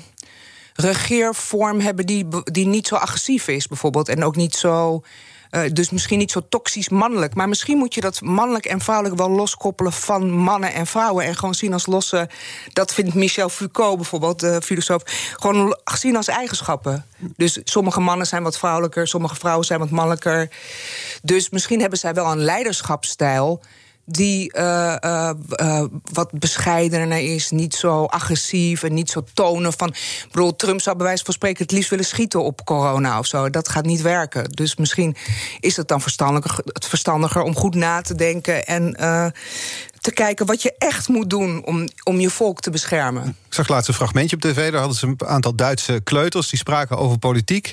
regeervorm 0.75 1.81
hebben 1.81 2.07
die, 2.07 2.27
die 2.45 2.67
niet 2.67 2.87
zo 2.87 2.95
agressief 2.95 3.49
is, 3.49 3.67
bijvoorbeeld. 3.67 4.09
En 4.09 4.25
ook 4.25 4.37
niet 4.37 4.55
zo. 4.55 5.03
eh, 5.51 5.63
dus 5.73 5.91
misschien 5.91 6.19
niet 6.19 6.31
zo 6.31 6.41
toxisch 6.49 6.89
mannelijk. 6.89 7.35
Maar 7.35 7.49
misschien 7.49 7.79
moet 7.79 7.95
je 7.95 8.01
dat 8.01 8.21
mannelijk 8.21 8.67
en 8.67 8.81
vrouwelijk 8.81 9.19
wel 9.19 9.31
loskoppelen 9.31 9.93
van 9.93 10.31
mannen 10.31 10.73
en 10.73 10.87
vrouwen. 10.87 11.25
En 11.25 11.37
gewoon 11.37 11.55
zien 11.55 11.73
als 11.73 11.87
losse. 11.87 12.29
Dat 12.73 12.95
vindt 12.95 13.15
Michel 13.15 13.49
Foucault 13.49 13.97
bijvoorbeeld, 13.97 14.41
de 14.41 14.63
filosoof. 14.63 15.03
Gewoon 15.37 15.77
zien 15.85 16.17
als 16.17 16.29
eigenschappen. 16.29 17.07
Dus 17.37 17.61
sommige 17.65 18.01
mannen 18.01 18.27
zijn 18.27 18.43
wat 18.43 18.59
vrouwelijker, 18.59 19.09
sommige 19.09 19.35
vrouwen 19.35 19.67
zijn 19.67 19.79
wat 19.79 19.91
mannelijker. 19.91 20.51
Dus 21.23 21.51
misschien 21.51 21.81
hebben 21.81 21.99
zij 21.99 22.15
wel 22.15 22.31
een 22.31 22.45
leiderschapsstijl 22.45 23.61
die 24.05 24.53
eh, 24.53 25.03
eh, 25.03 25.31
eh, 25.51 25.85
wat 26.13 26.31
bescheidener 26.33 27.35
is, 27.35 27.51
niet 27.51 27.75
zo 27.75 28.05
agressief 28.05 28.83
en 28.83 28.95
niet 28.95 29.11
zo 29.11 29.25
tonen 29.35 29.73
van. 29.73 29.89
Ik 29.89 30.29
bedoel, 30.31 30.57
Trump 30.57 30.81
zou 30.81 30.97
bij 30.97 31.07
wijze 31.07 31.25
van 31.25 31.35
spreken 31.35 31.63
het 31.63 31.73
liefst 31.73 31.91
willen 31.91 32.05
schieten 32.05 32.43
op 32.43 32.65
corona 32.65 33.19
of 33.19 33.27
zo. 33.27 33.51
Dat 33.51 33.69
gaat 33.69 33.85
niet 33.85 34.03
werken. 34.03 34.51
Dus 34.51 34.77
misschien 34.77 35.17
is 35.61 35.77
het 35.77 35.89
dan 35.89 36.01
verstandiger, 36.01 36.59
verstandiger 36.65 37.43
om 37.43 37.57
goed 37.57 37.75
na 37.75 38.01
te 38.01 38.15
denken 38.15 38.67
en 38.67 38.97
te 40.03 40.13
kijken 40.13 40.47
wat 40.47 40.63
je 40.63 40.75
echt 40.79 41.09
moet 41.09 41.31
doen 41.31 41.65
om, 41.65 41.89
om 42.03 42.21
je 42.21 42.31
volk 42.31 42.61
te 42.61 42.71
beschermen. 42.71 43.37
Ik 43.47 43.55
zag 43.55 43.69
laatst 43.69 43.89
een 43.89 43.95
fragmentje 43.95 44.37
op 44.37 44.43
tv. 44.43 44.71
Daar 44.71 44.81
hadden 44.81 44.99
ze 44.99 45.07
een 45.07 45.27
aantal 45.27 45.55
Duitse 45.55 46.01
kleuters 46.05 46.49
die 46.51 46.59
spraken 46.59 46.99
over 46.99 47.19
politiek. 47.19 47.73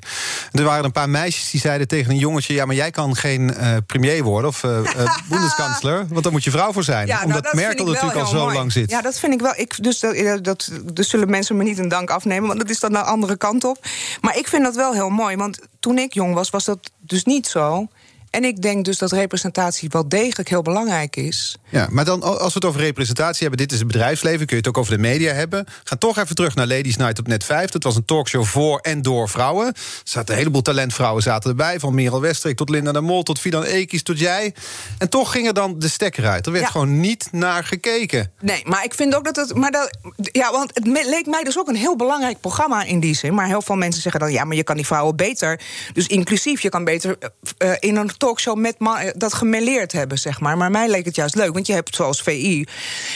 Er 0.52 0.64
waren 0.64 0.86
een 0.86 0.92
paar 0.92 1.10
meisjes 1.10 1.52
die 1.52 1.60
zeiden 1.60 1.88
tegen 1.88 2.12
een 2.12 2.18
jongetje: 2.18 2.54
Ja, 2.54 2.66
maar 2.66 2.76
jij 2.76 2.92
kan 2.92 3.16
geen 3.16 3.54
eh, 3.54 3.78
premier 3.86 4.24
worden 4.24 4.50
of 4.50 4.62
boendeskansler. 5.30 6.08
Want 6.08 6.24
daar 6.24 6.32
moet 6.32 6.44
je 6.44 6.52
vrouw 6.52 6.72
voor 6.72 6.84
zijn. 6.84 7.08
nou, 7.08 7.26
Omdat 7.26 7.54
Merkel 7.54 7.86
natuurlijk 7.86 8.18
al 8.18 8.26
zo 8.26 8.44
mooi. 8.44 8.56
lang 8.56 8.72
zit. 8.72 8.90
Ja, 8.90 9.02
dat 9.02 9.20
vind 9.20 9.34
ik 9.34 9.42
wel. 9.42 9.54
Ik, 9.56 9.84
dus, 9.84 10.00
dat, 10.00 10.44
dat, 10.44 10.72
dus 10.94 11.10
zullen 11.10 11.30
mensen 11.30 11.58
me 11.58 11.64
niet 11.64 11.78
een 11.78 11.88
dank 11.90 12.10
afnemen, 12.10 12.48
want 12.48 12.60
dat 12.60 12.70
is 12.70 12.80
dan 12.80 12.92
de 12.92 13.04
andere 13.04 13.38
kant 13.38 13.64
op. 13.64 13.86
Maar 14.22 14.38
ik 14.38 14.48
vind 14.48 14.64
dat 14.64 14.76
wel 14.76 14.94
heel 14.94 15.10
mooi, 15.10 15.36
want 15.36 15.60
toen 15.80 15.98
ik 15.98 16.14
jong 16.14 16.34
was, 16.34 16.50
was 16.50 16.66
dat 16.66 16.92
dus 17.00 17.24
niet 17.24 17.48
zo. 17.48 17.88
En 18.30 18.44
ik 18.44 18.62
denk 18.62 18.86
dus 18.86 18.98
dat 18.98 19.12
representatie 19.12 19.90
wel 19.92 20.10
degelijk 20.10 20.50
heel 20.50 20.62
belangrijk 20.62 21.16
is. 21.16 21.58
Ja, 21.72 21.88
maar 21.92 22.06
dan 22.06 22.24
als 22.24 22.40
we 22.54 22.60
het 22.60 22.66
over 22.66 22.82
representatie 22.82 23.40
hebben, 23.42 23.58
dit 23.58 23.72
is 23.72 23.78
het 23.80 23.88
bedrijfsleven, 23.88 24.46
kun 24.46 24.56
je 24.56 24.62
het 24.62 24.68
ook 24.68 24.78
over 24.78 24.92
de 24.94 25.00
media 25.02 25.34
hebben. 25.34 25.66
Ga 25.84 25.96
toch 25.96 26.18
even 26.18 26.36
terug 26.36 26.56
naar 26.56 26.68
Ladies 26.68 26.96
Night 26.98 27.20
op 27.20 27.28
Net 27.28 27.44
5. 27.44 27.70
Dat 27.70 27.84
was 27.84 27.96
een 27.96 28.06
talkshow 28.06 28.46
voor 28.46 28.80
en 28.80 29.02
door 29.02 29.30
vrouwen. 29.30 29.68
Er 29.68 29.74
zaten 30.04 30.32
een 30.34 30.38
heleboel 30.40 30.62
talentvrouwen 30.62 31.24
zaten 31.24 31.50
erbij, 31.50 31.80
van 31.80 31.94
Merel 31.94 32.22
Westrik 32.22 32.58
tot 32.58 32.70
Linda 32.70 32.92
de 32.92 33.02
Mol 33.02 33.24
tot 33.24 33.40
Fidan 33.40 33.64
Ekis 33.64 34.04
tot 34.04 34.20
jij. 34.20 34.54
En 34.98 35.10
toch 35.10 35.32
ging 35.32 35.48
er 35.48 35.54
dan 35.54 35.80
de 35.80 35.88
stekker 35.88 36.28
uit. 36.28 36.46
Er 36.46 36.52
werd 36.52 36.64
Ja. 36.66 36.72
gewoon 36.72 37.00
niet 37.00 37.28
naar 37.32 37.64
gekeken. 37.64 38.32
Nee, 38.42 38.62
maar 38.66 38.84
ik 38.84 38.94
vind 38.94 39.16
ook 39.16 39.24
dat 39.24 39.36
het. 39.36 39.56
Maar 39.56 39.72
dat, 39.72 39.98
ja, 40.32 40.52
want 40.52 40.72
het 40.74 40.88
leek 40.88 41.26
mij 41.26 41.44
dus 41.44 41.58
ook 41.60 41.68
een 41.68 41.76
heel 41.76 41.96
belangrijk 41.96 42.40
programma 42.42 42.84
in 42.84 43.00
die 43.00 43.16
zin. 43.16 43.34
Maar 43.34 43.48
heel 43.48 43.62
veel 43.62 43.76
mensen 43.76 44.02
zeggen 44.02 44.22
dan: 44.22 44.32
ja, 44.32 44.44
maar 44.44 44.56
je 44.56 44.64
kan 44.64 44.76
die 44.76 44.86
vrouwen 44.86 45.16
beter. 45.16 45.60
Dus 45.94 46.08
inclusief, 46.08 46.62
je 46.62 46.70
kan 46.70 46.84
beter 46.84 47.18
eh, 47.58 47.72
eh, 47.72 47.78
in 47.80 47.96
een 47.96 48.18
talkshow 48.18 48.58
met 48.58 48.80
ma- 48.80 49.02
eh, 49.02 49.12
dat 49.16 49.34
gemêleerd 49.34 49.92
hebben, 49.92 50.18
zeg 50.18 50.40
maar. 50.40 50.58
Maar 50.58 50.72
mij 50.72 50.90
leek 50.90 51.06
het 51.06 51.16
juist 51.16 51.36
leuk, 51.36 51.54
want 51.60 51.68
je 51.68 51.74
hebt 51.74 51.96
zoals 51.96 52.22
VI 52.22 52.66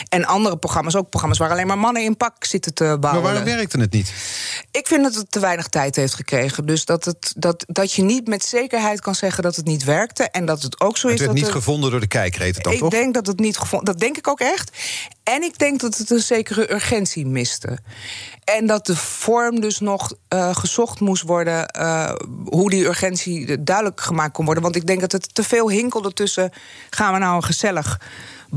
en 0.09 0.25
andere 0.25 0.57
programma's 0.57 0.95
ook 0.95 1.09
programma's 1.09 1.37
waar 1.37 1.51
alleen 1.51 1.67
maar 1.67 1.77
mannen 1.77 2.03
in 2.03 2.17
pak 2.17 2.45
zitten 2.45 2.73
te 2.73 2.83
bouwen. 2.83 3.21
Maar 3.21 3.21
waarom 3.21 3.43
werkte 3.43 3.79
het 3.79 3.91
niet? 3.91 4.13
Ik 4.71 4.87
vind 4.87 5.03
dat 5.03 5.15
het 5.15 5.31
te 5.31 5.39
weinig 5.39 5.67
tijd 5.67 5.95
heeft 5.95 6.13
gekregen. 6.13 6.65
Dus 6.65 6.85
dat, 6.85 7.05
het, 7.05 7.33
dat, 7.37 7.63
dat 7.67 7.93
je 7.93 8.01
niet 8.01 8.27
met 8.27 8.43
zekerheid 8.45 9.01
kan 9.01 9.15
zeggen 9.15 9.43
dat 9.43 9.55
het 9.55 9.65
niet 9.65 9.83
werkte. 9.83 10.23
En 10.29 10.45
dat 10.45 10.61
het 10.61 10.79
ook 10.81 10.97
zo 10.97 11.07
Het 11.07 11.19
is 11.19 11.25
werd 11.25 11.37
dat 11.37 11.45
niet 11.45 11.55
gevonden 11.55 11.91
door 11.91 11.99
de 11.99 12.07
kijkreten 12.07 12.63
dan, 12.63 12.73
ik 12.73 12.79
toch? 12.79 12.89
denk 12.89 13.13
dat 13.13 13.27
het 13.27 13.39
niet 13.39 13.57
gevonden. 13.57 13.91
Dat 13.93 13.99
denk 13.99 14.17
ik 14.17 14.27
ook 14.27 14.39
echt. 14.39 14.71
En 15.23 15.43
ik 15.43 15.57
denk 15.57 15.79
dat 15.79 15.97
het 15.97 16.09
een 16.09 16.19
zekere 16.19 16.73
urgentie 16.73 17.25
miste. 17.25 17.77
En 18.43 18.67
dat 18.67 18.85
de 18.85 18.95
vorm 18.95 19.59
dus 19.59 19.79
nog 19.79 20.13
eh, 20.27 20.55
gezocht 20.55 20.99
moest 20.99 21.23
worden. 21.23 21.67
eh, 21.67 22.13
hoe 22.45 22.69
die 22.69 22.85
urgentie 22.85 23.63
duidelijk 23.63 24.01
gemaakt 24.01 24.33
kon 24.33 24.45
worden. 24.45 24.63
Want 24.63 24.75
ik 24.75 24.87
denk 24.87 24.99
dat 24.99 25.11
het 25.11 25.35
te 25.35 25.43
veel 25.43 25.69
hinkelde 25.69 26.13
tussen. 26.13 26.51
gaan 26.89 27.13
we 27.13 27.19
nou 27.19 27.35
een 27.35 27.43
gezellig 27.43 27.99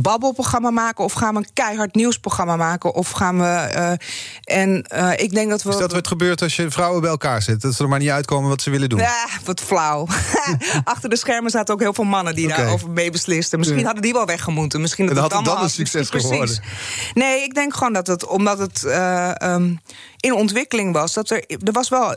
babbelprogramma 0.03 0.71
maken. 0.71 1.05
of 1.05 1.13
gaan 1.13 1.35
we 1.35 1.41
een 1.41 1.49
keihard 1.53 1.95
nieuwsprogramma 1.95 2.57
maken. 2.57 2.95
of 2.95 3.11
gaan 3.11 3.39
we. 3.39 3.45
eh, 3.45 3.93
en 4.45 4.83
eh, 4.83 5.11
ik 5.17 5.33
denk 5.35 5.51
dat 5.51 5.63
we. 5.63 5.71
Is 5.71 5.77
dat 5.77 5.93
wat 5.93 6.07
gebeurt 6.07 6.43
als 6.43 6.57
je 6.57 6.71
vrouwen 6.71 7.01
bij 7.01 7.11
elkaar 7.11 7.43
zet? 7.43 7.61
Dat 7.61 7.75
ze 7.75 7.83
er 7.83 7.89
maar 7.89 7.99
niet 7.99 8.09
uitkomen 8.11 8.49
wat 8.49 8.63
ze 8.63 8.71
willen 8.71 8.89
doen? 8.89 8.99
Ja, 8.99 9.27
wat 9.45 9.61
flauw. 9.61 10.07
Achter 10.85 11.11
de 11.11 11.17
schermen 11.17 11.51
zaten 11.51 11.75
ook 11.75 11.81
heel 11.81 11.95
veel 11.95 12.05
mannen 12.05 12.35
die 12.35 12.47
Oké. 12.49 12.57
daarover 12.57 12.91
mee 12.91 13.11
beslisten. 13.11 13.59
Misschien 13.59 13.79
Ja. 13.81 13.85
hadden 13.85 14.03
die 14.03 14.13
wel 14.13 14.27
weggemoeten. 14.27 14.81
Misschien 14.81 15.09
En 15.09 15.15
dat 15.15 15.23
had 15.23 15.33
het 15.33 15.45
dan 15.45 15.63
een 15.63 15.71
succes 15.71 16.09
Precies. 16.09 16.29
geworden. 16.31 16.59
Nee, 17.15 17.43
ik 17.43 17.55
denk 17.55 17.75
gewoon 17.75 17.93
dat 17.93 18.07
het, 18.07 18.27
omdat 18.27 18.59
het 18.59 18.85
eh, 18.85 19.41
ehm, 19.43 19.75
in 20.21 20.35
ontwikkeling 20.35 20.93
was, 20.93 21.13
dat 21.13 21.31
er, 21.31 21.45
er 21.65 21.73
was 21.73 21.89
wel, 21.89 22.15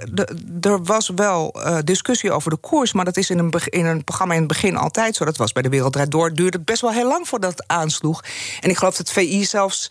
er 0.61 0.83
was 0.83 1.11
wel 1.15 1.55
discussie 1.83 2.31
over 2.31 2.49
de 2.51 2.57
koers. 2.57 2.93
Maar 2.93 3.05
dat 3.05 3.17
is 3.17 3.29
in 3.29 3.39
een, 3.39 3.51
in 3.65 3.85
een 3.85 4.03
programma 4.03 4.33
in 4.33 4.39
het 4.39 4.47
begin 4.47 4.75
altijd 4.77 5.15
zo. 5.15 5.25
Dat 5.25 5.37
was 5.37 5.51
bij 5.51 5.61
de 5.61 5.69
Wereld 5.69 5.93
Draait 5.93 6.11
Door. 6.11 6.33
Duurde 6.33 6.57
het 6.57 6.65
best 6.65 6.81
wel 6.81 6.91
heel 6.91 7.07
lang 7.07 7.27
voordat 7.27 7.63
aansloeg. 7.69 8.23
En 8.59 8.69
ik 8.69 8.77
geloof 8.77 8.95
dat 8.97 9.11
VI 9.11 9.45
zelfs 9.45 9.87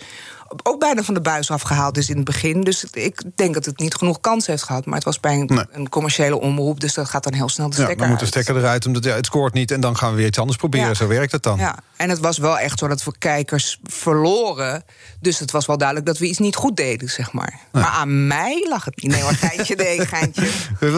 ook 0.62 0.80
bijna 0.80 1.02
van 1.02 1.14
de 1.14 1.20
buis 1.20 1.50
afgehaald 1.50 1.96
is 1.96 2.08
in 2.10 2.16
het 2.16 2.24
begin. 2.24 2.60
Dus 2.60 2.84
ik 2.84 3.22
denk 3.34 3.54
dat 3.54 3.64
het 3.64 3.78
niet 3.78 3.94
genoeg 3.94 4.20
kans 4.20 4.46
heeft 4.46 4.62
gehad. 4.62 4.84
Maar 4.86 4.94
het 4.94 5.04
was 5.04 5.20
bij 5.20 5.34
een, 5.34 5.46
Nee. 5.46 5.64
een 5.70 5.88
commerciële 5.88 6.40
omroep. 6.40 6.80
Dus 6.80 6.94
dat 6.94 7.08
gaat 7.08 7.22
dan 7.24 7.32
heel 7.34 7.48
snel 7.48 7.70
de 7.70 7.76
Ja, 7.76 7.82
stekker 7.82 7.98
dan 7.98 8.08
moet 8.08 8.18
de 8.18 8.24
uit. 8.24 8.34
stekker 8.34 8.56
eruit, 8.62 8.86
omdat 8.86 9.04
ja, 9.04 9.14
het 9.14 9.26
scoort 9.26 9.52
niet... 9.52 9.70
en 9.70 9.80
dan 9.80 9.96
gaan 9.96 10.10
we 10.10 10.16
weer 10.16 10.26
iets 10.26 10.38
anders 10.38 10.58
proberen. 10.58 10.86
Ja. 10.86 10.94
Zo 10.94 11.06
werkt 11.06 11.32
het 11.32 11.42
dan. 11.42 11.58
Ja, 11.58 11.78
en 11.96 12.10
het 12.10 12.18
was 12.18 12.38
wel 12.38 12.58
echt 12.58 12.78
zo 12.78 12.88
dat 12.88 13.04
we 13.04 13.12
kijkers 13.18 13.78
verloren. 13.82 14.84
Dus 15.20 15.38
het 15.38 15.50
was 15.50 15.66
wel 15.66 15.76
duidelijk 15.78 16.06
dat 16.06 16.18
we 16.18 16.26
iets 16.26 16.38
niet 16.38 16.56
goed 16.56 16.76
deden, 16.76 17.08
zeg 17.08 17.32
maar. 17.32 17.58
Maar 17.72 17.84
aan 17.84 18.26
mij 18.26 18.66
lag 18.68 18.84
het 18.84 19.02
niet. 19.02 19.10
Nee 19.12 19.22
hoor, 19.22 19.34
geintje, 19.34 19.74
nee, 19.74 20.06
geintje. 20.14 20.48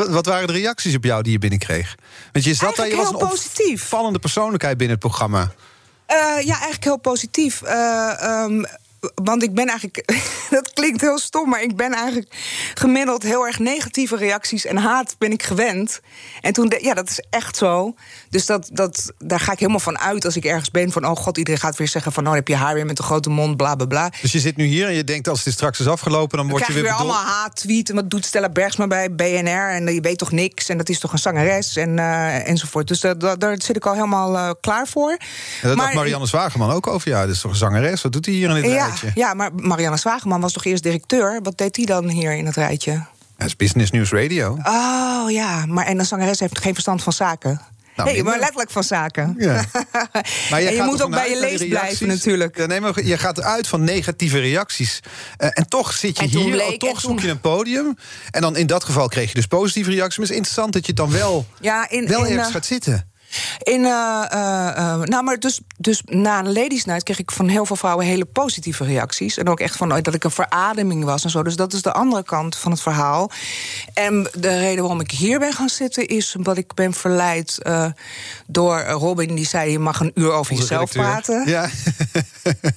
Wat, 0.09 0.27
waren 0.27 0.47
de 0.47 0.53
reacties 0.53 0.95
op 0.97 1.05
jou 1.05 1.23
die 1.23 1.33
je 1.33 1.39
binnenkreeg? 1.39 1.95
Want 2.33 2.45
je 2.45 2.55
zat 2.55 2.77
daar, 2.77 2.89
je 2.89 2.97
was 2.97 3.11
een 3.11 3.17
positief. 3.29 3.83
opvallende 3.83 4.19
persoonlijkheid 4.19 4.77
binnen 4.77 4.97
het 4.97 5.07
programma. 5.07 5.51
Eh, 6.11 6.17
ja, 6.47 6.55
eigenlijk 6.55 6.85
heel 6.85 6.97
positief. 6.97 7.63
Eh, 7.63 8.23
ehm, 8.23 8.63
want 9.15 9.43
ik 9.43 9.55
ben 9.55 9.67
eigenlijk, 9.69 10.13
dat 10.51 10.73
klinkt 10.73 11.01
heel 11.01 11.19
stom, 11.19 11.49
maar 11.49 11.63
ik 11.63 11.77
ben 11.77 11.93
eigenlijk 11.93 12.35
gemiddeld 12.75 13.23
heel 13.23 13.47
erg 13.47 13.59
negatieve 13.59 14.17
reacties 14.17 14.65
en 14.67 14.77
haat 14.77 15.15
ben 15.19 15.33
ik 15.33 15.43
gewend. 15.43 16.01
En 16.41 16.53
toen, 16.53 16.69
de- 16.69 16.79
ja, 16.83 16.95
dat 16.95 17.09
is 17.11 17.23
echt 17.31 17.57
zo. 17.57 17.95
Dus 18.31 18.47
dat, 18.47 18.69
dat, 18.73 19.13
daar 19.19 19.41
ga 19.41 19.53
ik 19.53 19.59
helemaal 19.59 19.81
van 19.81 19.99
uit 19.99 20.25
als 20.25 20.37
ik 20.37 20.45
ergens 20.45 20.71
ben. 20.71 20.93
Van, 20.93 21.07
oh 21.07 21.17
god, 21.17 21.39
iedereen 21.39 21.61
gaat 21.61 21.77
weer 21.77 21.89
zeggen 21.89 22.13
van... 22.13 22.27
oh, 22.29 22.35
heb 22.35 22.49
je 22.49 22.57
haar 22.57 22.75
weer 22.75 22.87
met 22.87 22.99
een 22.99 23.05
grote 23.05 23.31
mond, 23.31 23.57
bla, 23.57 23.75
bla, 23.75 23.87
bla. 23.87 24.13
Dus 24.21 24.33
je 24.33 24.41
zit 24.41 24.57
nu 24.57 24.65
hier 24.65 24.87
en 24.87 24.95
je 24.95 25.05
denkt 25.05 25.29
als 25.29 25.43
dit 25.45 25.53
straks 25.53 25.81
is 25.81 25.87
afgelopen... 25.87 26.37
dan, 26.37 26.47
Dan 26.47 26.49
word 26.49 26.63
krijg 26.63 26.79
je 26.79 26.85
je 26.85 26.89
weer 26.91 26.99
weer 26.99 27.07
bedoeld- 27.07 27.25
allemaal 27.27 27.41
haat-tweet. 27.43 27.89
En 27.89 27.95
wat 27.95 28.11
doet 28.11 28.25
Stella 28.27 28.49
Bergsma 28.49 28.87
bij 28.87 29.15
BNR? 29.15 29.69
En 29.71 29.95
je 29.95 30.01
weet 30.01 30.19
toch 30.19 30.31
niks? 30.31 30.69
En 30.69 30.77
dat 30.79 30.89
is 30.89 30.99
toch 30.99 31.13
een 31.13 31.19
zangeres? 31.19 31.77
En, 31.77 31.99
eh, 31.99 32.49
enzovoort. 32.49 32.89
Dus 32.89 33.01
dat, 33.01 33.21
dat- 33.21 33.41
daar 33.41 33.63
zit 33.63 33.77
ik 33.77 33.87
al 33.87 33.95
helemaal 33.95 34.37
eh, 34.37 34.51
klaar 34.61 34.87
voor. 34.89 35.11
Ja, 35.11 35.17
dat 35.69 35.77
Maar- 35.77 35.85
dacht 35.85 35.97
Marianne 35.99 36.27
Zwageman 36.27 36.71
ook 36.71 36.87
over. 36.87 37.09
Ja, 37.11 37.27
dat 37.27 37.35
is 37.35 37.41
toch 37.41 37.51
een 37.51 37.57
zangeres? 37.57 38.03
Wat 38.03 38.13
doet 38.13 38.27
hij 38.27 38.35
hier 38.35 38.49
in 38.49 38.55
dit 38.63 38.65
Ja, 38.71 38.90
rijtje? 38.91 39.11
ja, 39.15 39.35
maar 39.35 39.51
Marianne 39.55 39.97
Zwageman 39.99 40.41
was 40.41 40.53
toch 40.53 40.65
eerst 40.65 40.83
directeur? 40.83 41.41
Wat 41.43 41.59
deed 41.59 41.77
hij 41.77 41.85
dan 41.85 42.09
hier 42.09 42.33
in 42.37 42.47
het 42.47 42.57
rijtje? 42.57 43.05
Dat 43.37 43.47
is 43.49 43.57
Business 43.57 43.91
News 43.91 44.11
Radio. 44.11 44.59
Oh 44.63 45.31
ja, 45.31 45.67
maar 45.67 45.87
en 45.87 45.99
een 45.99 46.07
zangeres 46.07 46.41
heeft 46.41 46.59
geen 46.59 46.73
verstand 46.73 47.03
van 47.03 47.13
zaken. 47.13 47.61
nee, 47.97 48.07
minder. 48.07 48.25
maar 48.25 48.39
letterlijk 48.39 48.71
van 48.71 48.85
zaken. 48.85 49.35
Ja. 49.39 49.65
Maar 50.51 50.61
en 50.63 50.75
je 50.75 50.83
moet 50.83 51.03
ook 51.03 51.11
bij 51.11 51.29
je 51.29 51.33
die 51.33 51.41
lees 51.41 51.69
blijven 51.69 52.07
natuurlijk. 52.09 52.57
Ja, 52.57 52.67
nee, 52.67 52.81
maar 52.81 53.05
je 53.05 53.19
gaat 53.19 53.39
eruit 53.39 53.67
van 53.69 53.85
negatieve 53.85 54.39
reacties. 54.39 55.01
Eh, 55.37 55.49
en 55.53 55.69
toch 55.69 55.93
zit 55.93 56.19
je 56.19 56.27
hier, 56.27 56.51
bleek- 56.51 56.63
oh, 56.69 56.77
toch 56.77 57.01
toen- 57.01 57.11
zoek 57.11 57.21
je 57.21 57.29
een 57.29 57.41
podium. 57.41 57.97
En 58.31 58.41
dan 58.41 58.57
in 58.57 58.67
dat 58.67 58.85
geval 58.85 59.09
kreeg 59.09 59.29
je 59.29 59.35
dus 59.35 59.47
positieve 59.47 59.91
reacties. 59.91 60.17
Maar 60.19 60.27
het 60.27 60.31
is 60.35 60.41
interessant 60.41 60.73
dat 60.73 60.83
je 60.87 60.93
het 60.93 60.97
dan 61.01 61.11
wel, 61.11 61.47
Ja, 61.61 61.91
in, 61.91 62.07
wel 62.07 62.25
in, 62.25 62.31
ergens 62.31 62.47
eh, 62.49 62.55
gaat 62.55 62.67
zitten. 62.67 63.10
In, 63.63 63.85
eh, 63.85 64.25
eh, 64.31 64.69
eh, 64.77 65.01
nou, 65.01 65.25
maar 65.25 65.39
dus, 65.39 65.61
dus 65.77 66.03
na 66.05 66.39
een 66.39 66.53
ladies 66.53 66.85
night 66.85 67.03
kreeg 67.03 67.19
ik 67.19 67.31
van 67.31 67.49
heel 67.49 67.67
veel 67.67 67.77
vrouwen 67.77 68.07
hele 68.07 68.25
positieve 68.25 68.85
reacties. 68.85 69.37
En 69.39 69.49
ook 69.49 69.61
echt 69.61 69.77
van 69.77 69.93
oh, 69.93 69.99
dat 70.03 70.15
ik 70.15 70.25
een 70.25 70.31
verademing 70.31 71.05
was 71.05 71.25
en 71.25 71.31
zo. 71.31 71.43
Dus 71.43 71.57
dat 71.57 71.73
is 71.73 71.83
de 71.83 71.93
andere 71.93 72.23
kant 72.23 72.57
van 72.57 72.71
het 72.71 72.81
verhaal. 72.81 73.31
En 73.95 74.29
de 74.39 74.59
reden 74.59 74.81
waarom 74.81 75.01
ik 75.01 75.11
hier 75.11 75.39
ben 75.39 75.53
gaan 75.53 75.69
zitten 75.69 76.07
is 76.07 76.37
omdat 76.37 76.57
ik 76.57 76.75
ben 76.75 76.93
verleid 76.93 77.59
door 78.47 78.81
Robin. 78.81 79.35
Die 79.35 79.47
zei: 79.47 79.71
Je 79.71 79.79
mag 79.79 80.01
een 80.01 80.13
uur 80.15 80.33
over 80.33 80.53
Onze 80.53 80.63
jezelf 80.63 80.93
redacteur. 80.93 81.43
praten. 81.45 81.49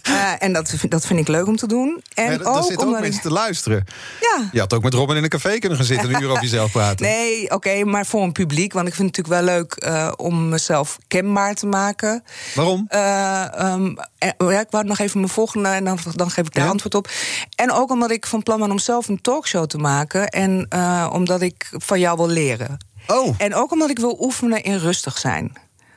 Ja, 0.04 0.40
en 0.46 0.54
dat, 0.54 0.70
vind- 0.70 0.92
dat 0.92 1.06
vind 1.06 1.20
ik 1.20 1.28
leuk 1.28 1.48
om 1.48 1.56
te 1.56 1.68
doen. 1.68 2.04
En 2.14 2.32
er 2.32 2.46
ook 2.46 2.64
zitten 2.64 2.88
ook 2.88 2.94
mensen 2.94 3.14
ik- 3.16 3.22
te 3.22 3.32
luisteren. 3.32 3.86
Ja. 4.22 4.50
Je 4.52 4.60
had 4.60 4.74
ook 4.74 4.84
met 4.84 4.94
Robin 4.94 5.16
in 5.16 5.24
een 5.24 5.30
café 5.30 5.58
kunnen 5.58 5.78
gaan 5.78 5.88
zitten... 5.88 6.10
en 6.10 6.16
een 6.16 6.22
uur 6.22 6.30
over 6.30 6.44
jezelf 6.44 6.72
praten. 6.72 7.06
Nee, 7.14 7.52
oké, 7.52 7.84
maar 7.84 8.06
voor 8.06 8.24
een 8.24 8.32
publiek. 8.32 8.74
Want 8.74 8.88
ik 8.88 8.94
vind 8.94 9.16
het 9.18 9.28
natuurlijk 9.28 9.46
wel 9.48 9.56
leuk 9.58 10.18
om 10.20 10.43
mezelf 10.50 10.98
kenbaar 11.08 11.54
te 11.54 11.66
maken. 11.66 12.24
Waarom? 12.56 12.86
En- 12.88 14.36
ja, 14.38 14.60
ik 14.60 14.68
wou 14.70 14.84
nog 14.86 15.00
even 15.00 15.20
mijn 15.20 15.32
volgende 15.32 15.70
en 15.70 15.84
dan, 15.84 15.98
dan 16.12 16.30
geef 16.32 16.46
ik 16.46 16.54
daar 16.54 16.64
Ja? 16.64 16.70
antwoord 16.70 16.96
op. 16.96 17.10
En 17.56 17.72
ook 17.72 17.92
omdat 17.92 18.12
ik 18.12 18.26
van 18.26 18.44
plan 18.44 18.60
ben 18.60 18.72
om 18.72 18.80
zelf 18.80 19.08
een 19.08 19.22
talkshow 19.22 19.66
te 19.66 19.78
maken. 19.78 20.28
En 20.28 20.66
eh, 20.70 21.10
omdat 21.14 21.42
ik 21.42 21.70
van 21.72 22.00
jou 22.00 22.18
wil 22.18 22.28
leren. 22.28 22.78
Oh, 23.08 23.36
En 23.38 23.56
ook 23.56 23.72
omdat 23.72 23.90
ik 23.90 24.00
wil 24.00 24.18
oefenen 24.20 24.64
in 24.64 24.78
rustig 24.78 25.18
zijn. 25.18 25.54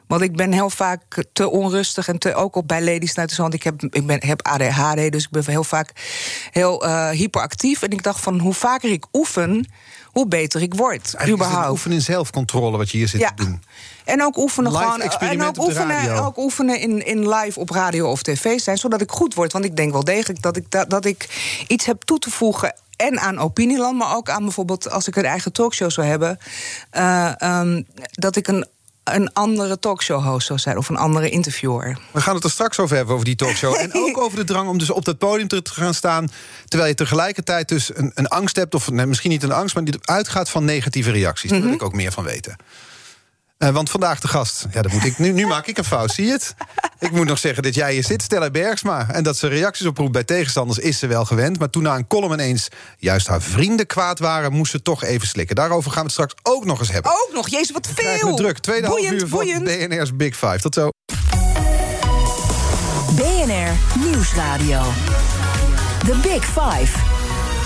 Want 0.07 0.23
ik 0.23 0.37
ben 0.37 0.53
heel 0.53 0.71
vaak 0.71 1.25
te 1.33 1.51
onrustig 1.51 2.09
en 2.09 2.19
te, 2.19 2.35
ook 2.35 2.57
op 2.57 2.69
bij 2.69 2.83
Ladies 2.85 3.15
Night. 3.15 3.37
Want 3.37 3.55
ik 3.55 3.63
heb, 3.63 3.83
ik 3.83 4.07
ben, 4.07 4.27
heb 4.27 4.47
ADHD, 4.47 5.13
dus 5.13 5.23
ik 5.25 5.31
ben 5.31 5.45
heel 5.47 5.65
vaak 5.65 5.93
heel 6.51 6.87
hyperactief. 7.11 7.83
En 7.83 7.91
ik 7.91 8.03
dacht 8.03 8.21
van 8.21 8.39
hoe 8.39 8.55
vaker 8.55 8.91
ik 8.91 9.05
oefen, 9.13 9.69
hoe 10.17 10.27
beter 10.29 10.63
ik 10.63 10.75
word. 10.75 10.93
eigenlijk 11.15 11.27
is 11.27 11.33
überhaupt. 11.33 11.71
oefenen 11.71 11.97
in 11.97 12.03
zelfcontrole 12.03 12.77
wat 12.77 12.91
je 12.91 12.97
hier 12.99 13.09
zit 13.09 13.21
Ja. 13.21 13.33
te 13.35 13.45
doen. 13.45 13.63
En 14.05 14.23
ook 14.23 14.37
oefenen 14.37 14.73
Live 14.73 14.85
gewoon. 14.85 15.01
En 15.01 15.43
ook 15.43 15.59
oefenen, 15.59 15.87
radio. 15.97 16.25
ook 16.25 16.37
oefenen 16.39 16.81
in, 16.81 17.07
in 17.07 17.29
live 17.29 17.61
op 17.61 17.71
radio 17.71 18.11
of 18.11 18.23
tv 18.23 18.59
zijn, 18.61 18.79
zodat 18.79 19.01
ik 19.01 19.11
goed 19.11 19.35
word. 19.35 19.53
Want 19.53 19.65
ik 19.65 19.77
denk 19.77 19.93
wel 19.93 20.05
degelijk 20.05 20.43
dat 20.43 20.57
ik, 20.57 20.71
dat, 20.71 20.91
dat 20.91 21.05
ik 21.05 21.29
iets 21.69 21.85
heb 21.87 22.03
toe 22.03 22.19
te 22.19 22.31
voegen. 22.31 22.75
En 22.97 23.21
aan 23.21 23.39
Opinieland, 23.39 23.99
maar 23.99 24.17
ook 24.17 24.29
aan 24.31 24.43
bijvoorbeeld 24.43 24.91
als 24.91 25.09
ik 25.09 25.17
een 25.17 25.25
eigen 25.25 25.53
talkshow 25.53 25.91
zou 25.91 26.07
hebben. 26.07 26.39
eh, 26.91 27.41
ehm, 27.43 27.83
dat 28.11 28.37
ik 28.37 28.49
een, 28.49 28.67
een 29.15 29.33
andere 29.33 29.79
talkshow-host 29.79 30.47
zou 30.47 30.59
zijn 30.59 30.77
of 30.77 30.89
een 30.89 30.97
andere 30.97 31.31
interviewer. 31.31 31.99
We 32.11 32.21
gaan 32.21 32.35
het 32.35 32.45
er 32.45 32.51
straks 32.51 32.79
over 32.79 32.97
hebben, 32.97 33.15
over 33.15 33.27
die 33.27 33.37
talkshow. 33.37 33.75
En 33.81 33.95
ook 33.95 34.19
over 34.19 34.39
de 34.39 34.45
drang 34.45 34.69
om 34.69 34.79
dus 34.79 34.91
op 34.91 35.05
dat 35.05 35.19
podium 35.19 35.49
te 35.49 35.63
gaan 35.65 35.95
staan... 35.95 36.29
terwijl 36.65 36.91
je 36.91 36.97
tegelijkertijd 36.97 37.69
dus 37.69 37.97
een, 37.97 38.11
een 38.15 38.29
angst 38.29 38.57
hebt... 38.57 38.75
of 38.75 38.91
nee, 38.91 39.07
misschien 39.07 39.31
niet 39.31 39.43
een 39.43 39.53
angst, 39.53 39.75
maar 39.75 39.85
die 39.85 39.99
uitgaat 40.03 40.51
van 40.51 40.65
negatieve 40.65 41.11
reacties. 41.11 41.51
Daar 41.51 41.63
wil 41.63 41.73
ik 41.73 41.83
ook 41.83 41.95
meer 41.95 42.13
van 42.13 42.25
weten. 42.25 42.57
Eh, 43.59 43.71
want 43.71 43.91
vandaag 43.91 44.21
de 44.21 44.29
gast, 44.29 44.67
ja, 44.73 44.83
dat 44.83 44.93
moet 44.93 45.05
ik, 45.05 45.19
nu, 45.19 45.33
nu 45.33 45.47
maak 45.47 45.67
ik 45.67 45.79
een 45.79 45.85
fout, 45.85 46.11
zie 46.11 46.27
je 46.27 46.33
het? 46.33 46.55
Ik 46.99 47.11
moet 47.11 47.27
nog 47.27 47.39
zeggen 47.39 47.63
dat 47.63 47.75
jij 47.75 47.93
hier 47.93 48.05
zit, 48.05 48.23
Stella 48.23 48.51
Bergsma. 48.51 49.07
En 49.11 49.23
dat 49.23 49.37
ze 49.37 49.47
reacties 49.47 49.87
oproept 49.87 50.13
bij 50.13 50.25
tegenstanders 50.25 50.79
is 50.79 50.99
ze 50.99 51.07
wel 51.07 51.25
gewend. 51.25 51.59
Maar 51.59 51.71
toen 51.71 51.83
na 51.83 51.95
een 51.95 52.07
column 52.07 52.33
ineens 52.33 52.69
juist 52.99 53.27
haar 53.27 53.43
vrienden 53.43 53.87
kwaad 53.87 54.19
waren... 54.19 54.53
moest 54.53 54.71
ze 54.71 54.83
toch 54.83 55.05
even 55.05 55.29
slikken. 55.29 55.57
Daarover 55.57 55.91
gaan 55.91 56.01
we 56.01 56.05
het 56.05 56.13
straks 56.13 56.35
ook 56.43 56.65
nog 56.65 56.79
eens 56.79 56.91
hebben. 56.91 57.11
Ook 57.11 57.31
nog, 57.33 57.49
jezus, 57.49 57.71
wat 57.71 57.89
veel! 57.95 58.37
druk. 58.37 58.59
Tweede 58.59 58.87
half 58.87 58.99
boeiend, 58.99 59.23
uur 59.23 59.29
van 59.29 59.39
boeiend. 59.39 59.65
BNR's 59.65 60.17
Big 60.17 60.37
Five. 60.37 60.59
Tot 60.61 60.75
zo. 60.75 60.89
BNR 63.15 63.73
Nieuwsradio. 64.05 64.83
The 65.99 66.17
Big 66.23 66.45
Five. 66.45 66.99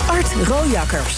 Art 0.07 0.47
Rojakkers. 0.47 1.15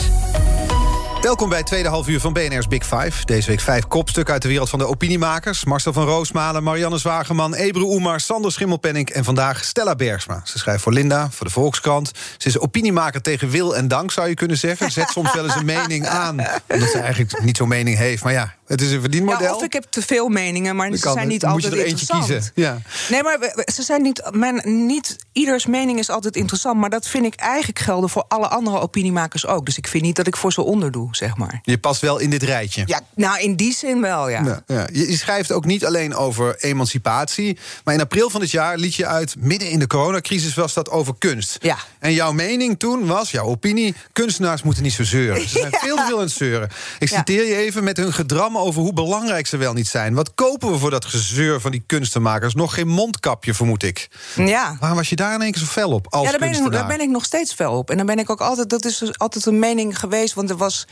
Welkom 1.23 1.49
bij 1.49 1.57
het 1.57 1.67
tweede 1.67 1.89
half 1.89 2.07
uur 2.07 2.19
van 2.19 2.33
BNR's 2.33 2.67
Big 2.67 2.85
Five. 2.85 3.25
Deze 3.25 3.49
week 3.49 3.59
vijf 3.59 3.87
kopstukken 3.87 4.33
uit 4.33 4.41
de 4.41 4.47
wereld 4.47 4.69
van 4.69 4.79
de 4.79 4.87
opiniemakers. 4.87 5.65
Marcel 5.65 5.93
van 5.93 6.05
Roosmalen, 6.05 6.63
Marianne 6.63 6.97
Zwageman, 6.97 7.53
Ebru 7.53 7.81
Oemar, 7.81 8.19
Sander 8.19 8.51
Schimmelpenning... 8.51 9.09
en 9.09 9.23
vandaag 9.23 9.63
Stella 9.63 9.95
Bergsma. 9.95 10.41
Ze 10.43 10.57
schrijft 10.57 10.83
voor 10.83 10.93
Linda, 10.93 11.29
voor 11.31 11.45
de 11.45 11.51
Volkskrant. 11.51 12.11
Ze 12.37 12.47
is 12.47 12.59
opiniemaker 12.59 13.21
tegen 13.21 13.49
wil 13.49 13.75
en 13.75 13.87
dank, 13.87 14.11
zou 14.11 14.27
je 14.27 14.33
kunnen 14.33 14.57
zeggen. 14.57 14.91
Zet 14.91 15.09
soms 15.09 15.33
wel 15.33 15.43
eens 15.43 15.55
een 15.55 15.65
mening 15.65 16.07
aan, 16.07 16.39
omdat 16.67 16.89
ze 16.89 16.99
eigenlijk 16.99 17.41
niet 17.41 17.57
zo'n 17.57 17.67
mening 17.67 17.97
heeft. 17.97 18.23
Maar 18.23 18.33
ja, 18.33 18.53
het 18.73 18.81
is 18.81 18.91
een 18.91 19.01
verdienmodel. 19.01 19.41
Ja, 19.41 19.55
of 19.55 19.63
ik 19.63 19.73
heb 19.73 19.85
te 19.89 20.01
veel 20.01 20.29
meningen, 20.29 20.75
maar 20.75 20.91
ze 20.91 21.11
zijn 21.13 21.27
niet 21.27 21.41
Dan 21.41 21.51
moet 21.51 21.61
je 21.61 21.67
altijd 21.67 21.85
er 21.85 21.91
eentje 21.91 22.05
kiezen, 22.05 22.51
ja. 22.55 22.81
Nee, 23.09 23.23
maar 23.23 23.37
ze 23.73 23.83
zijn 23.83 24.01
niet, 24.01 24.29
men, 24.31 24.85
niet. 24.85 25.15
Ieders 25.31 25.65
mening 25.65 25.99
is 25.99 26.09
altijd 26.09 26.35
interessant. 26.35 26.79
Maar 26.79 26.89
dat 26.89 27.07
vind 27.07 27.25
ik 27.25 27.35
eigenlijk 27.35 27.79
gelden 27.79 28.09
voor 28.09 28.25
alle 28.27 28.47
andere 28.47 28.79
opiniemakers 28.79 29.47
ook. 29.47 29.65
Dus 29.65 29.77
ik 29.77 29.87
vind 29.87 30.03
niet 30.03 30.15
dat 30.15 30.27
ik 30.27 30.35
voor 30.35 30.53
ze 30.53 30.61
onderdoe, 30.61 31.07
zeg 31.11 31.37
maar. 31.37 31.59
Je 31.63 31.77
past 31.77 32.01
wel 32.01 32.17
in 32.17 32.29
dit 32.29 32.43
rijtje. 32.43 32.83
Ja, 32.85 33.01
nou, 33.15 33.39
in 33.39 33.55
die 33.55 33.73
zin 33.73 34.01
wel, 34.01 34.29
ja. 34.29 34.43
Ja, 34.43 34.63
ja. 34.67 34.87
Je, 34.91 35.17
schrijft 35.17 35.51
ook 35.51 35.65
niet 35.65 35.85
alleen 35.85 36.15
over 36.15 36.55
emancipatie. 36.59 37.57
Maar 37.83 37.93
in 37.93 38.01
april 38.01 38.29
van 38.29 38.39
dit 38.39 38.51
jaar 38.51 38.77
liet 38.77 38.95
je 38.95 39.05
uit, 39.05 39.35
midden 39.37 39.69
in 39.69 39.79
de 39.79 39.87
coronacrisis 39.87 40.53
was 40.53 40.73
dat 40.73 40.89
over 40.89 41.13
kunst. 41.17 41.57
Ja. 41.61 41.77
En 41.99 42.13
jouw 42.13 42.31
mening 42.31 42.79
toen 42.79 43.05
was, 43.05 43.31
jouw 43.31 43.45
opinie, 43.45 43.95
kunstenaars 44.13 44.63
moeten 44.63 44.83
niet 44.83 44.93
zo 44.93 45.03
zeuren. 45.03 45.41
Ze 45.49 45.59
zijn 45.59 45.71
veel 45.83 45.95
te 45.95 46.03
veel 46.05 46.17
aan 46.17 46.23
het 46.23 46.31
zeuren. 46.31 46.69
Ik 46.99 47.07
citeer 47.07 47.45
je 47.45 47.55
even 47.55 47.83
met 47.83 47.97
hun 47.97 48.13
gedram 48.13 48.57
over 48.63 48.81
hoe 48.81 48.93
belangrijk 48.93 49.47
ze 49.47 49.57
wel 49.57 49.73
niet 49.73 49.87
zijn. 49.87 50.13
Wat 50.13 50.33
kopen 50.35 50.71
we 50.71 50.77
voor 50.77 50.89
dat 50.89 51.05
gezeur 51.05 51.61
van 51.61 51.71
die 51.71 51.83
kunstenmakers? 51.85 52.53
Nog 52.53 52.73
geen 52.73 52.87
mondkapje, 52.87 53.53
vermoed 53.53 53.83
ik. 53.83 54.07
Ja. 54.35 54.77
Waarom 54.79 54.97
was 54.97 55.09
je 55.09 55.15
daar 55.15 55.33
in 55.33 55.41
één 55.41 55.51
keer 55.51 55.61
zo 55.61 55.67
fel 55.67 55.91
op 55.91 56.07
als 56.09 56.23
Ja, 56.25 56.29
daar 56.29 56.39
ben, 56.49 56.65
ik, 56.65 56.71
daar 56.71 56.87
ben 56.87 57.01
ik 57.01 57.09
nog 57.09 57.25
steeds 57.25 57.53
fel 57.53 57.77
op. 57.77 57.89
En 57.89 57.97
dan 57.97 58.05
ben 58.05 58.19
ik 58.19 58.29
ook 58.29 58.41
altijd, 58.41 58.69
dat 58.69 58.85
is 58.85 58.97
dus 58.97 59.17
altijd 59.19 59.45
een 59.45 59.59
mening 59.59 59.99
geweest. 59.99 60.33
Want 60.33 60.49
er 60.49 60.57
was, 60.57 60.87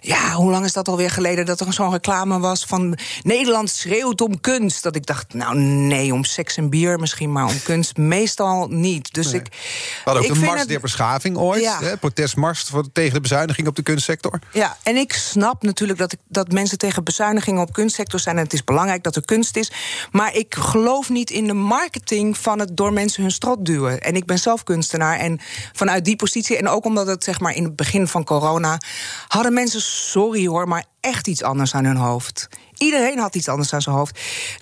ja, 0.00 0.32
hoe 0.32 0.50
lang 0.50 0.64
is 0.64 0.72
dat 0.72 0.88
alweer 0.88 1.10
geleden 1.10 1.46
dat 1.46 1.60
er 1.60 1.72
zo'n 1.72 1.90
reclame 1.90 2.38
was 2.38 2.64
van 2.64 2.98
Nederland 3.22 3.70
schreeuwt 3.70 4.20
om 4.20 4.40
kunst. 4.40 4.82
Dat 4.82 4.96
ik 4.96 5.06
dacht, 5.06 5.34
nou 5.34 5.58
nee, 5.58 6.12
om 6.12 6.24
seks 6.24 6.56
en 6.56 6.70
bier 6.70 6.98
misschien, 6.98 7.32
maar 7.32 7.46
om 7.46 7.62
kunst 7.62 7.96
meestal 7.96 8.66
niet. 8.70 9.12
Dus 9.14 9.32
ik. 9.32 9.46
We 9.50 9.56
hadden 10.04 10.22
ook 10.22 10.28
ik 10.28 10.34
de 10.34 10.46
Mars 10.46 10.60
het- 10.60 10.68
der 10.68 10.80
Beschaving 10.80 11.36
ooit. 11.36 11.62
Ja. 11.62 11.78
Hè, 11.80 11.96
protestmars 11.96 12.60
voor- 12.62 12.92
tegen 12.92 13.14
de 13.14 13.20
bezuiniging 13.20 13.66
op 13.68 13.76
de 13.76 13.82
kunstsector. 13.82 14.38
Ja, 14.52 14.76
en 14.82 14.96
ik 14.96 15.12
snap 15.12 15.62
natuurlijk 15.62 15.98
dat, 15.98 16.12
ik, 16.12 16.18
dat 16.28 16.52
mensen 16.52 16.78
tegen 16.78 16.93
bezuinigingen 17.02 17.62
op 17.62 17.72
kunstsector 17.72 18.20
zijn. 18.20 18.36
En 18.36 18.42
het 18.42 18.52
is 18.52 18.64
belangrijk 18.64 19.02
dat 19.02 19.16
er 19.16 19.24
kunst 19.24 19.56
is. 19.56 19.72
Maar 20.10 20.34
ik 20.34 20.54
geloof 20.54 21.08
niet 21.08 21.30
in 21.30 21.46
de 21.46 21.52
marketing 21.52 22.38
van 22.38 22.58
het 22.58 22.76
door 22.76 22.92
mensen 22.92 23.22
hun 23.22 23.30
strot 23.30 23.64
duwen. 23.66 24.00
En 24.00 24.14
ik 24.14 24.26
ben 24.26 24.38
zelf 24.38 24.62
kunstenaar. 24.62 25.18
En 25.18 25.40
vanuit 25.72 26.04
die 26.04 26.16
positie, 26.16 26.56
en 26.56 26.68
ook 26.68 26.84
omdat 26.84 27.06
het 27.06 27.24
zeg 27.24 27.40
maar 27.40 27.54
in 27.54 27.64
het 27.64 27.76
begin 27.76 28.08
van 28.08 28.24
corona. 28.24 28.80
hadden 29.28 29.52
mensen, 29.52 29.80
sorry 29.80 30.46
hoor, 30.46 30.68
maar 30.68 30.84
echt 31.00 31.26
iets 31.26 31.42
anders 31.42 31.74
aan 31.74 31.84
hun 31.84 31.96
hoofd. 31.96 32.48
Iedereen 32.78 33.18
had 33.18 33.34
iets 33.34 33.48
anders 33.48 33.72
aan 33.72 33.82
zijn 33.82 33.96
hoofd. 33.96 34.18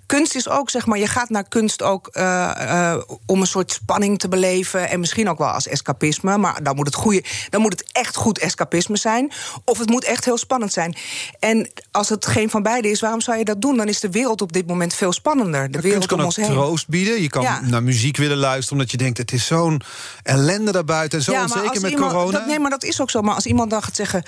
Kunst 0.06 0.34
is 0.34 0.48
ook, 0.48 0.70
zeg 0.70 0.86
maar, 0.86 0.98
je 0.98 1.06
gaat 1.06 1.28
naar 1.30 1.48
kunst 1.48 1.82
ook 1.82 2.06
eh, 2.06 2.90
eh, 2.92 3.00
om 3.26 3.40
een 3.40 3.46
soort 3.46 3.72
spanning 3.72 4.18
te 4.18 4.28
beleven. 4.28 4.88
En 4.90 5.00
misschien 5.00 5.28
ook 5.28 5.38
wel 5.38 5.48
als 5.48 5.66
escapisme. 5.68 6.36
Maar 6.38 6.62
dan 6.62 6.76
moet, 6.76 6.86
het 6.86 6.94
goede, 6.94 7.24
dan 7.50 7.60
moet 7.60 7.72
het 7.72 7.84
echt 7.92 8.16
goed 8.16 8.38
escapisme 8.38 8.96
zijn. 8.96 9.32
Of 9.64 9.78
het 9.78 9.88
moet 9.90 10.04
echt 10.04 10.24
heel 10.24 10.38
spannend 10.38 10.72
zijn. 10.72 10.96
En 11.38 11.70
als 11.90 12.08
het 12.08 12.26
geen 12.26 12.50
van 12.50 12.62
beide 12.62 12.90
is, 12.90 13.00
waarom 13.00 13.20
zou 13.20 13.38
je 13.38 13.44
dat 13.44 13.60
doen? 13.62 13.76
Dan 13.76 13.88
is 13.88 14.00
de 14.00 14.10
wereld 14.10 14.40
op 14.42 14.52
dit 14.52 14.66
moment 14.66 14.94
veel 14.94 15.12
spannender. 15.12 15.62
De 15.64 15.70
Kunst 15.70 15.84
wereld 15.86 16.06
kan 16.06 16.16
om 16.18 16.20
ook 16.24 16.26
ons 16.26 16.36
heen. 16.36 16.46
troost 16.56 16.88
bieden. 16.88 17.22
Je 17.22 17.28
kan 17.28 17.42
Ja. 17.42 17.60
naar 17.60 17.82
muziek 17.82 18.16
willen 18.16 18.36
luisteren 18.36 18.72
omdat 18.72 18.90
je 18.90 18.96
denkt... 18.96 19.18
het 19.18 19.32
is 19.32 19.46
zo'n 19.46 19.80
ellende 20.22 20.72
daarbuiten 20.72 21.18
en 21.18 21.24
zo 21.24 21.32
Ja, 21.32 21.42
onzeker 21.42 21.80
met 21.80 21.90
iemand- 21.90 22.12
corona. 22.12 22.30
Dat, 22.38 22.46
nee, 22.46 22.58
maar 22.58 22.70
dat 22.70 22.84
is 22.84 23.00
ook 23.00 23.10
zo. 23.10 23.20
Maar 23.22 23.34
als 23.34 23.46
iemand 23.46 23.70
dan 23.70 23.82
gaat 23.82 23.96
zeggen... 23.96 24.22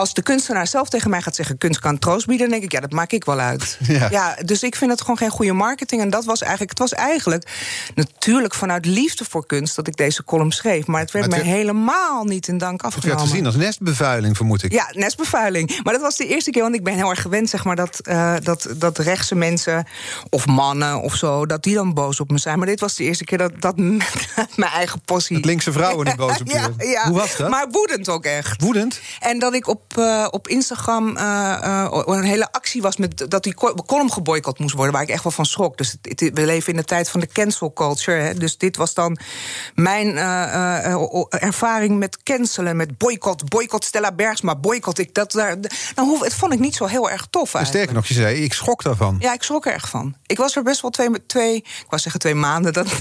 als 0.00 0.14
de 0.14 0.22
kunstenaar 0.22 0.66
zelf 0.66 0.88
tegen 0.88 1.10
mij 1.10 1.22
gaat 1.22 1.34
zeggen: 1.34 1.58
kunst 1.58 1.80
kan 1.80 1.98
troost 1.98 2.26
bieden, 2.26 2.48
dan 2.50 2.58
denk 2.58 2.72
ik, 2.72 2.72
ja, 2.72 2.80
dat 2.80 2.92
maak 2.92 3.12
ik 3.12 3.24
wel 3.24 3.38
uit. 3.38 3.78
Ja. 4.10 4.36
dus 4.44 4.62
ik 4.62 4.76
vind 4.76 4.90
het 4.90 5.00
gewoon 5.00 5.16
geen 5.16 5.30
goede 5.30 5.52
marketing. 5.52 6.00
En 6.02 6.10
dat 6.10 6.24
was 6.24 6.40
eigenlijk, 6.40 6.70
het 6.70 6.78
was 6.78 6.92
eigenlijk 6.94 7.50
natuurlijk 7.94 8.54
vanuit 8.54 8.86
liefde 8.86 9.24
voor 9.28 9.46
kunst 9.46 9.76
dat 9.76 9.86
ik 9.86 9.96
deze 9.96 10.24
column 10.24 10.52
schreef. 10.52 10.86
Maar 10.86 11.00
het 11.00 11.10
werd 11.10 11.26
Maar 11.28 11.38
het 11.38 11.46
me 11.46 11.52
werd- 11.52 11.62
helemaal 11.64 12.24
niet 12.24 12.48
in 12.48 12.58
dank 12.58 12.72
Het 12.72 12.82
werd 12.82 12.94
afgenomen. 12.96 13.28
gezien 13.28 13.46
als 13.46 13.54
nestbevuiling, 13.56 14.36
vermoed 14.36 14.62
ik. 14.62 14.72
Ja, 14.72 14.88
nestbevuiling. 14.92 15.80
Maar 15.82 15.92
dat 15.92 16.02
was 16.02 16.16
de 16.16 16.26
eerste 16.26 16.50
keer, 16.50 16.62
want 16.62 16.74
ik 16.74 16.84
ben 16.84 16.94
heel 16.94 17.10
erg 17.10 17.22
gewend, 17.22 17.50
zeg 17.50 17.64
maar, 17.64 17.76
dat, 17.76 17.98
eh, 18.00 18.34
dat, 18.42 18.68
dat 18.76 18.98
rechtse 18.98 19.34
mensen 19.34 19.86
of 20.30 20.46
mannen 20.46 21.00
of 21.00 21.14
zo, 21.14 21.46
dat 21.46 21.62
die 21.62 21.74
dan 21.74 21.94
boos 21.94 22.20
op 22.20 22.30
me 22.30 22.38
zijn. 22.38 22.58
Maar 22.58 22.66
dit 22.66 22.80
was 22.80 22.94
de 22.94 23.04
eerste 23.04 23.24
keer 23.24 23.38
dat, 23.38 23.52
dat 23.58 23.76
mijn 24.56 24.72
eigen 24.74 25.00
passie. 25.04 25.36
Dat 25.36 25.44
linkse 25.44 25.72
vrouwen 25.72 26.06
nu 26.06 26.14
boos 26.14 26.40
op 26.40 26.46
je 26.46 26.72
ja. 26.78 27.06
Hoe 27.08 27.18
was 27.18 27.36
dat? 27.36 27.50
Maar 27.50 27.66
woedend 27.70 28.08
ook 28.08 28.24
echt. 28.24 28.62
Woedend? 28.62 29.00
En 29.20 29.38
dat 29.38 29.54
ik 29.54 29.66
op, 29.68 29.80
eh, 29.98 30.26
op 30.30 30.48
Instagram 30.48 31.16
eh, 31.16 31.86
een 32.04 32.22
hele 32.22 32.52
actie 32.52 32.82
was 32.82 32.96
met 32.96 33.24
dat 33.30 33.42
die 33.42 33.54
co- 33.54 33.74
column 33.86 34.12
geboycott 34.12 34.58
moest 34.58 34.74
worden, 34.74 34.92
waar 34.92 35.02
ik 35.02 35.08
echt 35.08 35.22
wel 35.22 35.32
van 35.32 35.46
schrok. 35.46 35.76
Dus 35.78 35.90
het- 36.02 36.20
het- 36.20 36.30
we 36.34 36.46
leven 36.46 36.72
in 36.72 36.78
de 36.78 36.84
tijd 36.84 37.10
van 37.10 37.20
de 37.20 37.26
cancel 37.26 37.72
culture. 37.72 38.18
Hè. 38.20 38.34
Dus 38.34 38.58
dit 38.58 38.76
was 38.76 38.94
dan 38.94 39.18
mijn 39.74 40.16
ervaring 41.28 41.98
met 41.98 42.22
cancelen, 42.22 42.76
met 42.76 42.98
boycott, 42.98 43.48
boycott 43.48 43.84
Stella 43.84 44.12
Bergsma, 44.12 44.56
boycott. 44.56 44.98
Ik 44.98 45.14
dat 45.14 45.32
daar. 45.32 45.56
Nou, 45.94 46.08
hoe, 46.08 46.24
het 46.24 46.34
vond 46.34 46.52
ik 46.52 46.58
niet 46.58 46.74
zo 46.74 46.86
heel 46.86 47.10
erg 47.10 47.26
tof. 47.30 47.54
Eigenlijk. 47.54 47.68
sterker 47.68 47.94
nog, 47.94 48.06
je 48.06 48.14
zei, 48.14 48.44
ik 48.44 48.52
schrok 48.52 48.82
daarvan. 48.82 49.16
Ja, 49.18 49.32
ik 49.32 49.42
schrok 49.42 49.66
er 49.66 49.72
erg 49.72 49.88
van. 49.88 50.14
Ik 50.26 50.36
was 50.38 50.56
er 50.56 50.62
best 50.62 50.80
wel 50.80 50.90
twee, 50.90 51.26
twee 51.26 51.56
ik 51.56 51.86
wou 51.88 52.02
zeggen 52.02 52.20
twee 52.20 52.34
maanden. 52.34 52.72
Dat, 52.72 52.86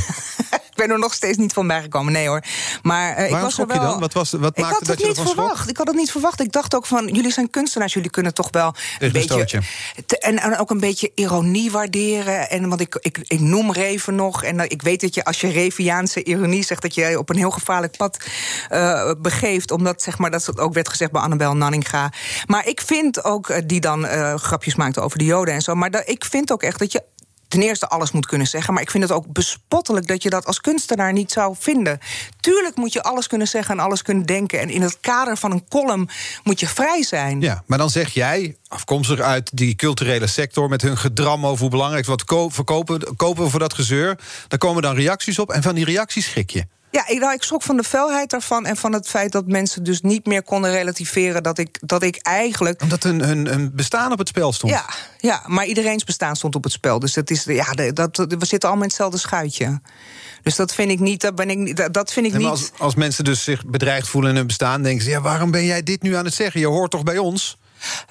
ben 0.80 0.90
er 0.92 1.00
nog 1.00 1.14
steeds 1.14 1.38
niet 1.38 1.54
van 1.54 1.68
bijgekomen. 1.68 2.14
Nee 2.14 2.28
hoor. 2.28 2.44
Maar 2.82 3.16
eh, 3.16 3.26
ik 3.26 3.32
was 3.32 3.44
er 3.44 3.52
schrok 3.52 3.72
je 3.74 3.80
wel. 3.80 3.90
dan? 3.90 4.00
Wat 4.00 4.14
was- 4.14 4.32
wat 4.32 4.42
maakte 4.58 4.62
had 4.64 4.80
dat 4.80 4.88
het 4.88 5.00
je 5.00 5.08
niet 5.08 5.18
ervan 5.18 5.34
verwacht. 5.34 5.70
Ik 5.70 5.78
had 5.78 5.88
het 5.88 5.96
niet 5.96 6.12
verwacht. 6.12 6.40
Ik 6.42 6.52
dacht 6.52 6.76
ook 6.76 6.86
van, 6.86 7.08
jullie 7.08 7.32
zijn 7.32 7.50
kunstenaars, 7.50 7.94
jullie 7.94 8.10
kunnen 8.10 8.34
toch 8.34 8.48
wel 8.52 8.68
een 9.00 9.06
een 9.06 9.12
beetje 9.12 9.62
te- 10.06 10.20
en, 10.20 10.40
en 10.40 10.58
ook 10.58 10.70
een 10.70 10.80
beetje 10.80 11.12
ironie 11.16 11.72
waarderen. 11.72 12.50
En 12.50 12.70
want 12.70 12.82
ik, 12.82 12.98
ik, 13.02 13.20
ik 13.28 13.40
noem 13.40 13.72
Reven 13.72 14.16
nog. 14.16 14.44
En 14.44 14.60
eh, 14.60 14.66
ik 14.70 14.82
weet 14.82 15.02
dat 15.02 15.14
je 15.16 15.24
als 15.24 15.42
je 15.42 15.48
Reviaanse 15.52 16.24
ironie 16.24 16.64
zegt, 16.64 16.82
dat 16.82 16.96
je 16.96 17.18
op 17.20 17.30
een 17.30 17.38
heel 17.38 17.52
gevaarlijk 17.52 17.98
pad 17.98 18.18
eh, 18.70 19.12
begeeft. 19.18 19.72
Omdat 19.72 20.02
zeg 20.02 20.18
maar, 20.18 20.32
dat 20.32 20.60
ook 20.60 20.74
werd 20.74 20.90
gezegd 20.90 21.12
bij 21.12 21.22
Annabel 21.22 21.56
Nanninga. 21.56 22.12
Maar 22.46 22.68
ik 22.68 22.82
vind 22.82 23.24
ook, 23.24 23.68
die 23.70 23.80
dan 23.80 24.06
grapjes 24.40 24.76
maakte 24.76 25.02
over 25.02 25.18
de 25.18 25.26
Joden 25.26 25.54
en 25.54 25.62
zo. 25.62 25.76
Maar 25.76 25.92
dat, 25.92 26.04
ik 26.06 26.26
vind 26.26 26.52
ook 26.52 26.64
echt 26.64 26.80
dat 26.80 26.92
je 26.92 27.04
ten 27.50 27.62
eerste 27.62 27.88
alles 27.88 28.12
moet 28.12 28.26
kunnen 28.26 28.48
zeggen. 28.48 28.74
Maar 28.74 28.84
ik 28.84 28.92
vind 28.92 29.04
het 29.04 29.12
ook 29.12 29.34
bespottelijk 29.34 30.08
dat 30.08 30.24
je 30.24 30.30
dat 30.30 30.46
als 30.46 30.62
kunstenaar 30.62 31.14
niet 31.14 31.32
zou 31.32 31.56
vinden. 31.60 32.00
Tuurlijk 32.40 32.76
moet 32.76 32.94
je 32.94 33.04
alles 33.04 33.28
kunnen 33.28 33.48
zeggen 33.48 33.78
en 33.78 33.84
alles 33.84 34.02
kunnen 34.02 34.26
denken. 34.26 34.60
En 34.60 34.70
in 34.70 34.82
het 34.82 34.98
kader 35.02 35.38
van 35.38 35.52
een 35.52 35.68
column 35.70 36.10
moet 36.44 36.60
je 36.60 36.68
vrij 36.68 37.04
zijn. 37.04 37.42
Ja, 37.42 37.64
maar 37.66 37.78
dan 37.78 37.90
zeg 37.90 38.10
jij, 38.10 38.56
afkomstig 38.68 39.20
uit 39.20 39.58
die 39.58 39.76
culturele 39.76 40.28
sector... 40.28 40.70
met 40.70 40.82
hun 40.82 40.98
gedram 40.98 41.46
over 41.46 41.62
hoe 41.62 41.70
belangrijk 41.70 42.06
wat 42.06 42.24
ko- 42.24 42.50
verkopen 42.50 43.16
kopen 43.16 43.50
voor 43.50 43.60
dat 43.60 43.74
gezeur... 43.74 44.20
daar 44.48 44.60
komen 44.60 44.82
dan 44.82 44.96
reacties 44.96 45.40
op 45.40 45.52
en 45.52 45.62
van 45.62 45.76
die 45.76 45.86
reacties 45.86 46.26
schrik 46.26 46.50
je. 46.50 46.66
Ja, 46.92 47.08
ik, 47.08 47.20
nou, 47.20 47.34
ik 47.34 47.44
schrok 47.44 47.62
van 47.62 47.78
de 47.78 47.84
felheid 47.84 48.30
daarvan 48.30 48.66
en 48.66 48.78
van 48.78 48.94
het 48.94 49.08
feit 49.08 49.32
dat 49.32 49.48
mensen 49.48 49.84
dus 49.84 50.02
niet 50.02 50.26
meer 50.26 50.44
konden 50.44 50.72
relativeren 50.72 51.44
dat 51.44 51.58
ik, 51.58 51.78
dat 51.82 52.04
ik 52.04 52.16
eigenlijk. 52.22 52.82
Omdat 52.82 53.04
hun, 53.04 53.22
hun, 53.24 53.48
hun 53.48 53.72
bestaan 53.76 54.12
op 54.12 54.18
het 54.18 54.28
spel 54.28 54.54
stond. 54.54 54.72
Ja, 54.74 54.86
ja, 55.18 55.44
maar 55.46 55.66
iedereen's 55.66 56.04
bestaan 56.04 56.36
stond 56.36 56.56
op 56.56 56.64
het 56.64 56.72
spel. 56.74 57.00
Dus 57.00 57.14
dat 57.14 57.30
is, 57.30 57.44
ja, 57.44 57.74
dat, 57.94 58.18
we 58.18 58.46
zitten 58.46 58.60
allemaal 58.70 58.78
in 58.78 58.90
hetzelfde 58.90 59.18
schuitje. 59.18 59.82
Dus 60.44 60.56
dat 60.56 60.74
vind 60.74 60.92
ik 60.92 61.00
niet. 61.00 61.22
Dat, 61.22 61.36
ben 61.36 61.50
ik, 61.50 61.76
dat- 61.76 61.94
dat 61.94 62.14
vind 62.14 62.26
ik 62.26 62.32
Nee, 62.34 62.42
maar 62.42 62.52
niet. 62.52 62.62
als, 62.72 62.80
als 62.80 62.96
mensen 62.96 63.24
dus 63.24 63.44
zich 63.44 63.66
bedreigd 63.66 64.08
voelen 64.08 64.30
in 64.32 64.36
hun 64.38 64.48
bestaan... 64.48 64.84
denken 64.84 65.04
ze, 65.04 65.10
ja, 65.10 65.22
waarom 65.22 65.52
ben 65.52 65.66
jij 65.66 65.84
dit 65.84 66.02
nu 66.02 66.16
aan 66.16 66.26
het 66.26 66.34
zeggen? 66.34 66.60
Je 66.60 66.68
hoort 66.68 66.92
toch 66.92 67.04
bij 67.04 67.18
ons? 67.18 67.58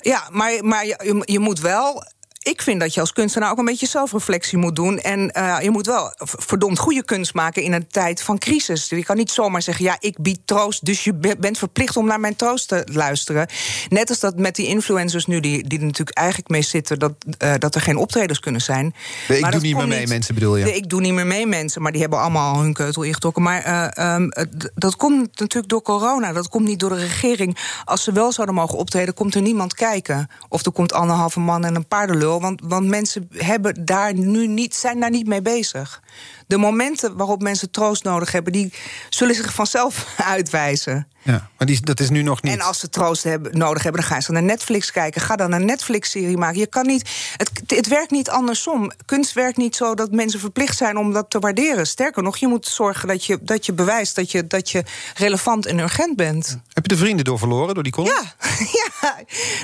Ja, 0.00 0.28
maar, 0.30 0.64
maar 0.64 0.86
je- 0.86 1.22
je 1.24 1.38
moet 1.38 1.60
wel. 1.60 2.04
Ik 2.42 2.62
vind 2.62 2.80
dat 2.80 2.94
je 2.94 3.00
als 3.00 3.12
kunstenaar 3.12 3.50
ook 3.50 3.58
een 3.58 3.64
beetje 3.64 3.86
zelfreflectie 3.86 4.58
moet 4.58 4.76
doen. 4.76 4.98
En 4.98 5.30
eh, 5.30 5.56
je 5.60 5.70
moet 5.70 5.86
wel 5.86 6.12
verdomd 6.18 6.78
goede 6.78 7.04
kunst 7.04 7.34
maken 7.34 7.62
in 7.62 7.72
een 7.72 7.86
tijd 7.86 8.22
van 8.22 8.38
crisis. 8.38 8.88
Je 8.88 9.04
kan 9.04 9.16
niet 9.16 9.30
zomaar 9.30 9.62
zeggen: 9.62 9.84
ja, 9.84 9.96
ik 10.00 10.16
bied 10.20 10.40
troost, 10.44 10.84
dus 10.84 11.04
je 11.04 11.14
be- 11.14 11.36
bent 11.38 11.58
verplicht 11.58 11.96
om 11.96 12.06
naar 12.06 12.20
mijn 12.20 12.36
troost 12.36 12.68
te 12.68 12.86
luisteren. 12.92 13.46
Net 13.88 14.08
als 14.08 14.20
dat 14.20 14.36
met 14.36 14.56
die 14.56 14.66
influencers 14.66 15.26
nu, 15.26 15.40
die, 15.40 15.68
die 15.68 15.78
er 15.78 15.84
natuurlijk 15.84 16.16
eigenlijk 16.18 16.48
mee 16.48 16.62
zitten, 16.62 16.98
dat, 16.98 17.12
eh, 17.38 17.54
dat 17.58 17.74
er 17.74 17.80
geen 17.80 17.96
optredens 17.96 18.40
kunnen 18.40 18.60
zijn. 18.60 18.94
Nee, 19.28 19.36
ik 19.36 19.42
Maar 19.42 19.52
doe 19.52 19.60
niet 19.60 19.76
meer 19.76 19.88
mee, 19.88 20.06
mensen 20.06 20.34
bedoel 20.34 20.56
je? 20.56 20.64
Nee, 20.64 20.76
ik 20.76 20.88
doe 20.88 21.00
niet 21.00 21.12
meer 21.12 21.26
mee, 21.26 21.46
mensen. 21.46 21.82
Maar 21.82 21.92
die 21.92 22.00
hebben 22.00 22.18
allemaal 22.20 22.54
al 22.54 22.60
hun 22.60 22.72
keutel 22.72 23.02
ingetrokken. 23.02 23.42
Maar 23.42 23.62
eh, 23.62 24.14
ehm, 24.14 24.28
dat 24.74 24.96
komt 24.96 25.40
natuurlijk 25.40 25.68
door 25.68 25.82
corona. 25.82 26.32
Dat 26.32 26.48
komt 26.48 26.66
niet 26.66 26.80
door 26.80 26.90
de 26.90 26.96
regering. 26.96 27.56
Als 27.84 28.02
ze 28.02 28.12
wel 28.12 28.32
zouden 28.32 28.54
mogen 28.56 28.78
optreden, 28.78 29.14
komt 29.14 29.34
er 29.34 29.42
niemand 29.42 29.74
kijken. 29.74 30.30
Of 30.48 30.66
er 30.66 30.72
komt 30.72 30.92
anderhalve 30.92 31.40
man 31.40 31.64
en 31.64 31.74
een 31.74 31.86
paardenlul. 31.86 32.37
Want, 32.40 32.60
want 32.64 32.86
mensen 32.86 33.28
hebben 33.34 33.84
daar 33.84 34.14
nu 34.14 34.46
niet, 34.46 34.74
zijn 34.74 35.00
daar 35.00 35.10
niet 35.10 35.26
mee 35.26 35.42
bezig. 35.42 36.02
De 36.46 36.56
momenten 36.56 37.16
waarop 37.16 37.42
mensen 37.42 37.70
troost 37.70 38.04
nodig 38.04 38.32
hebben, 38.32 38.52
die 38.52 38.72
zullen 39.08 39.34
zich 39.34 39.54
vanzelf 39.54 40.06
uitwijzen. 40.34 41.06
Ja, 41.22 41.48
maar 41.58 41.66
die, 41.66 41.80
dat 41.80 42.00
is 42.00 42.10
nu 42.10 42.22
nog 42.22 42.42
niet. 42.42 42.52
En 42.52 42.60
als 42.60 42.78
ze 42.78 42.88
troost 42.88 43.22
hebben, 43.22 43.58
nodig 43.58 43.82
hebben, 43.82 44.00
dan 44.00 44.10
gaan 44.10 44.22
ze 44.22 44.32
naar 44.32 44.42
Netflix 44.42 44.90
kijken. 44.90 45.20
Ga 45.20 45.36
dan 45.36 45.52
een 45.52 45.64
Netflix-serie 45.64 46.36
maken. 46.36 46.58
Je 46.58 46.66
kan 46.66 46.86
niet. 46.86 47.10
Het, 47.36 47.50
het 47.66 47.88
werkt 47.88 48.10
niet 48.10 48.30
andersom. 48.30 48.92
Kunst 49.04 49.32
werkt 49.32 49.56
niet 49.56 49.76
zo 49.76 49.94
dat 49.94 50.10
mensen 50.10 50.40
verplicht 50.40 50.76
zijn 50.76 50.96
om 50.96 51.12
dat 51.12 51.30
te 51.30 51.38
waarderen. 51.38 51.86
Sterker 51.86 52.22
nog, 52.22 52.36
je 52.36 52.46
moet 52.46 52.66
zorgen 52.66 53.08
dat 53.08 53.24
je, 53.24 53.38
dat 53.42 53.66
je 53.66 53.72
bewijst 53.72 54.16
dat 54.16 54.30
je, 54.30 54.46
dat 54.46 54.70
je 54.70 54.84
relevant 55.14 55.66
en 55.66 55.78
urgent 55.78 56.16
bent. 56.16 56.58
Je 56.88 56.94
de 56.94 57.00
vrienden 57.00 57.24
door 57.24 57.38
verloren, 57.38 57.74
door 57.74 57.82
die 57.82 57.92
column? 57.92 58.12
Ja, 58.12 58.34
ja. 59.00 59.16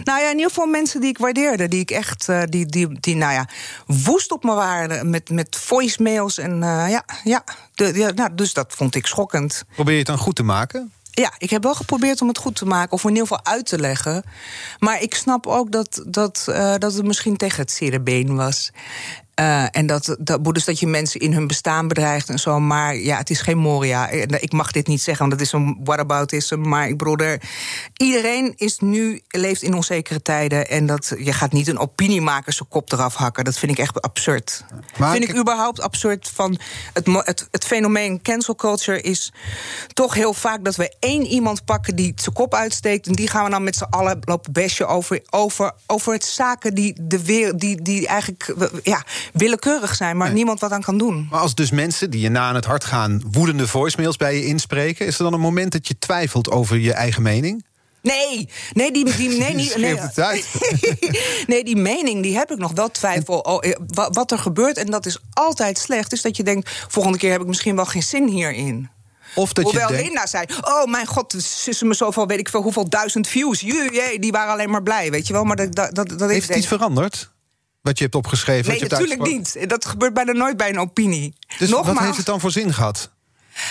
Nou 0.05 0.21
ja, 0.21 0.31
in 0.31 0.37
ieder 0.37 0.49
geval 0.49 0.67
mensen 0.67 1.01
die 1.01 1.11
ik 1.11 1.19
waardeerde. 1.19 1.69
Die 1.69 1.81
ik 1.81 1.91
echt, 1.91 2.29
eh, 2.29 2.43
die, 2.49 2.67
die, 2.67 3.01
die 3.01 3.17
nou 3.17 3.33
ja, 3.33 3.49
woest 3.87 4.33
op 4.33 4.45
me 4.45 4.55
waren. 4.55 5.11
Met, 5.11 5.31
met 5.31 5.57
voicemails 5.57 6.39
en 6.39 6.63
eh, 6.63 6.91
ja, 6.91 7.05
ja. 7.25 7.45
De, 7.75 7.93
ja 7.95 8.11
nou, 8.11 8.35
dus 8.35 8.53
dat 8.53 8.73
vond 8.77 8.95
ik 8.95 9.07
schokkend. 9.07 9.65
Probeer 9.75 9.93
je 9.93 9.99
het 9.99 10.09
dan 10.09 10.19
goed 10.19 10.37
te 10.37 10.43
maken? 10.43 10.93
Ja, 11.11 11.33
ik 11.39 11.51
heb 11.51 11.63
wel 11.63 11.75
geprobeerd 11.75 12.21
om 12.21 12.29
het 12.29 12.39
goed 12.39 12.57
te 12.57 12.67
maken, 12.67 12.93
of 12.93 13.03
in 13.03 13.09
ieder 13.09 13.27
geval 13.27 13.45
uit 13.45 13.67
te 13.67 13.79
leggen. 13.79 14.23
Maar 14.79 15.03
ik 15.03 15.15
snap 15.15 15.47
ook 15.47 15.73
dat, 15.73 16.05
dat, 16.07 16.47
eh, 16.49 16.75
dat 16.79 16.95
het 16.95 17.05
misschien 17.05 17.37
tegen 17.37 17.61
het 17.61 17.71
zere 17.71 18.01
been 18.01 18.37
was. 18.37 18.71
Eh, 19.35 19.65
en 19.71 19.87
dat, 19.87 20.17
dat, 20.19 20.55
dus 20.55 20.65
dat 20.65 20.79
je 20.79 20.87
mensen 20.87 21.21
in 21.21 21.33
hun 21.33 21.47
bestaan 21.47 21.89
bedreigt 21.89 22.29
en 22.29 22.39
zo. 22.39 22.61
Maar 22.61 22.97
ja, 22.97 23.17
het 23.17 23.31
is 23.31 23.41
geen 23.41 23.59
Moria. 23.59 24.09
Ik 24.09 24.53
mag 24.53 24.73
dit 24.73 24.87
niet 24.87 25.03
zeggen, 25.03 25.29
want 25.29 25.41
het 25.41 25.49
is 25.49 25.53
een 25.53 25.81
whataboutism. 25.85 26.61
Maar 26.61 26.89
ik 26.89 26.99
bedoel, 26.99 27.17
er, 27.17 27.43
iedereen 27.97 28.53
is 28.57 28.79
nu, 28.79 29.21
leeft 29.29 29.63
in 29.63 29.75
onzekere 29.75 30.23
tijden. 30.23 30.69
En 30.69 30.87
dat, 30.87 31.15
je 31.19 31.33
gaat 31.33 31.53
niet 31.53 31.69
een 31.69 31.79
opiniemaker 31.79 32.53
zijn 32.53 32.69
kop 32.69 32.93
eraf 32.93 33.15
hakken. 33.15 33.45
Dat 33.45 33.59
vind 33.59 33.73
ik 33.73 33.79
echt 33.79 34.01
absurd. 34.01 34.65
Maar 34.97 35.11
vind 35.11 35.29
ik 35.29 35.37
überhaupt 35.37 35.81
absurd 35.81 36.31
van 36.35 36.59
het, 36.93 37.07
het, 37.07 37.49
het 37.51 37.65
fenomeen 37.65 38.23
cancel 38.23 38.55
culture 38.55 39.01
is 39.01 39.33
toch 39.93 40.15
heel 40.15 40.35
vaak 40.35 40.65
dat 40.65 40.77
we 40.77 40.95
één 40.99 41.27
iemand 41.27 41.65
pakken 41.65 41.97
die 41.97 42.13
zijn 42.17 42.35
kop 42.35 42.55
uitsteekt. 42.55 43.07
En 43.07 43.13
die 43.13 43.29
gaan 43.29 43.45
we 43.45 43.51
dan 43.51 43.65
met 43.65 43.77
z'n 43.77 43.85
allen 43.91 44.19
lopen 44.25 44.53
besje 44.53 44.87
over, 44.87 45.23
over, 45.31 45.73
over 45.87 46.13
het 46.13 46.25
zaken 46.25 46.75
die, 46.75 46.97
de 47.01 47.25
weer, 47.25 47.57
die, 47.57 47.83
die 47.83 48.07
eigenlijk 48.07 48.55
ja, 48.83 49.05
willekeurig 49.33 49.95
zijn, 49.95 50.17
maar 50.17 50.33
niemand 50.33 50.61
wat 50.61 50.71
aan 50.71 50.83
kan 50.83 50.99
doen. 50.99 51.29
Maar 51.31 51.41
als 51.41 51.55
dus 51.55 51.71
mensen 51.71 52.11
die 52.11 52.21
je 52.21 52.29
na 52.29 52.49
aan 52.49 52.55
het 52.55 52.65
hart 52.65 52.85
gaan... 52.85 53.23
woedende 53.31 53.67
voicemails 53.67 54.17
bij 54.17 54.35
je 54.35 54.47
inspreken... 54.47 55.07
is 55.07 55.19
er 55.19 55.25
dan 55.25 55.33
een 55.33 55.41
moment 55.41 55.73
dat 55.73 55.89
je 55.89 55.99
twijfelt 55.99 56.51
over 56.51 56.79
je 56.79 56.93
eigen 56.93 57.23
mening? 57.23 57.65
Nee, 58.03 58.49
nee, 58.73 58.93
die, 58.93 59.17
die, 59.17 59.29
nee, 59.29 59.49
Je 59.51 59.55
niet, 59.55 59.71
schreeuwt 59.71 60.17
nee, 60.17 60.45
nee, 61.47 61.65
die 61.65 61.77
mening 61.77 62.23
die 62.23 62.37
heb 62.37 62.51
ik 62.51 62.59
nog 62.59 62.73
wel 62.73 62.91
twijfel. 62.91 63.39
Oh, 63.39 63.67
eh, 63.67 63.77
wa- 63.87 64.11
wat 64.11 64.31
er 64.31 64.39
gebeurt, 64.39 64.77
en 64.77 64.91
dat 64.91 65.07
is 65.07 65.19
altijd 65.33 65.79
slecht, 65.79 66.13
is 66.13 66.23
dat 66.23 66.37
je 66.37 66.43
denkt: 66.43 66.71
volgende 66.89 67.19
keer 67.19 67.31
heb 67.31 67.41
ik 67.41 67.47
misschien 67.47 67.77
wel 67.77 67.85
geen 67.85 68.03
zin 68.03 68.29
hierin. 68.29 68.91
Of 69.35 69.53
dat 69.53 69.65
je 69.65 69.71
Hoewel 69.71 69.89
denkt... 69.89 70.05
Linda 70.05 70.27
zei: 70.27 70.47
Oh 70.61 70.85
mijn 70.85 71.07
god, 71.07 71.33
ze 71.43 71.71
is 71.71 71.83
me 71.83 71.95
zoveel, 71.95 72.27
weet 72.27 72.39
ik 72.39 72.49
veel, 72.49 72.63
hoeveel 72.63 72.89
duizend 72.89 73.29
views. 73.29 73.61
Jee, 73.61 74.19
die 74.19 74.33
waren 74.33 74.53
alleen 74.53 74.71
maar 74.71 74.83
blij, 74.83 75.11
weet 75.11 75.27
je 75.27 75.33
wel. 75.33 75.45
Maar 75.45 75.57
dat, 75.57 75.75
dat, 75.75 75.95
dat, 75.95 76.19
dat 76.19 76.31
Heeft 76.31 76.49
het 76.49 76.57
iets 76.57 76.67
veranderd? 76.67 77.33
Wat 77.85 77.99
je 77.99 78.05
hebt 78.05 78.17
opgeschreven? 78.17 78.71
Nee, 78.71 78.81
natuurlijk 78.81 79.21
uitgesproken? 79.21 79.61
niet. 79.61 79.69
Dat 79.69 79.85
gebeurt 79.85 80.15
bijna 80.15 80.33
nooit 80.33 80.57
bij 80.57 80.69
een 80.69 80.79
opinie. 80.79 81.35
Dus 81.59 81.69
Nogmaals, 81.69 81.97
wat 81.97 82.05
heeft 82.05 82.17
het 82.17 82.27
dan 82.27 82.41
voor 82.41 82.51
zin 82.51 82.73
gehad? 82.75 83.11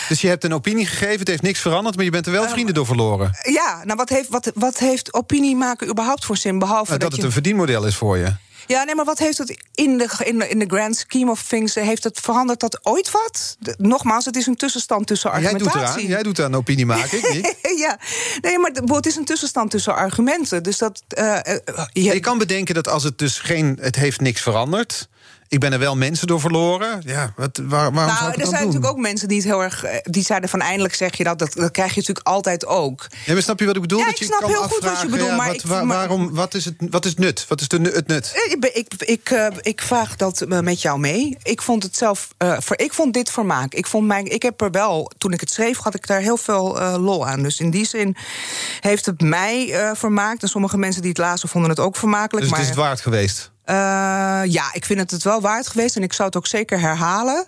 Dus 0.08 0.22
je 0.22 0.28
hebt 0.28 0.44
een 0.44 0.54
opinie 0.54 0.86
gegeven, 0.86 1.20
het 1.20 1.28
heeft 1.28 1.42
niks 1.42 1.60
veranderd... 1.60 1.96
maar 1.96 2.06
je 2.06 2.12
bent 2.12 2.26
er 2.26 2.32
wel 2.32 2.48
vrienden 2.48 2.74
door 2.74 2.86
verloren. 2.86 3.32
Ja, 3.44 3.82
nou 3.84 3.98
wat 3.98 4.10
heeft, 4.10 4.30
wat, 4.30 4.52
wat 4.56 4.78
heeft 4.78 5.14
opinie 5.14 5.56
maken 5.56 5.90
überhaupt 5.90 6.26
voor 6.26 6.38
zin? 6.38 6.60
Behalve 6.60 6.90
Nou, 6.90 7.00
dat 7.00 7.02
dat, 7.02 7.12
het 7.12 7.20
je. 7.20 7.26
een 7.26 7.32
verdienmodel 7.32 7.86
is 7.86 7.96
voor 7.96 8.18
je. 8.18 8.36
Ja, 8.68 8.84
nee, 8.84 8.96
maar 8.96 9.06
wat 9.06 9.20
heeft 9.20 9.38
het 9.38 9.58
in 9.76 9.98
de, 9.98 10.10
in, 10.24 10.40
de, 10.40 10.50
in 10.50 10.60
de 10.60 10.66
grand 10.68 10.98
scheme 10.98 11.32
of 11.32 11.44
things 11.44 11.76
heeft 11.76 12.04
het 12.04 12.20
veranderd 12.20 12.60
dat 12.60 12.80
ooit 12.86 13.12
wat? 13.12 13.56
De- 13.60 13.76
nogmaals, 13.78 14.26
het 14.26 14.36
is 14.36 14.46
een 14.46 14.56
tussenstand 14.56 15.08
tussen 15.08 15.32
Maar 15.32 15.42
jij 15.42 15.52
doet 15.54 15.62
argumentatie. 15.68 16.00
eraan. 16.00 16.12
Jij 16.14 16.24
doet 16.24 16.40
aan 16.40 16.56
opinie 16.56 16.86
maken, 16.86 17.18
ik 17.24 17.34
niet. 17.34 17.56
ja, 17.78 18.00
nee, 18.42 18.60
maar 18.60 18.72
het 18.86 19.06
is 19.06 19.16
een 19.16 19.26
tussenstand 19.26 19.72
tussen 19.72 19.96
argumenten. 19.96 20.64
Dus 20.64 20.78
dat. 20.78 21.04
eh, 21.08 21.38
eh, 21.56 21.60
je- 21.92 22.04
Je 22.14 22.20
kan 22.20 22.38
bedenken 22.38 22.76
dat 22.76 22.88
als 22.88 23.04
het 23.04 23.18
dus 23.18 23.40
geen... 23.40 23.78
Het 23.82 23.96
heeft 23.96 24.22
niks 24.22 24.42
veranderd... 24.42 25.08
Ik 25.48 25.60
ben 25.60 25.74
er 25.74 25.80
wel 25.80 25.96
mensen 25.96 26.28
door 26.28 26.40
verloren. 26.40 27.02
Ja, 27.06 27.34
wat, 27.36 27.58
waar, 27.64 27.92
waarom 27.94 28.16
zou 28.16 28.30
nou, 28.30 28.42
er 28.42 28.48
zijn 28.48 28.50
doen? 28.50 28.52
natuurlijk 28.66 28.86
ook 28.94 28.98
mensen 29.00 29.28
die 29.28 29.38
het 29.38 29.46
heel 29.46 29.64
erg. 29.64 29.84
eh, 29.84 29.98
die 30.04 30.24
zeiden 30.24 30.50
van 30.50 30.62
eindelijk 30.62 30.94
zeg 30.96 31.18
je 31.18 31.24
dat. 31.24 31.40
Dat, 31.40 31.54
dat 31.54 31.72
krijg 31.72 31.90
je 31.94 32.00
natuurlijk 32.00 32.28
altijd 32.28 32.66
ook. 32.66 33.08
Ja, 33.26 33.34
maar 33.34 33.42
snap 33.42 33.60
je 33.60 33.66
wat 33.66 33.76
ik 33.76 33.82
bedoel? 33.82 34.00
Ja, 34.00 34.04
dat 34.06 34.14
ik 34.14 34.20
je 34.20 34.26
snap 34.26 34.40
kan 34.40 34.50
heel 34.50 34.62
goed 34.62 34.84
wat 34.84 35.02
je 35.02 35.08
bedoelt, 35.08 35.30
ja, 35.30 35.36
maar 35.36 35.48
wat, 35.48 35.56
ik- 35.56 35.62
waarom, 35.66 36.34
wat, 36.34 36.54
is 36.54 36.66
het, 36.66 36.76
wat 36.90 37.06
is 37.06 37.12
het 37.12 37.20
nut? 37.20 37.46
Wat 37.48 37.62
is 37.62 37.68
de, 37.68 37.80
het 37.82 38.08
nut? 38.08 38.32
Eh, 38.36 38.52
Ik, 38.52 38.66
ik, 38.66 38.94
ik, 38.98 39.30
eh, 39.30 39.48
ik 39.62 39.82
vraag 39.82 40.16
dat 40.16 40.46
met 40.48 40.82
jou 40.82 41.00
mee. 41.00 41.38
Ik 41.44 41.62
vond 41.62 41.84
het 41.84 41.98
zelf. 41.98 42.28
voor, 42.38 42.78
ik 42.78 42.94
vond 42.94 43.14
dit 43.14 43.30
vermaak. 43.32 43.74
Ik, 43.74 43.88
vond 43.88 44.08
mijn, 44.08 44.32
ik 44.32 44.42
heb 44.42 44.62
er 44.62 44.72
wel. 44.72 45.12
Toen 45.18 45.34
ik 45.34 45.40
het 45.40 45.52
schreef, 45.52 45.78
had 45.78 45.96
ik 45.96 46.08
daar 46.08 46.20
heel 46.22 46.38
veel 46.38 46.80
lol 47.00 47.28
aan. 47.28 47.44
Dus 47.44 47.60
in 47.60 47.70
die 47.72 47.86
zin 47.86 48.16
heeft 48.80 49.06
het 49.06 49.22
mij 49.22 49.92
vermaakt. 49.96 50.42
En 50.42 50.50
sommige 50.50 50.78
mensen 50.78 51.02
die 51.02 51.10
het 51.10 51.20
lazen 51.20 51.50
vonden 51.50 51.70
het 51.70 51.80
ook 51.80 51.96
vermakelijk. 51.96 52.42
Dus 52.42 52.50
maar, 52.50 52.60
het 52.60 52.70
is 52.70 52.76
het 52.76 52.84
waard 52.86 53.02
geweest. 53.02 53.52
Eh, 53.66 53.76
ja, 54.46 54.74
ik 54.74 54.86
vind 54.86 55.00
het 55.00 55.12
het 55.12 55.24
wel 55.24 55.42
waard 55.42 55.68
geweest 55.68 55.96
en 55.96 56.04
ik 56.04 56.14
zou 56.14 56.28
het 56.28 56.38
ook 56.38 56.48
zeker 56.48 56.80
herhalen. 56.80 57.48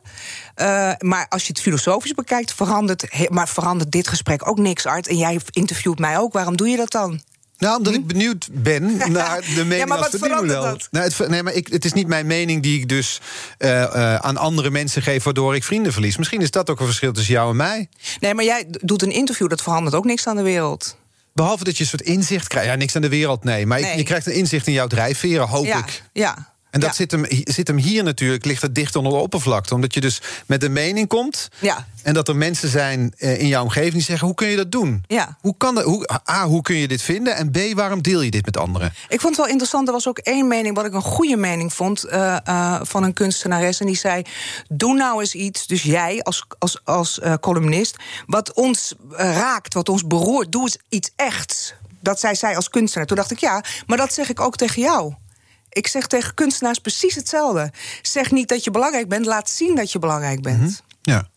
Eh, 0.55 0.91
maar 0.99 1.25
als 1.29 1.41
je 1.41 1.47
het 1.47 1.61
filosofisch 1.61 2.13
bekijkt, 2.13 2.53
verandert, 2.53 3.29
maar 3.29 3.47
verandert 3.47 3.91
dit 3.91 4.07
gesprek 4.07 4.47
ook 4.47 4.57
niks, 4.57 4.85
Art. 4.85 5.07
En 5.07 5.17
jij 5.17 5.39
interviewt 5.49 5.99
mij 5.99 6.17
ook. 6.17 6.33
Waarom 6.33 6.57
doe 6.57 6.67
je 6.67 6.77
dat 6.77 6.91
dan? 6.91 7.21
Nou, 7.57 7.77
omdat 7.77 7.93
ik 7.93 8.07
benieuwd 8.07 8.47
ben 8.51 8.97
naar 9.11 9.41
de 9.41 9.65
mening 9.65 9.81
Hm? 9.81 9.87
maar 9.87 9.99
wat 9.99 10.47
dat? 10.47 10.87
Nou, 10.91 11.05
het, 11.05 11.29
nee, 11.29 11.43
maar 11.43 11.53
ik, 11.53 11.67
het 11.67 11.85
is 11.85 11.93
niet 11.93 12.07
mijn 12.07 12.27
mening 12.27 12.63
die 12.63 12.79
ik 12.79 12.89
dus 12.89 13.21
eh, 13.57 14.15
aan 14.15 14.37
andere 14.37 14.69
mensen 14.69 15.01
geef... 15.01 15.23
waardoor 15.23 15.55
ik 15.55 15.63
vrienden 15.63 15.93
verlies. 15.93 16.17
Misschien 16.17 16.41
is 16.41 16.51
dat 16.51 16.69
ook 16.69 16.79
een 16.79 16.85
verschil 16.85 17.11
tussen 17.11 17.33
jou 17.33 17.49
en 17.49 17.55
mij. 17.55 17.89
Nee, 18.19 18.33
maar 18.33 18.45
jij 18.45 18.65
doet 18.69 19.01
een 19.01 19.11
interview, 19.11 19.49
dat 19.49 19.61
verandert 19.61 19.95
ook 19.95 20.05
niks 20.05 20.27
aan 20.27 20.35
de 20.35 20.41
wereld. 20.41 20.97
Behalve 21.35 21.63
dat 21.63 21.77
je 21.77 21.83
een 21.83 21.89
soort 21.89 22.01
inzicht 22.01 22.47
krijgt. 22.47 22.69
Ja, 22.69 22.75
niks 22.75 22.95
aan 22.95 23.01
de 23.01 23.09
wereld, 23.09 23.43
nee. 23.43 23.65
Maar 23.65 23.97
je 23.97 24.03
krijgt 24.03 24.25
een 24.25 24.33
inzicht 24.33 24.67
in 24.67 24.73
jouw 24.73 24.87
drijfveren, 24.87 25.47
hoop 25.47 25.65
ja, 25.65 25.77
ik. 25.77 26.03
ja. 26.13 26.54
En 26.75 26.81
dat 26.81 26.89
ja. 26.89 26.95
zit, 26.95 27.11
hem, 27.11 27.25
zit 27.43 27.67
hem 27.67 27.77
hier 27.77 28.03
natuurlijk, 28.03 28.45
ligt 28.45 28.61
het 28.61 28.75
dicht 28.75 28.95
onder 28.95 29.11
de 29.11 29.17
oppervlakte. 29.17 29.73
Omdat 29.73 29.93
je 29.93 30.01
dus 30.01 30.21
met 30.45 30.63
een 30.63 30.73
mening 30.73 31.07
komt. 31.07 31.47
Ja. 31.59 31.87
En 32.03 32.13
dat 32.13 32.27
er 32.27 32.35
mensen 32.35 32.69
zijn 32.69 33.13
eh, 33.17 33.39
in 33.39 33.47
jouw 33.47 33.63
omgeving 33.63 33.93
die 33.93 34.01
zeggen: 34.01 34.27
hoe 34.27 34.35
kun 34.35 34.47
je 34.47 34.55
dat 34.55 34.71
doen? 34.71 35.03
Ja. 35.07 35.37
Hoe 35.41 35.55
kan 35.57 35.75
dat, 35.75 35.83
hoe, 35.83 36.09
A, 36.29 36.45
hoe 36.45 36.61
kun 36.61 36.75
je 36.75 36.87
dit 36.87 37.01
vinden? 37.01 37.35
En 37.35 37.51
B, 37.51 37.57
waarom 37.73 38.01
deel 38.01 38.21
je 38.21 38.31
dit 38.31 38.45
met 38.45 38.57
anderen? 38.57 38.93
Ik 39.07 39.21
vond 39.21 39.35
het 39.35 39.37
wel 39.37 39.47
interessant. 39.47 39.87
Er 39.87 39.93
was 39.93 40.07
ook 40.07 40.17
één 40.17 40.47
mening, 40.47 40.75
wat 40.75 40.85
ik 40.85 40.93
een 40.93 41.01
goede 41.01 41.37
mening 41.37 41.73
vond, 41.73 42.03
eh, 42.03 42.37
eh, 42.43 42.81
van 42.83 43.03
een 43.03 43.13
kunstenares. 43.13 43.79
En 43.79 43.85
die 43.85 43.97
zei: 43.97 44.21
Doe 44.67 44.95
nou 44.95 45.19
eens 45.19 45.35
iets, 45.35 45.67
dus 45.67 45.83
jij 45.83 46.21
als, 46.21 46.45
als, 46.59 46.79
als 46.83 47.19
columnist, 47.39 47.95
wat 48.25 48.53
ons 48.53 48.95
raakt, 49.09 49.73
wat 49.73 49.89
ons 49.89 50.07
beroert. 50.07 50.51
Doe 50.51 50.61
eens 50.61 50.77
iets 50.89 51.09
echts. 51.15 51.73
Dat 51.99 52.19
zei 52.19 52.35
zij 52.35 52.55
als 52.55 52.69
kunstenaar. 52.69 53.07
Toen 53.07 53.17
dacht 53.17 53.31
ik: 53.31 53.39
Ja, 53.39 53.63
maar 53.87 53.97
dat 53.97 54.13
zeg 54.13 54.29
ik 54.29 54.39
ook 54.39 54.55
tegen 54.55 54.81
jou. 54.81 55.13
Ik 55.75 55.87
zeg 55.87 56.07
tegen 56.07 56.33
kunstenaars 56.33 56.79
precies 56.79 57.15
hetzelfde. 57.15 57.71
Zeg 58.01 58.31
niet 58.31 58.47
dat 58.47 58.63
je 58.63 58.71
belangrijk 58.71 59.09
bent, 59.09 59.25
laat 59.25 59.49
zien 59.49 59.75
dat 59.75 59.91
je 59.91 59.99
belangrijk 59.99 60.41
bent. 60.41 60.83
Ja. 61.01 61.27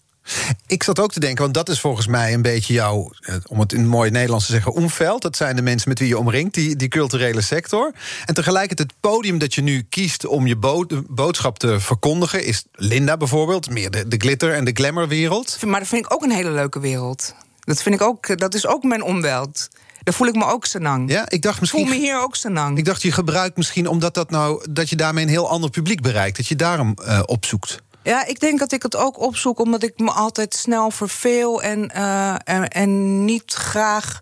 Ik 0.66 0.83
zat 0.83 0.98
ook 0.98 1.12
te 1.12 1.20
denken, 1.20 1.42
want 1.42 1.55
dat 1.55 1.68
is 1.68 1.81
volgens 1.81 2.07
mij 2.07 2.35
een 2.35 2.42
beetje 2.42 2.74
jouw, 2.74 3.11
eh, 3.20 3.35
om 3.46 3.61
het 3.61 3.72
in 3.72 3.87
mooi 3.87 4.11
Nederlands 4.11 4.46
te 4.46 4.53
zeggen, 4.53 4.72
omveld. 4.72 5.22
Dat 5.22 5.37
zijn 5.37 5.57
de 5.57 5.62
mensen 5.62 5.88
met 5.88 5.98
wie 5.98 6.09
je 6.09 6.18
omringt, 6.18 6.55
die, 6.55 6.77
die 6.77 6.88
culturele 6.88 7.40
sector. 7.40 7.92
En 8.27 8.35
tegelijkertijd 8.35 8.90
het 8.90 9.01
podium 9.01 9.38
dat 9.38 9.55
je 9.55 9.62
nu 9.62 9.83
kiest 9.83 10.27
om 10.27 10.46
je 10.46 10.57
bo- 10.57 10.87
boodschap 11.09 11.59
te 11.59 11.81
verkondigen, 11.81 12.44
is 12.44 12.64
Linda 12.72 13.16
bijvoorbeeld, 13.16 13.70
meer 13.70 13.90
de, 13.90 14.09
de 14.09 14.16
glitter- 14.16 14.55
en 14.55 14.64
de 14.64 14.72
glamourwereld. 14.74 15.59
Maar 15.66 15.81
dat 15.81 15.88
vind 15.88 16.05
ik 16.05 16.12
ook 16.12 16.22
een 16.22 16.31
hele 16.31 16.51
leuke 16.51 16.81
wereld. 16.81 17.35
Dat, 17.61 17.83
vind 17.83 17.94
ik 17.94 18.03
ook, 18.03 18.38
dat 18.38 18.55
is 18.55 18.66
ook 18.66 18.83
mijn 18.83 19.03
omweld. 19.03 19.68
Daar 20.09 20.16
voel 20.16 20.29
ik 20.29 20.35
me 20.35 20.44
ook 20.44 20.66
senang. 20.66 21.11
Ja, 21.11 21.29
ik 21.29 21.42
dacht 21.42 21.62
Ik 21.62 21.68
voel 21.68 21.81
misschien. 21.81 22.01
me 22.01 22.07
hier 22.07 22.21
ook 22.21 22.37
senang. 22.37 22.79
Ik 22.79 22.85
dacht, 22.85 23.03
je 23.03 23.12
gebruikt 23.12 23.57
misschien 23.57 23.87
omdat 23.88 24.14
dat 24.14 24.31
nou 24.31 24.64
dat 24.71 24.88
je 24.88 24.97
daarmee 24.97 25.25
een 25.25 25.31
heel 25.31 25.49
ander 25.49 25.71
publiek 25.71 26.01
bereikt, 26.01 26.37
dat 26.37 26.47
je 26.47 26.57
daarom 26.57 26.94
eh, 27.05 27.21
opzoekt. 27.27 27.83
Ja, 28.03 28.27
ik 28.27 28.40
denk 28.40 28.59
dat 28.59 28.73
ik 28.73 28.83
het 28.83 28.97
ook 28.97 29.21
opzoek 29.21 29.59
omdat 29.59 29.83
ik 29.83 29.99
me 29.99 30.11
altijd 30.11 30.55
snel 30.55 30.90
verveel 30.90 31.62
en, 31.62 31.90
eh, 31.90 32.35
en, 32.44 32.68
en 32.68 33.25
niet 33.25 33.53
graag 33.53 34.21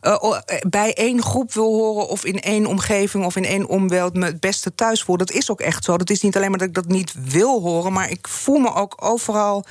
eh, 0.00 0.38
bij 0.68 0.94
één 0.94 1.22
groep 1.22 1.52
wil 1.52 1.72
horen 1.72 2.08
of 2.08 2.24
in 2.24 2.40
één 2.40 2.66
omgeving 2.66 3.24
of 3.24 3.36
in 3.36 3.44
één 3.44 3.68
omweld 3.68 4.14
me 4.14 4.24
het 4.24 4.40
beste 4.40 4.74
thuis 4.74 5.02
voel. 5.02 5.16
Dat 5.16 5.30
is 5.30 5.50
ook 5.50 5.60
echt 5.60 5.84
zo. 5.84 5.96
Dat 5.96 6.10
is 6.10 6.20
niet 6.20 6.36
alleen 6.36 6.50
maar 6.50 6.58
dat 6.58 6.68
ik 6.68 6.74
dat 6.74 6.88
niet 6.88 7.12
wil 7.24 7.60
horen, 7.60 7.92
maar 7.92 8.10
ik 8.10 8.28
voel 8.28 8.58
me 8.58 8.74
ook 8.74 8.94
overal. 8.96 9.64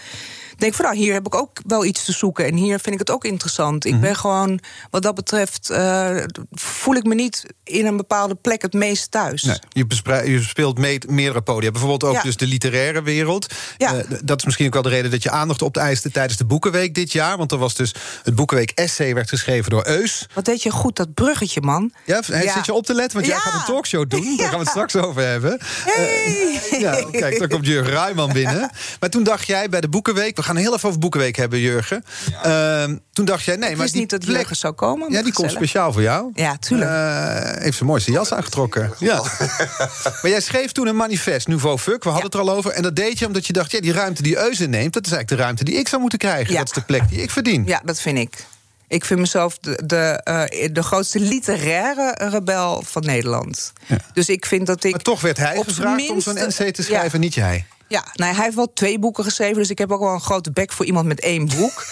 Denk 0.60 0.74
van 0.74 0.86
nou, 0.86 0.98
hier 0.98 1.14
heb 1.14 1.26
ik 1.26 1.36
ook 1.36 1.58
wel 1.68 1.86
iets 1.86 2.06
te 2.06 2.12
zoeken 2.12 2.46
en 2.46 2.56
hier 2.56 2.80
vind 2.80 2.94
ik 2.94 3.00
het 3.00 3.12
ook 3.12 3.26
interessant. 3.26 3.86
Ik 3.86 4.00
ben 4.02 4.16
gewoon, 4.16 4.60
wat 4.90 5.02
dat 5.02 5.16
betreft, 5.16 5.70
eh, 5.70 6.16
voel 6.52 6.96
ik 6.96 7.04
me 7.04 7.16
niet 7.16 7.46
in 7.64 7.86
een 7.86 7.98
bepaalde 7.98 8.36
plek 8.36 8.62
het 8.62 8.74
meest 8.74 9.12
thuis. 9.12 9.44
Nee, 9.44 9.58
je, 9.70 9.86
je 10.32 10.42
speelt 10.42 10.78
mee, 10.78 11.00
meerdere 11.08 11.42
podia. 11.42 11.72
Bijvoorbeeld 11.72 12.04
ook 12.04 12.14
Ja. 12.14 12.22
dus 12.22 12.38
de 12.38 12.48
literaire 12.48 13.02
wereld. 13.02 13.54
Ja. 13.78 13.94
Eh, 13.96 14.04
dat 14.24 14.38
is 14.40 14.46
misschien 14.46 14.66
ook 14.68 14.74
wel 14.74 14.82
de 14.82 14.90
reden 14.90 15.12
dat 15.12 15.24
je 15.24 15.30
aandacht 15.32 15.62
opteiste 15.62 16.12
tijdens 16.12 16.38
de 16.38 16.46
Boekenweek 16.46 16.96
dit 16.96 17.12
jaar. 17.12 17.38
Want 17.38 17.52
er 17.52 17.58
was 17.58 17.76
dus 17.76 17.94
het 18.24 18.36
Boekenweek 18.36 18.72
essay 18.72 19.14
werd 19.14 19.30
geschreven 19.30 19.70
door 19.70 19.88
Eus. 19.88 20.28
Wat 20.34 20.46
deed 20.46 20.64
je 20.64 20.70
goed, 20.72 20.96
dat 20.96 21.14
bruggetje, 21.14 21.62
man. 21.62 21.94
Ja, 22.06 22.22
hij 22.26 22.44
Ja. 22.44 22.54
zit 22.54 22.66
je 22.66 22.74
op 22.74 22.86
te 22.86 22.94
letten, 22.94 23.18
want 23.18 23.32
jij 23.32 23.40
gaat 23.40 23.54
een 23.54 23.66
talkshow 23.66 24.10
doen. 24.10 24.22
Daar 24.38 24.48
gaan 24.48 24.52
we 24.58 24.60
het 24.60 24.68
straks 24.70 24.96
over 24.96 25.22
hebben. 25.28 25.60
Hey. 25.86 26.60
Eh, 26.72 26.80
ja, 26.80 27.04
kijk, 27.12 27.40
daar 27.40 27.48
komt 27.48 27.66
Jurgen 27.66 27.94
Ruijman 27.94 28.34
binnen. 28.34 28.70
Maar 29.00 29.10
toen 29.10 29.24
dacht 29.24 29.48
jij 29.48 29.70
bij 29.70 29.82
de 29.82 29.90
Boekenweek... 29.90 30.36
we 30.36 30.44
gaan 30.50 30.58
heel 30.58 30.74
even 30.74 30.88
over 30.88 31.00
Boekenweek 31.00 31.36
hebben, 31.36 31.60
Jurgen. 31.60 32.04
Ehm, 32.44 32.98
toen 33.14 33.26
dacht 33.26 33.44
jij, 33.44 33.56
nee, 33.56 33.76
maar 33.76 33.86
die 33.86 33.96
niet 33.96 34.10
dat 34.10 34.20
plek- 34.26 34.36
Jurgen 34.36 34.56
zou 34.56 34.74
komen. 34.74 35.12
Ja, 35.12 35.22
die 35.24 35.34
komt 35.34 35.52
speciaal 35.52 35.94
voor 35.94 36.02
jou. 36.02 36.32
Ja, 36.34 36.58
tuurlijk. 36.58 36.90
Eh, 36.92 37.62
heeft 37.62 37.78
zijn 37.78 37.90
mooiste 37.90 38.12
jas 38.12 38.34
aangetrokken. 38.34 38.94
Ja. 39.00 39.24
maar 40.22 40.32
jij 40.32 40.42
schreef 40.42 40.72
toen 40.72 40.88
een 40.88 40.96
manifest, 40.96 41.48
Nouveau 41.48 41.78
Fuck. 41.78 42.04
We 42.04 42.10
hadden 42.10 42.26
het 42.26 42.34
er 42.34 42.40
al 42.40 42.52
over. 42.52 42.72
En 42.72 42.82
dat 42.82 42.96
deed 42.96 43.20
je 43.20 43.26
omdat 43.26 43.48
je 43.48 43.54
dacht, 43.54 43.72
ja, 43.72 43.80
die 43.80 43.92
ruimte 43.94 44.22
die 44.22 44.38
Eus 44.38 44.60
inneemt... 44.60 44.94
dat 44.94 45.06
is 45.06 45.12
eigenlijk 45.12 45.30
de 45.42 45.48
ruimte 45.48 45.64
die 45.64 45.76
ik 45.76 45.88
zou 45.88 46.02
moeten 46.02 46.20
krijgen. 46.20 46.54
Ja. 46.54 46.60
Dat 46.60 46.68
is 46.68 46.74
de 46.74 46.82
plek 46.82 47.10
die 47.10 47.22
ik 47.22 47.32
verdien. 47.32 47.64
Ja, 47.66 47.82
dat 47.86 48.00
vind 48.00 48.18
ik. 48.18 48.46
Ik 48.88 49.06
vind 49.06 49.20
mezelf 49.20 49.58
de, 49.58 49.80
de, 49.86 50.22
eh, 50.24 50.70
de 50.74 50.84
grootste 50.84 51.20
literaire 51.20 52.16
rebel 52.18 52.84
van 52.86 53.06
Nederland. 53.06 53.74
Dus 54.14 54.30
ik 54.30 54.46
vind 54.46 54.68
dat 54.68 54.84
ik. 54.84 54.92
Maar 54.92 55.02
toch 55.02 55.22
werd 55.22 55.38
hij 55.38 55.62
gevraagd 55.66 56.10
om 56.10 56.22
zo'n 56.22 56.34
NC 56.34 56.74
te 56.74 56.84
schrijven, 56.84 57.12
Ja. 57.20 57.26
niet 57.26 57.34
jij. 57.34 57.66
Ja, 57.90 58.06
nou, 58.14 58.34
hij 58.36 58.44
heeft 58.44 58.56
wel 58.56 58.74
twee 58.74 59.00
boeken 59.00 59.24
geschreven, 59.24 59.56
dus 59.56 59.70
ik 59.70 59.78
heb 59.78 59.92
ook 59.92 60.00
wel 60.00 60.14
een 60.14 60.22
grote 60.22 60.52
bek 60.52 60.72
voor 60.72 60.86
iemand 60.86 61.08
met 61.08 61.20
één 61.20 61.48
boek. 61.48 61.86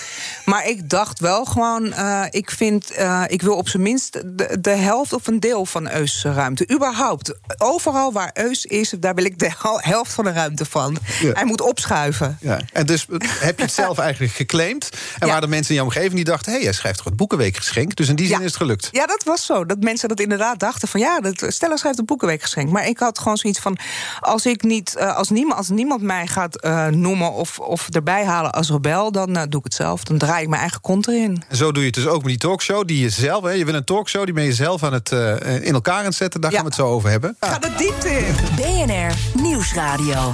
Maar 0.50 0.68
ik 0.68 0.90
dacht 0.90 1.20
wel 1.20 1.46
gewoon, 1.46 1.94
eh, 1.94 2.24
ik 2.30 2.52
vind, 2.52 2.92
eh, 2.92 3.24
ik 3.28 3.42
wil 3.42 3.56
op 3.56 3.68
zijn 3.70 3.84
minst 3.84 4.14
de, 4.26 4.58
de 4.62 4.70
helft 4.70 5.14
of 5.14 5.28
een 5.28 5.40
deel 5.40 5.66
van 5.66 5.90
Eus 5.90 6.24
ruimte. 6.24 6.70
Überhaupt, 6.74 7.34
overal 7.58 8.12
waar 8.14 8.30
Eus 8.34 8.66
is, 8.66 8.90
daar 9.00 9.16
wil 9.16 9.26
ik 9.26 9.40
de 9.40 9.52
hel- 9.62 9.80
helft 9.82 10.12
van 10.14 10.24
de 10.24 10.32
ruimte 10.32 10.66
van. 10.66 10.98
Ja. 11.22 11.32
Hij 11.34 11.46
moet 11.46 11.62
opschuiven. 11.62 12.38
Ja. 12.42 12.60
En 12.74 12.86
dus 12.86 13.06
heb 13.40 13.58
je 13.58 13.64
het 13.64 13.74
zelf 13.84 13.98
eigenlijk 13.98 14.34
geclaimd. 14.34 14.90
En 14.92 15.00
Ja. 15.20 15.26
waren 15.28 15.42
er 15.44 15.50
mensen 15.50 15.70
in 15.70 15.76
jouw 15.76 15.86
omgeving 15.86 16.14
die 16.14 16.24
dachten... 16.24 16.46
hé, 16.52 16.58
hey, 16.58 16.64
jij 16.66 16.74
schrijft 16.74 16.98
toch 16.98 17.06
het 17.06 17.16
Boekenweekgeschenk? 17.16 17.96
Dus 17.96 18.10
in 18.10 18.16
die 18.16 18.28
zin 18.28 18.36
Ja. 18.38 18.42
is 18.44 18.48
het 18.52 18.56
gelukt. 18.62 18.90
Ja, 18.92 19.06
dat 19.06 19.24
was 19.24 19.46
zo. 19.46 19.66
Dat 19.66 19.80
mensen 19.80 20.10
dat 20.10 20.20
inderdaad 20.20 20.60
dachten 20.60 20.88
van 20.88 21.00
ja, 21.00 21.20
dat 21.20 21.46
Stella 21.48 21.78
schrijft 21.78 22.00
een 22.00 22.06
boekenweekgeschenk. 22.06 22.70
Maar 22.70 22.88
ik 22.88 23.00
had 23.00 23.20
gewoon 23.20 23.38
zoiets 23.38 23.60
van 23.60 23.78
als 24.20 24.46
ik 24.46 24.64
niet, 24.64 24.96
eh, 24.96 25.16
als 25.16 25.30
niemand, 25.30 25.58
als 25.58 25.70
niemand 25.70 26.02
mij 26.02 26.28
gaat 26.28 26.62
eh, 26.62 26.86
noemen 26.88 27.32
of, 27.34 27.60
of 27.60 27.88
erbij 27.90 28.26
halen 28.26 28.52
als 28.52 28.70
rebel, 28.70 29.12
dan 29.12 29.36
eh, 29.36 29.44
doe 29.50 29.60
ik 29.60 29.64
het 29.66 29.74
zelf. 29.74 30.04
Dan 30.04 30.18
draai 30.18 30.37
ik 30.42 30.48
mijn 30.48 30.62
eigen 30.62 30.82
kont 30.82 31.08
erin. 31.08 31.44
En 31.50 31.58
zo 31.58 31.72
doe 31.72 31.80
je 31.82 31.86
het 31.88 31.96
dus 31.96 32.08
ook 32.08 32.20
met 32.22 32.28
die 32.30 32.38
talkshow. 32.38 32.88
Die 32.88 33.00
je 33.00 33.10
zelf, 33.10 33.44
hè, 33.44 33.50
je 33.50 33.66
wil 33.66 33.74
een 33.74 33.84
talkshow, 33.84 34.26
die 34.26 34.34
ben 34.34 34.44
je 34.44 34.54
zelf 34.54 34.84
aan 34.84 34.94
het, 34.94 35.12
eh, 35.12 35.56
in 35.66 35.74
elkaar 35.74 36.00
aan 36.00 36.06
het 36.06 36.16
zetten. 36.16 36.42
Daar 36.42 36.52
Ja. 36.52 36.58
gaan 36.58 36.66
we 36.66 36.72
het 36.76 36.82
zo 36.82 36.88
over 36.94 37.10
hebben. 37.10 37.36
Ga 37.40 37.60
de 37.60 37.74
diepte 37.78 38.10
in. 38.10 38.36
BNR 38.56 39.14
Nieuwsradio. 39.42 40.34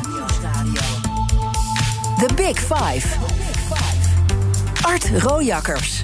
The 2.27 2.33
Big 2.35 2.57
Five. 2.59 3.07
Art 4.81 5.09
Rojakkers. 5.17 6.01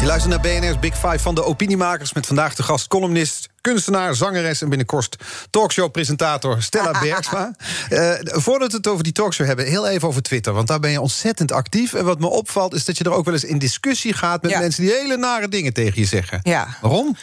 Je 0.00 0.06
luistert 0.06 0.42
naar 0.42 0.60
BNR's 0.60 0.78
Big 0.78 0.94
Five 0.94 1.18
van 1.18 1.34
de 1.34 1.44
opiniemakers... 1.44 2.12
met 2.12 2.26
vandaag 2.26 2.54
de 2.54 2.62
gast 2.62 2.88
columnist, 2.88 3.48
kunstenaar, 3.64 4.14
zangeres... 4.14 4.62
en 4.62 4.68
binnenkort 4.68 5.16
talkshow-presentator 5.50 6.62
Stella 6.62 7.00
Bergsma. 7.02 7.50
Eh, 7.88 8.12
voordat 8.22 8.70
we 8.70 8.76
het 8.76 8.86
over 8.86 9.04
die 9.04 9.12
talkshow 9.12 9.46
hebben, 9.46 9.66
heel 9.66 9.86
even 9.88 10.08
over 10.08 10.22
Twitter. 10.22 10.52
Want 10.52 10.68
daar 10.68 10.80
ben 10.80 10.90
je 10.90 11.00
ontzettend 11.00 11.52
actief. 11.52 11.94
En 11.94 12.04
wat 12.04 12.20
me 12.20 12.26
opvalt 12.26 12.74
is 12.74 12.84
dat 12.84 12.98
je 12.98 13.04
er 13.04 13.12
ook 13.12 13.24
wel 13.24 13.34
eens 13.34 13.44
in 13.44 13.58
discussie 13.58 14.12
gaat... 14.12 14.42
met 14.42 14.50
Ja. 14.50 14.58
mensen 14.58 14.82
die 14.82 14.92
hele 14.92 15.16
nare 15.16 15.48
dingen 15.48 15.72
tegen 15.72 16.00
je 16.00 16.06
zeggen. 16.06 16.40
Ja. 16.42 16.76
Waarom? 16.80 17.16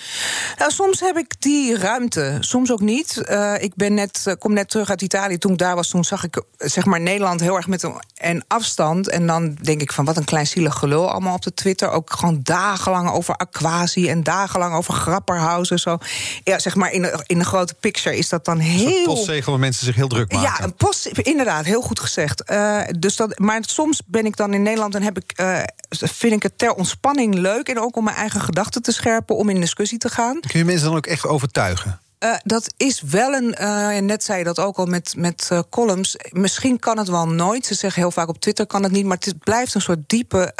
Nou, 0.58 0.71
soms 0.71 0.99
heb 0.99 1.17
ik 1.17 1.34
die 1.39 1.77
ruimte, 1.77 2.38
soms 2.39 2.71
ook 2.71 2.82
niet. 2.82 3.17
Eh, 3.17 3.54
ik 3.60 3.75
ben 3.75 3.93
net, 3.93 4.21
eh, 4.23 4.34
kom 4.39 4.54
net 4.54 4.69
terug 4.69 4.89
uit 4.89 5.01
Italië. 5.01 5.38
Toen 5.38 5.51
ik 5.51 5.58
daar 5.58 5.75
was, 5.75 5.89
toen 5.89 6.04
zag 6.04 6.23
ik 6.23 6.41
zeg 6.58 6.86
maar 6.86 7.01
Nederland 7.01 7.39
heel 7.39 7.56
erg 7.56 7.67
met 7.67 7.84
een 7.84 7.99
en 8.15 8.43
afstand. 8.47 9.10
En 9.10 9.27
dan 9.27 9.58
denk 9.62 9.82
ik 9.82 9.91
van 9.91 10.06
wat 10.06 10.17
een 10.17 10.23
klein 10.23 10.47
zielig 10.47 10.75
gelul 10.75 11.12
allemaal 11.12 11.36
op 11.36 11.41
de 11.41 11.54
Twitter. 11.54 11.89
Ook 11.89 12.13
gewoon 12.13 12.39
dagenlang 12.43 13.10
over 13.12 13.36
aquatie 13.36 14.10
en 14.10 14.23
dagenlang 14.23 14.75
over 14.75 14.93
grapperhaus 14.93 15.71
en 15.71 15.80
zo. 15.80 15.97
Ja, 16.44 16.60
zeg 16.60 16.76
maar 16.76 16.91
in 16.91 17.02
de, 17.02 17.24
in 17.26 17.38
de 17.38 17.46
grote 17.46 17.74
picture 17.74 18.17
is 18.17 18.30
dat 18.30 18.46
dan 18.46 18.56
Een 18.60 18.65
heel. 18.65 19.04
postzegel 19.04 19.52
waar 19.52 19.62
mensen 19.62 19.86
zich 19.86 19.96
heel 19.96 20.08
druk 20.08 20.32
maken. 20.32 20.50
Ja, 20.50 20.63
een 20.63 20.76
post, 20.76 21.06
inderdaad, 21.06 21.65
heel 21.65 21.82
goed 21.82 22.00
gezegd. 22.00 22.44
Eh, 22.44 22.82
dus 23.00 23.15
dat, 23.15 23.39
maar 23.39 23.63
soms 23.65 24.02
ben 24.06 24.26
ik 24.26 24.36
dan 24.36 24.54
in 24.54 24.62
Nederland 24.62 24.96
en 24.96 25.04
heb 25.04 25.17
ik, 25.17 25.32
eh, 25.36 25.60
vind 25.89 26.34
ik 26.34 26.44
het 26.44 26.58
ter 26.58 26.74
ontspanning 26.74 27.34
leuk. 27.36 27.67
En 27.70 27.80
ook 27.80 27.96
om 27.96 28.04
mijn 28.04 28.15
eigen 28.15 28.41
gedachten 28.41 28.82
te 28.82 28.91
scherpen, 28.91 29.36
om 29.36 29.50
in 29.50 29.60
discussie 29.60 29.98
te 29.98 30.10
gaan. 30.10 30.39
Kun 30.39 30.60
je 30.60 30.65
mensen 30.65 30.88
dan 30.88 30.96
ook 30.98 31.06
echt 31.08 31.28
overtuigen? 31.28 32.01
Eh, 32.22 32.34
dat 32.44 32.74
is 32.78 33.02
wel 33.02 33.34
een, 33.34 33.56
eh, 33.56 33.98
net 33.98 34.24
zei 34.24 34.38
je 34.38 34.44
dat 34.44 34.60
ook 34.60 34.78
al 34.78 34.86
met, 34.86 35.14
met 35.18 35.48
eh, 35.52 35.60
columns. 35.70 36.16
Misschien 36.30 36.80
kan 36.80 36.98
het 36.98 37.08
wel 37.08 37.28
nooit. 37.28 37.66
Ze 37.66 37.74
zeggen 37.74 38.02
heel 38.02 38.12
vaak 38.12 38.28
op 38.28 38.40
Twitter 38.40 38.66
kan 38.66 38.84
het 38.84 38.92
niet. 38.92 39.06
Maar 39.06 39.18
het 39.20 39.40
blijft 39.40 39.74
een 39.74 39.82
soort 39.82 40.10
diepe 40.10 40.54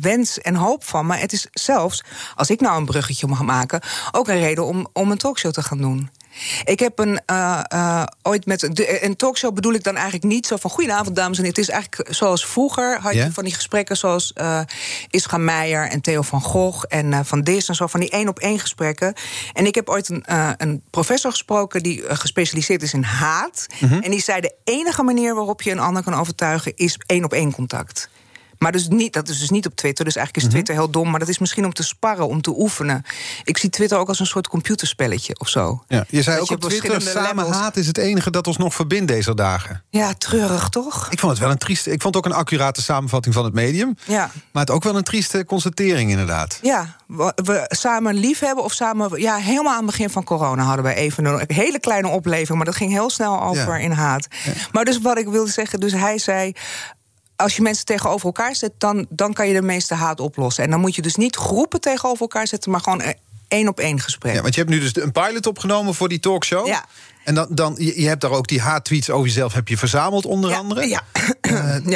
wens 0.00 0.38
en 0.38 0.54
hoop 0.54 0.84
van. 0.84 1.06
Maar 1.06 1.20
het 1.20 1.32
is 1.32 1.46
zelfs, 1.52 2.04
als 2.34 2.50
ik 2.50 2.60
nou 2.60 2.78
een 2.78 2.84
bruggetje 2.84 3.26
mag 3.26 3.42
maken, 3.42 3.80
ook 4.10 4.28
een 4.28 4.38
reden 4.38 4.64
om, 4.64 4.88
om 4.92 5.10
een 5.10 5.18
talkshow 5.18 5.52
te 5.52 5.62
gaan 5.62 5.78
doen. 5.78 6.10
Ik 6.64 6.78
heb 6.80 6.98
een 6.98 7.20
eh, 7.26 7.60
eh, 7.68 8.04
ooit 8.22 8.46
met 8.46 8.60
de, 8.60 9.04
een 9.04 9.16
talkshow 9.16 9.54
bedoel 9.54 9.72
ik 9.72 9.84
dan 9.84 9.94
eigenlijk 9.94 10.24
niet 10.24 10.46
zo 10.46 10.56
van 10.56 10.70
goedenavond 10.70 11.16
dames 11.16 11.38
en 11.38 11.44
heren. 11.44 11.60
Het 11.60 11.68
is 11.68 11.74
eigenlijk 11.74 12.14
zoals 12.14 12.46
vroeger 12.46 13.00
had 13.00 13.14
je 13.14 13.32
van 13.32 13.44
die 13.44 13.54
gesprekken 13.54 13.96
zoals 13.96 14.32
Ischa 15.10 15.36
Meijer 15.36 15.88
en 15.88 16.00
Theo 16.00 16.22
van 16.22 16.40
Gogh 16.40 16.84
en 16.88 17.24
van 17.24 17.40
Dis 17.40 17.68
en 17.68 17.74
zo 17.74 17.86
van 17.86 18.00
die 18.00 18.10
één 18.10 18.28
op 18.28 18.38
één 18.38 18.58
gesprekken. 18.58 19.14
En 19.52 19.66
ik 19.66 19.74
heb 19.74 19.88
ooit 19.88 20.08
een, 20.08 20.24
een 20.56 20.82
professor 20.90 21.30
gesproken 21.30 21.82
die 21.82 22.02
gespecialiseerd 22.06 22.82
is 22.82 22.92
in 22.92 23.02
haat. 23.02 23.66
En 23.80 24.10
die 24.10 24.22
zei 24.22 24.40
de 24.40 24.54
enige 24.64 25.02
manier 25.02 25.34
waarop 25.34 25.62
je 25.62 25.70
een 25.70 25.78
ander 25.78 26.02
kan 26.02 26.14
overtuigen 26.14 26.72
is 26.76 26.98
één 27.06 27.24
op 27.24 27.32
één 27.32 27.52
contact. 27.52 28.08
Maar 28.60 28.72
dus 28.72 28.88
niet, 28.88 29.12
dat 29.12 29.28
is 29.28 29.38
dus 29.38 29.50
niet 29.50 29.66
op 29.66 29.74
Twitter. 29.74 30.04
Dus 30.04 30.16
eigenlijk 30.16 30.46
is 30.46 30.52
Twitter 30.52 30.74
heel 30.74 30.90
dom. 30.90 31.10
Maar 31.10 31.18
dat 31.20 31.28
is 31.28 31.38
misschien 31.38 31.64
om 31.64 31.72
te 31.72 31.82
sparren, 31.82 32.28
om 32.28 32.42
te 32.42 32.52
oefenen. 32.58 33.02
Ik 33.44 33.58
zie 33.58 33.70
Twitter 33.70 33.98
ook 33.98 34.08
als 34.08 34.20
een 34.20 34.26
soort 34.26 34.48
computerspelletje 34.48 35.38
of 35.38 35.48
zo. 35.48 35.82
Ja, 35.88 36.04
je 36.08 36.22
zei 36.22 36.34
Dat 36.36 36.42
ook 36.42 36.48
je 36.60 36.66
op 36.66 36.70
Twitter, 36.72 37.00
samen 37.02 37.36
levels- 37.44 37.56
haat 37.56 37.76
is 37.76 37.86
het 37.86 37.98
enige 37.98 38.30
dat 38.30 38.46
ons 38.46 38.56
nog 38.56 38.74
verbindt 38.74 39.08
deze 39.08 39.34
dagen. 39.34 39.82
Ja, 39.90 40.12
treurig 40.14 40.68
toch? 40.68 41.08
Ik 41.10 41.18
vond 41.18 41.32
het 41.32 41.40
wel 41.40 41.50
een 41.50 41.58
trieste. 41.58 41.90
Ik 41.90 42.02
vond 42.02 42.14
het 42.14 42.24
ook 42.24 42.32
een 42.32 42.38
accurate 42.38 42.82
samenvatting 42.82 43.34
van 43.34 43.44
het 43.44 43.54
medium. 43.54 43.96
Ja. 44.06 44.30
Maar 44.52 44.62
het 44.62 44.70
ook 44.70 44.82
wel 44.84 44.96
een 44.96 45.02
trieste 45.04 45.44
constatering, 45.44 46.10
inderdaad. 46.10 46.58
Ja, 46.62 46.96
we, 47.06 47.32
we 47.44 47.64
samen 47.68 48.14
lief 48.14 48.38
hebben 48.38 48.64
of 48.64 48.72
samen... 48.72 49.20
Ja, 49.20 49.36
helemaal 49.36 49.72
aan 49.72 49.76
het 49.76 49.86
begin 49.86 50.10
van 50.10 50.24
corona 50.24 50.62
hadden 50.62 50.84
we 50.84 50.94
even 50.94 51.24
een 51.24 51.44
hele 51.46 51.80
kleine 51.80 52.08
opleving... 52.08 52.56
maar 52.56 52.66
dat 52.66 52.76
ging 52.76 52.90
heel 52.92 53.10
snel 53.10 53.42
over 53.42 53.78
Ja. 53.78 53.84
in 53.84 53.90
haat. 53.92 54.26
Maar 54.72 54.84
dus 54.84 55.00
wat 55.00 55.18
ik 55.18 55.28
wilde 55.28 55.50
zeggen, 55.50 55.80
dus 55.80 55.92
hij 55.92 56.18
zei... 56.18 56.52
Als 57.40 57.56
je 57.56 57.62
mensen 57.62 57.84
tegenover 57.84 58.26
elkaar 58.26 58.56
zet, 58.56 58.72
dan, 58.78 59.06
dan 59.08 59.32
kan 59.32 59.48
je 59.48 59.54
de 59.54 59.62
meeste 59.62 59.94
haat 59.94 60.20
oplossen. 60.20 60.64
En 60.64 60.70
dan 60.70 60.80
moet 60.80 60.94
je 60.94 61.02
dus 61.02 61.16
niet 61.16 61.36
groepen 61.36 61.80
tegenover 61.80 62.20
elkaar 62.20 62.46
zetten... 62.46 62.70
maar 62.70 62.80
gewoon 62.80 63.02
een 63.02 63.14
één 63.48 63.68
op 63.68 63.80
één 63.80 64.00
gesprek. 64.00 64.34
Ja, 64.34 64.42
want 64.42 64.54
je 64.54 64.60
hebt 64.60 64.72
nu 64.72 64.80
dus 64.80 64.96
een 64.96 65.12
pilot 65.12 65.46
opgenomen 65.46 65.94
voor 65.94 66.08
die 66.08 66.20
talkshow. 66.20 66.66
Ja. 66.66 66.84
En 67.24 67.34
dan, 67.34 67.46
dan, 67.50 67.74
je 67.78 68.08
hebt 68.08 68.20
daar 68.20 68.30
ook 68.30 68.48
die 68.48 68.60
haattweets 68.60 69.10
over 69.10 69.26
jezelf 69.26 69.52
heb 69.52 69.68
je 69.68 69.76
verzameld, 69.76 70.26
onder 70.26 70.50
Ja, 70.50 70.56
andere. 70.56 70.88
Ja. 70.88 71.02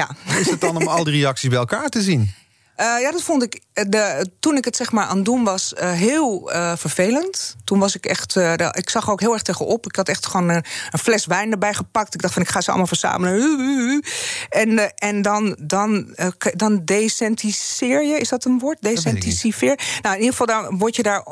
ja. 0.00 0.16
Hoe 0.26 0.40
is 0.40 0.50
het 0.50 0.60
dan 0.60 0.76
om 0.76 0.88
al 0.88 1.04
die 1.04 1.14
reacties 1.14 1.48
bij 1.48 1.58
elkaar 1.58 1.88
te 1.88 2.02
zien? 2.02 2.34
Eh, 2.74 3.00
ja, 3.00 3.10
dat 3.10 3.22
vond 3.22 3.42
ik 3.42 3.60
eh, 3.72 3.84
de, 3.88 4.26
toen 4.40 4.56
ik 4.56 4.64
het 4.64 4.76
zeg 4.76 4.92
maar 4.92 5.06
aan 5.06 5.16
het 5.16 5.24
doen 5.24 5.44
was 5.44 5.74
eh, 5.74 5.92
heel 5.92 6.50
vervelend. 6.76 7.56
Toen 7.64 7.78
was 7.78 7.96
ik 7.96 8.06
echt, 8.06 8.36
ik 8.72 8.90
zag 8.90 9.06
er 9.06 9.10
ook 9.10 9.20
heel 9.20 9.32
erg 9.32 9.42
tegenop. 9.42 9.86
Ik 9.86 9.96
had 9.96 10.08
echt 10.08 10.26
gewoon 10.26 10.48
een, 10.48 10.64
een 10.90 10.98
fles 10.98 11.26
wijn 11.26 11.50
erbij 11.50 11.74
gepakt. 11.74 12.14
Ik 12.14 12.22
dacht 12.22 12.34
van 12.34 12.42
ik 12.42 12.48
ga 12.48 12.60
ze 12.60 12.68
allemaal 12.68 12.86
verzamelen. 12.86 14.02
En, 14.48 14.94
en 14.94 15.22
dan, 15.22 15.56
dan, 15.60 16.16
dan 16.54 16.84
decentiseer 16.84 18.04
je, 18.04 18.18
is 18.18 18.28
dat 18.28 18.44
een 18.44 18.58
woord? 18.58 18.78
Decentiseer. 18.80 19.78
Nou, 20.02 20.14
in 20.14 20.22
ieder 20.22 20.36
geval 20.36 20.46
dan 20.46 20.78
word 20.78 20.96
je 20.96 21.02
daar, 21.02 21.22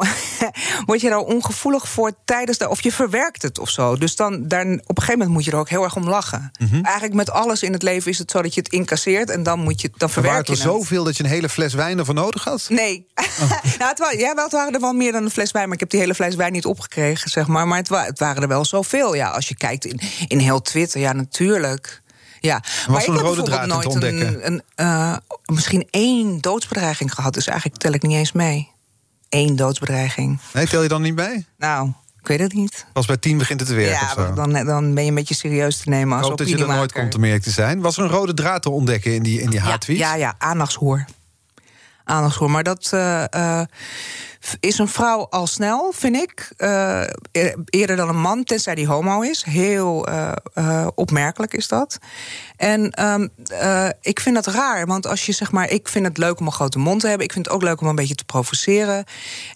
word 0.86 1.00
je 1.00 1.08
daar 1.08 1.18
ongevoelig 1.18 1.88
voor 1.88 2.12
tijdens 2.24 2.58
de, 2.58 2.68
of 2.68 2.80
je 2.80 2.92
verwerkt 2.92 3.42
het 3.42 3.58
of 3.58 3.68
zo. 3.68 3.96
Dus 3.96 4.16
dan 4.16 4.48
daar, 4.48 4.64
op 4.64 4.68
een 4.68 4.84
gegeven 4.86 5.12
moment 5.12 5.30
moet 5.30 5.44
je 5.44 5.50
er 5.50 5.58
ook 5.58 5.68
heel 5.68 5.84
erg 5.84 5.96
om 5.96 6.08
lachen. 6.08 6.50
Mhm. 6.58 6.84
Eigenlijk 6.84 7.14
met 7.14 7.30
alles 7.30 7.62
in 7.62 7.72
het 7.72 7.82
leven 7.82 8.10
is 8.10 8.18
het 8.18 8.30
zo 8.30 8.42
dat 8.42 8.54
je 8.54 8.60
het 8.60 8.72
incasseert 8.72 9.30
en 9.30 9.42
dan 9.42 9.60
moet 9.60 9.80
je 9.80 9.90
dan 9.96 10.08
Er 10.08 10.14
waren 10.14 10.22
verwerk 10.22 10.46
je 10.46 10.52
er 10.52 10.58
zoveel 10.58 11.04
dat 11.04 11.16
je 11.16 11.24
een 11.24 11.30
hele 11.32 11.48
fles 11.48 11.74
wijn 11.74 11.98
ervoor 11.98 12.14
nodig 12.14 12.44
had? 12.44 12.66
Nee. 12.68 13.06
nou, 13.78 13.90
het, 13.94 14.14
ja, 14.18 14.34
wel, 14.34 14.44
het 14.44 14.52
waren 14.52 14.74
er 14.74 14.80
wel 14.80 14.92
meer 14.92 15.12
dan 15.12 15.24
een 15.24 15.30
fles 15.30 15.50
wijn, 15.50 15.64
maar 15.64 15.74
ik 15.74 15.80
heb 15.80 15.90
die 15.90 16.00
hele 16.00 16.14
fles 16.14 16.34
wijn 16.34 16.52
niet 16.52 16.64
opgekregen, 16.64 17.30
zeg 17.30 17.46
maar. 17.46 17.68
Maar 17.68 17.78
het, 17.78 17.88
wa- 17.88 18.04
het 18.04 18.18
waren 18.18 18.42
er 18.42 18.48
wel 18.48 18.64
zoveel. 18.64 19.14
Ja, 19.14 19.28
als 19.28 19.48
je 19.48 19.54
kijkt 19.56 19.84
in, 19.84 20.00
in 20.28 20.38
heel 20.38 20.62
Twitter, 20.62 21.00
ja, 21.00 21.12
natuurlijk. 21.12 22.00
Ja, 22.40 22.62
maar 22.88 23.00
ik 23.00 23.06
heb 23.06 23.16
rode 23.16 23.42
bijvoorbeeld 23.42 23.46
draad 23.46 23.62
te 23.62 23.66
nooit 23.66 23.84
een, 23.84 23.90
ontdekken? 23.92 24.46
een, 24.46 24.62
eh, 24.74 25.16
misschien 25.44 25.86
één 25.90 26.40
doodsbedreiging 26.40 27.14
gehad. 27.14 27.34
Dus 27.34 27.46
eigenlijk 27.46 27.80
tel 27.80 27.92
ik 27.92 28.02
niet 28.02 28.16
eens 28.16 28.32
mee. 28.32 28.70
Eén 29.28 29.56
doodsbedreiging. 29.56 30.38
Nee, 30.52 30.66
tel 30.66 30.82
je 30.82 30.88
dan 30.88 31.02
niet 31.02 31.14
bij? 31.14 31.44
Nou, 31.58 31.92
ik 32.20 32.26
weet 32.26 32.40
het 32.40 32.52
niet. 32.52 32.86
Pas 32.92 33.06
bij 33.06 33.16
tien 33.16 33.38
begint 33.38 33.60
het 33.60 33.68
te 33.68 33.74
werken 33.74 34.24
ja, 34.24 34.30
dan, 34.30 34.52
dan 34.52 34.94
ben 34.94 35.02
je 35.02 35.08
een 35.08 35.14
beetje 35.14 35.34
serieus 35.34 35.76
te 35.76 35.88
nemen 35.88 36.08
Ik 36.08 36.18
als 36.18 36.28
hoop 36.28 36.38
dat 36.38 36.48
je 36.48 36.58
er 36.58 36.66
nooit 36.66 36.92
komt 36.92 37.14
om 37.14 37.24
eerlijk 37.24 37.42
te 37.42 37.50
zijn. 37.50 37.80
Was 37.80 37.96
er 37.96 38.02
een 38.02 38.10
rode 38.10 38.34
draad 38.34 38.62
te 38.62 38.70
ontdekken 38.70 39.14
in 39.14 39.22
die, 39.22 39.40
in 39.40 39.50
die 39.50 39.60
Ja, 39.62 39.78
ja, 39.86 40.14
ja, 40.14 40.34
aandachtshoer. 40.38 41.04
Aandachtshoer. 42.04 42.50
Maar 42.50 42.62
dat 42.62 42.90
eh, 42.92 43.24
eh, 43.32 43.66
is 44.60 44.78
een 44.78 44.88
vrouw 44.88 45.26
al 45.30 45.46
snel, 45.46 45.92
vind 45.94 46.16
ik. 46.16 46.52
Eh, 46.56 47.02
e- 47.32 47.54
eerder 47.64 47.96
dan 47.96 48.08
een 48.08 48.20
man, 48.20 48.44
tenzij 48.44 48.74
die 48.74 48.86
homo 48.86 49.20
is. 49.20 49.44
Heel 49.44 50.06
eh, 50.06 50.32
eh, 50.54 50.86
opmerkelijk 50.94 51.54
is 51.54 51.68
dat. 51.68 51.98
En 52.56 52.90
ehm, 52.90 53.28
eh, 53.46 53.88
ik 54.00 54.20
vind 54.20 54.34
dat 54.34 54.46
raar, 54.46 54.86
want 54.86 55.06
als 55.06 55.26
je 55.26 55.32
zeg 55.32 55.52
maar... 55.52 55.70
ik 55.70 55.88
vind 55.88 56.06
het 56.06 56.18
leuk 56.18 56.40
om 56.40 56.46
een 56.46 56.52
grote 56.52 56.78
mond 56.78 57.00
te 57.00 57.06
hebben. 57.08 57.26
Ik 57.26 57.32
vind 57.32 57.44
het 57.46 57.54
ook 57.54 57.62
leuk 57.62 57.80
om 57.80 57.86
een 57.86 57.94
beetje 57.94 58.14
te 58.14 58.24
provoceren. 58.24 59.04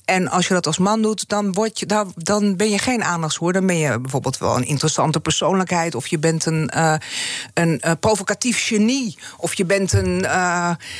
En 0.04 0.28
als 0.28 0.48
je 0.48 0.54
dat 0.54 0.66
als 0.66 0.78
man 0.78 1.02
doet, 1.02 1.28
dan, 1.28 1.52
word 1.52 1.78
je, 1.78 1.86
dan, 1.86 2.12
dan 2.16 2.56
ben 2.56 2.70
je 2.70 2.78
geen 2.78 3.04
aandachtshoer. 3.04 3.52
Dan 3.52 3.66
ben 3.66 3.78
je 3.78 4.00
bijvoorbeeld 4.00 4.38
wel 4.38 4.56
een 4.56 4.66
interessante 4.66 5.20
persoonlijkheid... 5.20 5.94
of 5.94 6.06
je 6.06 6.18
bent 6.18 6.46
een, 6.46 6.70
een 7.54 7.80
provocatief 8.00 8.66
genie... 8.66 9.18
of 9.36 9.54
je 9.54 9.64
bent 9.64 9.92
een 9.92 10.18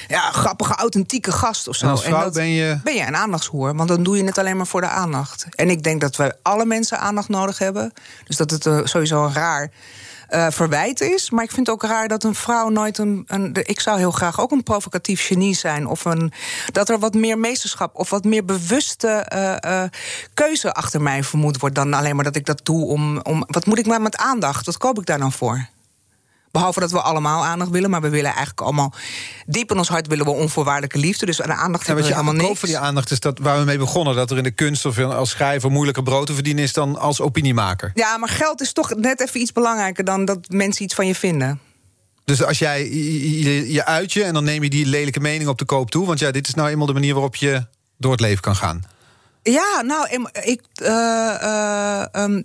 ja, 0.09 0.31
grappige, 0.33 0.75
authentieke 0.75 1.33
gast 1.33 1.69
of 1.69 1.77
zo. 1.77 1.85
En 1.85 1.91
als 1.91 2.05
vrouw 2.05 2.23
dat- 2.23 2.33
ben 2.33 2.49
je... 2.49 2.79
ben 2.85 2.95
je 2.95 3.07
een 3.07 3.17
aandachtshoer, 3.17 3.75
want 3.77 3.89
dan 3.89 4.03
doe 4.03 4.17
je 4.17 4.25
het 4.25 4.39
alleen 4.39 4.57
maar 4.57 4.67
voor 4.67 4.81
de 4.81 4.89
aandacht. 4.89 5.47
En 5.51 5.71
ik 5.71 5.83
denk 5.83 6.01
dat 6.01 6.17
we 6.17 6.37
alle 6.43 6.65
mensen 6.65 6.99
aandacht 6.99 7.29
nodig 7.29 7.59
hebben. 7.59 7.93
Dus 8.25 8.37
dat 8.37 8.51
het 8.51 8.67
eh, 8.67 8.81
sowieso 8.85 9.25
een 9.25 9.33
raar 9.33 9.71
eh, 10.29 10.47
verwijt 10.51 11.01
is. 11.01 11.31
Maar 11.31 11.45
ik 11.45 11.51
vind 11.51 11.67
het 11.67 11.77
ook 11.77 11.91
raar 11.91 12.09
dat 12.09 12.25
een 12.25 12.35
vrouw 12.35 12.69
nooit 12.69 12.99
een, 12.99 13.25
een. 13.27 13.55
Ik 13.63 13.81
zou 13.81 13.99
heel 13.99 14.11
graag 14.11 14.41
ook 14.41 14.51
een 14.51 14.63
provocatief 14.63 15.27
genie 15.27 15.55
zijn. 15.55 15.87
Of 15.87 16.05
een, 16.05 16.33
dat 16.73 16.89
er 16.89 16.99
wat 16.99 17.15
meer 17.15 17.39
meesterschap 17.39 17.95
of 17.95 18.11
wat 18.11 18.25
meer 18.25 18.45
bewuste 18.45 19.09
eh, 19.09 19.83
keuze 20.35 20.75
achter 20.75 21.03
mij 21.03 21.25
vermoed 21.25 21.59
wordt. 21.59 21.75
Dan 21.75 21.95
alleen 21.95 22.15
maar 22.15 22.25
dat 22.25 22.37
ik 22.37 22.47
dat 22.47 22.61
doe 22.65 22.87
om. 22.87 23.21
om 23.21 23.45
wat 23.47 23.67
moet 23.67 23.79
ik 23.79 23.87
maar 23.87 24.03
met 24.03 24.17
aandacht? 24.17 24.67
Wat 24.67 24.79
koop 24.79 24.99
ik 24.99 25.07
daar 25.07 25.19
dan 25.19 25.33
voor? 25.33 25.69
Behalve 26.57 26.81
dat 26.81 26.91
we 26.91 27.01
allemaal 27.01 27.45
aandacht 27.45 27.71
willen, 27.71 27.91
maar 27.91 28.01
we 28.01 28.09
willen 28.09 28.31
eigenlijk 28.31 28.61
allemaal 28.61 28.93
diep 29.47 29.71
in 29.71 29.79
ons 29.79 29.89
hart 29.89 30.07
willen 30.07 30.25
we 30.25 30.31
onvoorwaardelijke 30.31 30.99
liefde. 30.99 31.27
Dus 31.27 31.43
aan 31.43 31.49
de 31.49 31.55
aandacht 31.55 31.87
Ja, 31.87 31.87
hebben 31.87 32.05
wat 32.05 32.15
we 32.15 32.21
je 32.21 32.25
helemaal 32.27 32.47
niks. 32.49 32.61
van 32.61 32.69
die 32.69 32.79
aandacht 32.79 33.11
is 33.11 33.21
dat 33.21 33.39
waar 33.39 33.59
we 33.59 33.65
mee 33.65 33.79
begonnen. 33.79 34.15
Dat 34.15 34.31
er 34.31 34.37
in 34.37 34.43
de 34.43 34.51
kunst 34.51 34.87
of 34.87 34.99
als 34.99 35.31
schrijver 35.31 35.71
moeilijker 35.71 36.03
brood 36.03 36.27
te 36.27 36.35
verdienen 36.35 36.63
is 36.65 36.73
dan 36.73 36.99
als 36.99 37.21
opiniemaker. 37.21 37.91
Ja, 37.95 38.17
maar 38.17 38.29
geld 38.29 38.61
is 38.61 38.73
toch 38.73 38.95
net 38.95 39.21
even 39.21 39.41
iets 39.41 39.53
belangrijker 39.53 40.05
dan 40.05 40.25
dat 40.25 40.49
mensen 40.49 40.85
iets 40.85 40.95
van 40.95 41.07
je 41.07 41.15
vinden. 41.15 41.61
Dus 42.25 42.43
als 42.45 42.59
jij 42.59 42.85
je, 42.85 43.41
je, 43.41 43.73
je 43.73 43.85
uit 43.85 44.13
je 44.13 44.25
en 44.25 44.35
dan 44.35 44.45
neem 44.45 44.63
je 44.63 44.71
die 44.71 44.87
lelijke 44.87 45.21
mening 45.21 45.49
op 45.49 45.59
de 45.59 45.65
koop 45.65 45.91
toe. 45.91 46.07
Want 46.07 46.19
ja, 46.19 46.31
dit 46.31 46.49
is 46.49 46.55
nou 46.55 46.69
eenmaal 46.69 46.87
de 46.87 46.93
manier 46.93 47.13
waarop 47.13 47.37
je 47.37 47.67
door 47.99 48.13
het 48.13 48.21
leven 48.21 48.41
kan 48.41 48.57
gaan. 48.57 48.83
Ja, 49.43 49.83
nou, 49.83 50.09
ik, 50.43 50.63
eh, 50.75 51.35
eh, 51.43 52.07
ehm, 52.13 52.43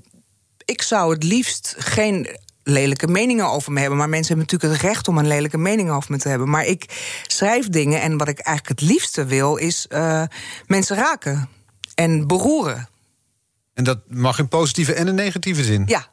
ik 0.66 0.82
zou 0.82 1.14
het 1.14 1.24
liefst 1.24 1.76
geen 1.78 2.28
lelijke 2.64 3.08
meningen 3.08 3.50
over 3.50 3.72
me 3.72 3.80
hebben. 3.80 3.98
Maar 3.98 4.10
mensen 4.10 4.36
hebben 4.36 4.46
natuurlijk 4.52 4.82
het 4.82 4.92
recht 4.92 5.08
om 5.08 5.18
een 5.18 5.28
lelijke 5.28 5.58
mening 5.58 5.92
over 5.92 6.12
me 6.12 6.18
te 6.18 6.30
hebben. 6.30 6.50
Maar 6.50 6.66
ik 6.66 6.86
schrijf 7.28 7.70
dingen 7.70 8.02
en 8.02 8.18
wat 8.18 8.28
ik 8.28 8.40
eigenlijk 8.40 8.80
het 8.80 8.90
liefste 8.90 9.26
wil... 9.26 9.56
is 9.56 9.86
eh, 9.88 10.24
mensen 10.68 10.96
raken 10.96 11.50
en 11.96 12.28
beroeren. 12.28 12.90
En 13.74 13.84
dat 13.84 14.00
mag 14.08 14.40
in 14.40 14.48
positieve 14.48 14.94
en 14.94 15.08
in 15.08 15.16
negatieve 15.16 15.64
zin. 15.64 15.84
Ja. 15.86 16.08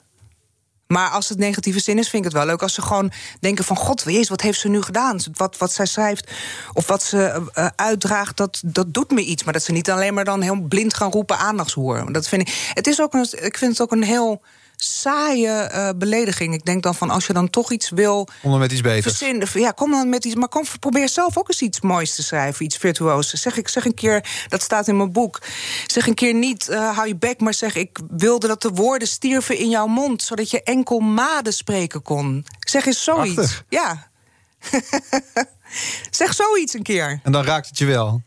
Maar 0.87 1.11
als 1.11 1.29
het 1.29 1.39
negatieve 1.39 1.81
zin 1.81 1.99
is, 1.99 2.09
vind 2.09 2.25
ik 2.25 2.31
het 2.31 2.39
wel 2.39 2.47
leuk. 2.47 2.63
Als 2.63 2.75
ze 2.75 2.83
gewoon 2.83 3.13
denken 3.41 3.65
van... 3.65 3.77
God, 3.77 4.03
jezus, 4.07 4.29
wat 4.29 4.41
heeft 4.41 4.61
ze 4.61 4.69
nu 4.69 4.83
gedaan? 4.83 5.21
Wat, 5.33 5.59
wat 5.59 5.73
zij 5.73 5.87
schrijft 5.87 6.31
of 6.73 6.87
wat 6.87 7.03
ze 7.03 7.49
eh, 7.53 7.67
uitdraagt, 7.77 8.37
dat, 8.37 8.63
dat 8.65 8.95
doet 8.95 9.11
me 9.11 9.25
iets. 9.25 9.45
Maar 9.45 9.53
dat 9.53 9.63
ze 9.63 9.73
niet 9.73 9.91
alleen 9.91 10.15
maar 10.15 10.25
dan 10.25 10.41
heel 10.41 10.61
blind 10.61 10.95
gaan 10.95 11.11
roepen 11.11 11.39
aandachtshoer. 11.39 12.13
Dat 12.13 12.29
vind 12.29 12.43
ik, 12.43 12.71
het 12.75 12.87
is 12.87 13.01
ook 13.01 13.15
een, 13.15 13.27
ik 13.31 13.59
vind 13.59 13.71
het 13.71 13.81
ook 13.81 13.93
een 13.93 14.03
heel 14.03 14.43
saaie 14.79 15.49
eh, 15.49 15.89
belediging. 15.97 16.55
Ik 16.55 16.65
denk 16.65 16.83
dan 16.83 16.95
van, 16.95 17.11
als 17.11 17.27
je 17.27 17.33
dan 17.33 17.51
toch 17.51 17.73
iets 17.73 17.91
wil... 17.91 18.29
Om 18.43 18.51
dan 18.51 18.59
met 18.61 18.73
iets 18.73 18.81
beters. 18.81 19.53
Ja, 19.53 19.71
kom 19.71 19.91
dan 19.91 20.09
met 20.09 20.25
iets. 20.25 20.35
Maar 20.35 20.49
kom, 20.49 20.65
probeer 20.81 21.09
zelf 21.09 21.39
ook 21.39 21.49
eens 21.49 21.63
iets 21.63 21.81
moois 21.81 22.15
te 22.15 22.23
schrijven, 22.23 22.65
iets 22.65 22.77
virtuoos. 22.77 23.31
Zeg 23.31 23.57
ik, 23.57 23.69
zeg 23.69 23.85
een 23.85 23.95
keer, 23.95 24.47
dat 24.49 24.63
staat 24.63 24.89
in 24.89 24.97
mijn 24.97 25.13
boek. 25.13 25.41
Zeg 25.87 26.07
een 26.07 26.15
keer 26.15 26.35
niet, 26.35 26.69
eh, 26.69 26.97
hou 26.97 27.09
je 27.09 27.17
bek, 27.17 27.41
maar 27.41 27.55
zeg 27.55 27.75
ik 27.75 27.99
wilde 28.11 28.47
dat 28.47 28.63
de 28.63 28.71
woorden 28.71 29.09
stierven 29.09 29.59
in 29.59 29.69
jouw 29.69 29.87
mond, 29.87 30.23
zodat 30.23 30.51
je 30.51 30.63
enkel 30.63 30.99
maden 30.99 31.53
spreken 31.53 32.03
kon. 32.03 32.47
Zeg 32.61 32.87
eens 32.87 33.05
zoiets. 33.05 33.35
Prachtig. 33.35 33.65
Ja. 33.69 34.11
zeg 36.11 36.35
zoiets 36.35 36.75
een 36.75 36.83
keer. 36.83 37.21
En 37.23 37.33
dan 37.33 37.45
raakt 37.45 37.69
het 37.69 37.79
je 37.79 37.85
wel. 37.85 38.23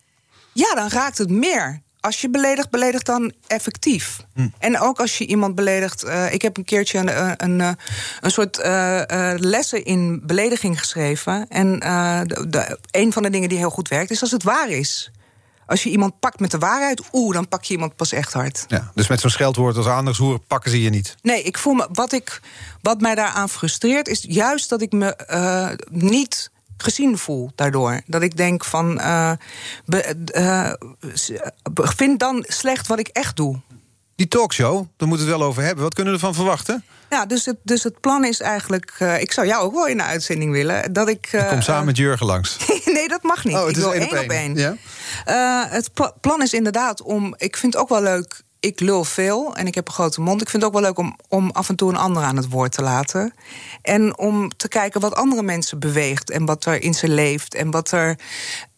Ja, 0.54 0.76
dan 0.76 0.90
raakt 0.90 1.18
het 1.18 1.30
meer. 1.30 1.82
Als 2.02 2.22
je 2.22 2.30
beledigt, 2.30 2.70
beledig 2.70 3.02
dan 3.02 3.34
effectief. 3.48 4.20
Hm. 4.34 4.48
En 4.60 4.80
ook 4.80 5.00
als 5.00 5.18
je 5.18 5.26
iemand 5.26 5.56
beledigt. 5.56 6.04
eh, 6.04 6.34
ik 6.34 6.42
heb 6.42 6.58
een 6.58 6.64
keertje 6.66 6.98
een, 6.98 7.18
een, 7.28 7.36
een, 7.44 7.62
eh, 7.62 7.72
een 8.22 8.32
soort 8.32 8.58
eh, 8.58 9.32
eh, 9.34 9.40
lessen 9.40 9.86
in 9.86 10.22
belediging 10.26 10.80
geschreven. 10.80 11.46
En 11.50 11.80
eh, 11.80 12.22
de, 12.24 12.50
de- 12.50 12.80
een 12.92 13.14
van 13.14 13.24
de 13.24 13.30
dingen 13.30 13.50
die 13.50 13.58
heel 13.58 13.70
goed 13.70 13.88
werkt, 13.88 14.12
is 14.12 14.22
als 14.22 14.32
het 14.32 14.44
waar 14.44 14.70
is. 14.70 15.12
Als 15.66 15.84
je 15.84 15.90
iemand 15.90 16.20
pakt 16.20 16.40
met 16.40 16.52
de 16.52 16.58
waarheid, 16.58 17.02
oeh, 17.12 17.34
dan 17.34 17.48
pak 17.48 17.64
je 17.64 17.74
iemand 17.74 17.96
pas 17.96 18.12
echt 18.12 18.34
hard. 18.34 18.66
Ja, 18.68 18.92
dus 18.96 19.08
met 19.08 19.20
zo'n 19.20 19.30
scheldwoord 19.30 19.78
als 19.78 19.86
andershoer 19.86 20.40
pakken 20.40 20.72
ze 20.72 20.82
je 20.82 20.90
niet. 20.90 21.16
Nee, 21.22 21.44
ik 21.44 21.58
voel 21.58 21.74
me. 21.74 21.88
Wat, 21.92 22.12
ik, 22.12 22.40
wat 22.82 23.02
mij 23.02 23.16
daaraan 23.16 23.50
frustreert, 23.50 24.08
is 24.08 24.26
juist 24.28 24.70
dat 24.70 24.82
ik 24.82 24.92
me 24.92 25.16
eh, 25.16 25.70
niet 25.90 26.52
gezien 26.82 27.18
voel 27.18 27.52
daardoor. 27.56 28.02
Dat 28.06 28.22
ik 28.22 28.38
denk 28.38 28.66
van. 28.66 29.00
eh, 29.00 29.32
be- 29.86 30.16
vind 31.74 32.20
dan 32.20 32.46
slecht 32.48 32.88
wat 32.88 33.00
ik 33.00 33.08
echt 33.08 33.36
doe. 33.36 33.60
Die 34.16 34.28
talkshow, 34.28 34.86
daar 34.98 35.08
moeten 35.08 35.26
we 35.26 35.32
het 35.32 35.42
wel 35.42 35.50
over 35.50 35.64
hebben. 35.64 35.84
Wat 35.84 35.94
kunnen 35.94 36.14
we 36.14 36.20
ervan 36.20 36.36
verwachten? 36.36 36.84
Ja, 37.10 37.26
dus 37.26 37.46
het, 37.46 37.58
dus 37.64 37.84
het 37.84 38.00
plan 38.00 38.26
is 38.26 38.40
eigenlijk. 38.40 38.96
eh, 39.00 39.22
ik 39.22 39.32
zou 39.32 39.48
jou 39.48 39.64
ook 39.64 39.74
wel 39.74 39.88
in 39.88 39.98
de 39.98 40.04
uitzending 40.04 40.52
willen. 40.52 40.94
Dat 40.94 41.08
ik. 41.10 41.30
Ik 41.32 41.48
kom 41.48 41.62
samen 41.62 41.86
met 41.86 41.98
Jurgen 41.98 42.26
langs. 42.26 42.58
nee, 42.86 43.08
dat 43.08 43.24
mag 43.24 43.44
niet. 43.44 43.56
Oh, 43.56 43.62
het 43.62 43.70
ik 43.70 43.76
is 43.78 43.82
wil 43.84 43.94
één 43.94 44.20
op 44.24 44.30
één. 44.30 44.56
Ja? 44.56 44.76
Het 45.70 45.94
pla- 45.94 46.14
plan 46.22 46.42
is 46.42 46.54
inderdaad 46.54 47.02
om. 47.02 47.34
Ik 47.38 47.58
vind 47.58 47.74
het 47.74 47.82
ook 47.82 47.90
wel 47.90 48.02
leuk. 48.02 48.42
Ik 48.62 48.80
lul 48.80 49.04
veel 49.04 49.56
en 49.56 49.68
ik 49.68 49.76
heb 49.76 49.88
een 49.88 49.94
grote 49.94 50.22
mond. 50.22 50.42
Ik 50.42 50.50
vind 50.50 50.64
het 50.64 50.72
ook 50.72 50.80
wel 50.80 50.88
leuk 50.90 50.98
om, 51.00 51.18
om 51.28 51.50
af 51.52 51.70
en 51.70 51.76
toe 51.76 51.90
een 51.90 51.98
ander 51.98 52.24
aan 52.24 52.36
het 52.38 52.50
woord 52.50 52.72
te 52.72 52.82
laten. 52.82 53.34
En 53.82 54.18
om 54.18 54.50
te 54.58 54.68
kijken 54.68 55.02
wat 55.02 55.16
andere 55.16 55.44
mensen 55.44 55.80
beweegt 55.80 56.30
en 56.30 56.46
wat 56.46 56.66
er 56.66 56.82
in 56.82 56.94
ze 56.94 57.08
leeft. 57.08 57.54
En 57.56 57.72
wat 57.72 57.92
er. 57.92 58.20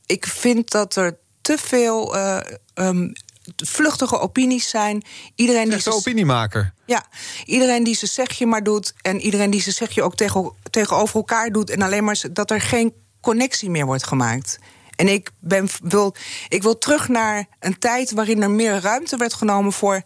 Ik 0.05 0.25
vind 0.25 0.71
dat 0.71 0.95
er 0.95 1.17
te 1.41 1.57
veel 1.57 2.15
eh, 2.15 2.37
ehm, 2.73 3.09
vluchtige 3.55 4.19
opinies 4.19 4.69
zijn. 4.69 5.03
Iedereen 5.35 5.69
die 5.69 5.79
ze- 5.81 5.93
opiniemaker. 5.93 6.73
ja, 6.85 7.05
iedereen 7.45 7.83
die 7.83 7.95
zijn 7.95 8.11
zegje 8.11 8.45
maar 8.45 8.63
doet 8.63 8.93
en 9.01 9.21
iedereen 9.21 9.49
die 9.49 9.61
zijn 9.61 9.75
zegje 9.75 10.03
ook 10.03 10.15
tegen, 10.15 10.51
tegenover 10.69 11.15
elkaar 11.15 11.49
doet 11.51 11.69
en 11.69 11.81
alleen 11.81 12.03
maar 12.03 12.21
dat 12.31 12.51
er 12.51 12.61
geen 12.61 12.93
connectie 13.21 13.69
meer 13.69 13.85
wordt 13.85 14.07
gemaakt. 14.07 14.59
En 15.03 15.09
ik, 15.09 15.31
ben, 15.39 15.67
wil, 15.81 16.15
ik 16.47 16.63
wil 16.63 16.77
terug 16.77 17.07
naar 17.07 17.45
een 17.59 17.79
tijd 17.79 18.11
waarin 18.11 18.41
er 18.41 18.51
meer 18.51 18.79
ruimte 18.79 19.17
werd 19.17 19.33
genomen 19.33 19.73
voor 19.73 20.01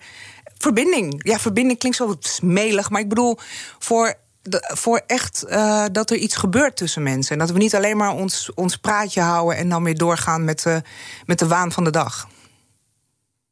verbinding. 0.58 1.20
Ja, 1.24 1.39
verbinding 1.39 1.80
klinkt 1.80 1.98
zo 1.98 2.16
smelig, 2.20 2.89
maar 2.89 3.02
ik 3.02 3.10
bedoel 3.10 3.38
voor, 3.80 4.14
voor 4.60 5.02
echt 5.08 5.43
eh, 5.43 5.86
dat 5.91 6.10
er 6.10 6.18
iets 6.18 6.36
gebeurt 6.36 6.78
tussen 6.78 7.04
mensen. 7.04 7.32
En 7.32 7.39
dat 7.39 7.52
we 7.52 7.58
niet 7.58 7.76
alleen 7.76 7.98
maar 7.98 8.14
ons, 8.14 8.52
ons 8.54 8.78
praatje 8.78 9.22
houden 9.22 9.58
en 9.58 9.70
dan 9.70 9.84
weer 9.84 9.98
doorgaan 9.98 10.43
met 10.45 10.64
de, 10.64 10.82
met 11.26 11.39
de 11.39 11.48
waan 11.48 11.72
van 11.72 11.84
de 11.84 11.91
dag. 11.91 12.28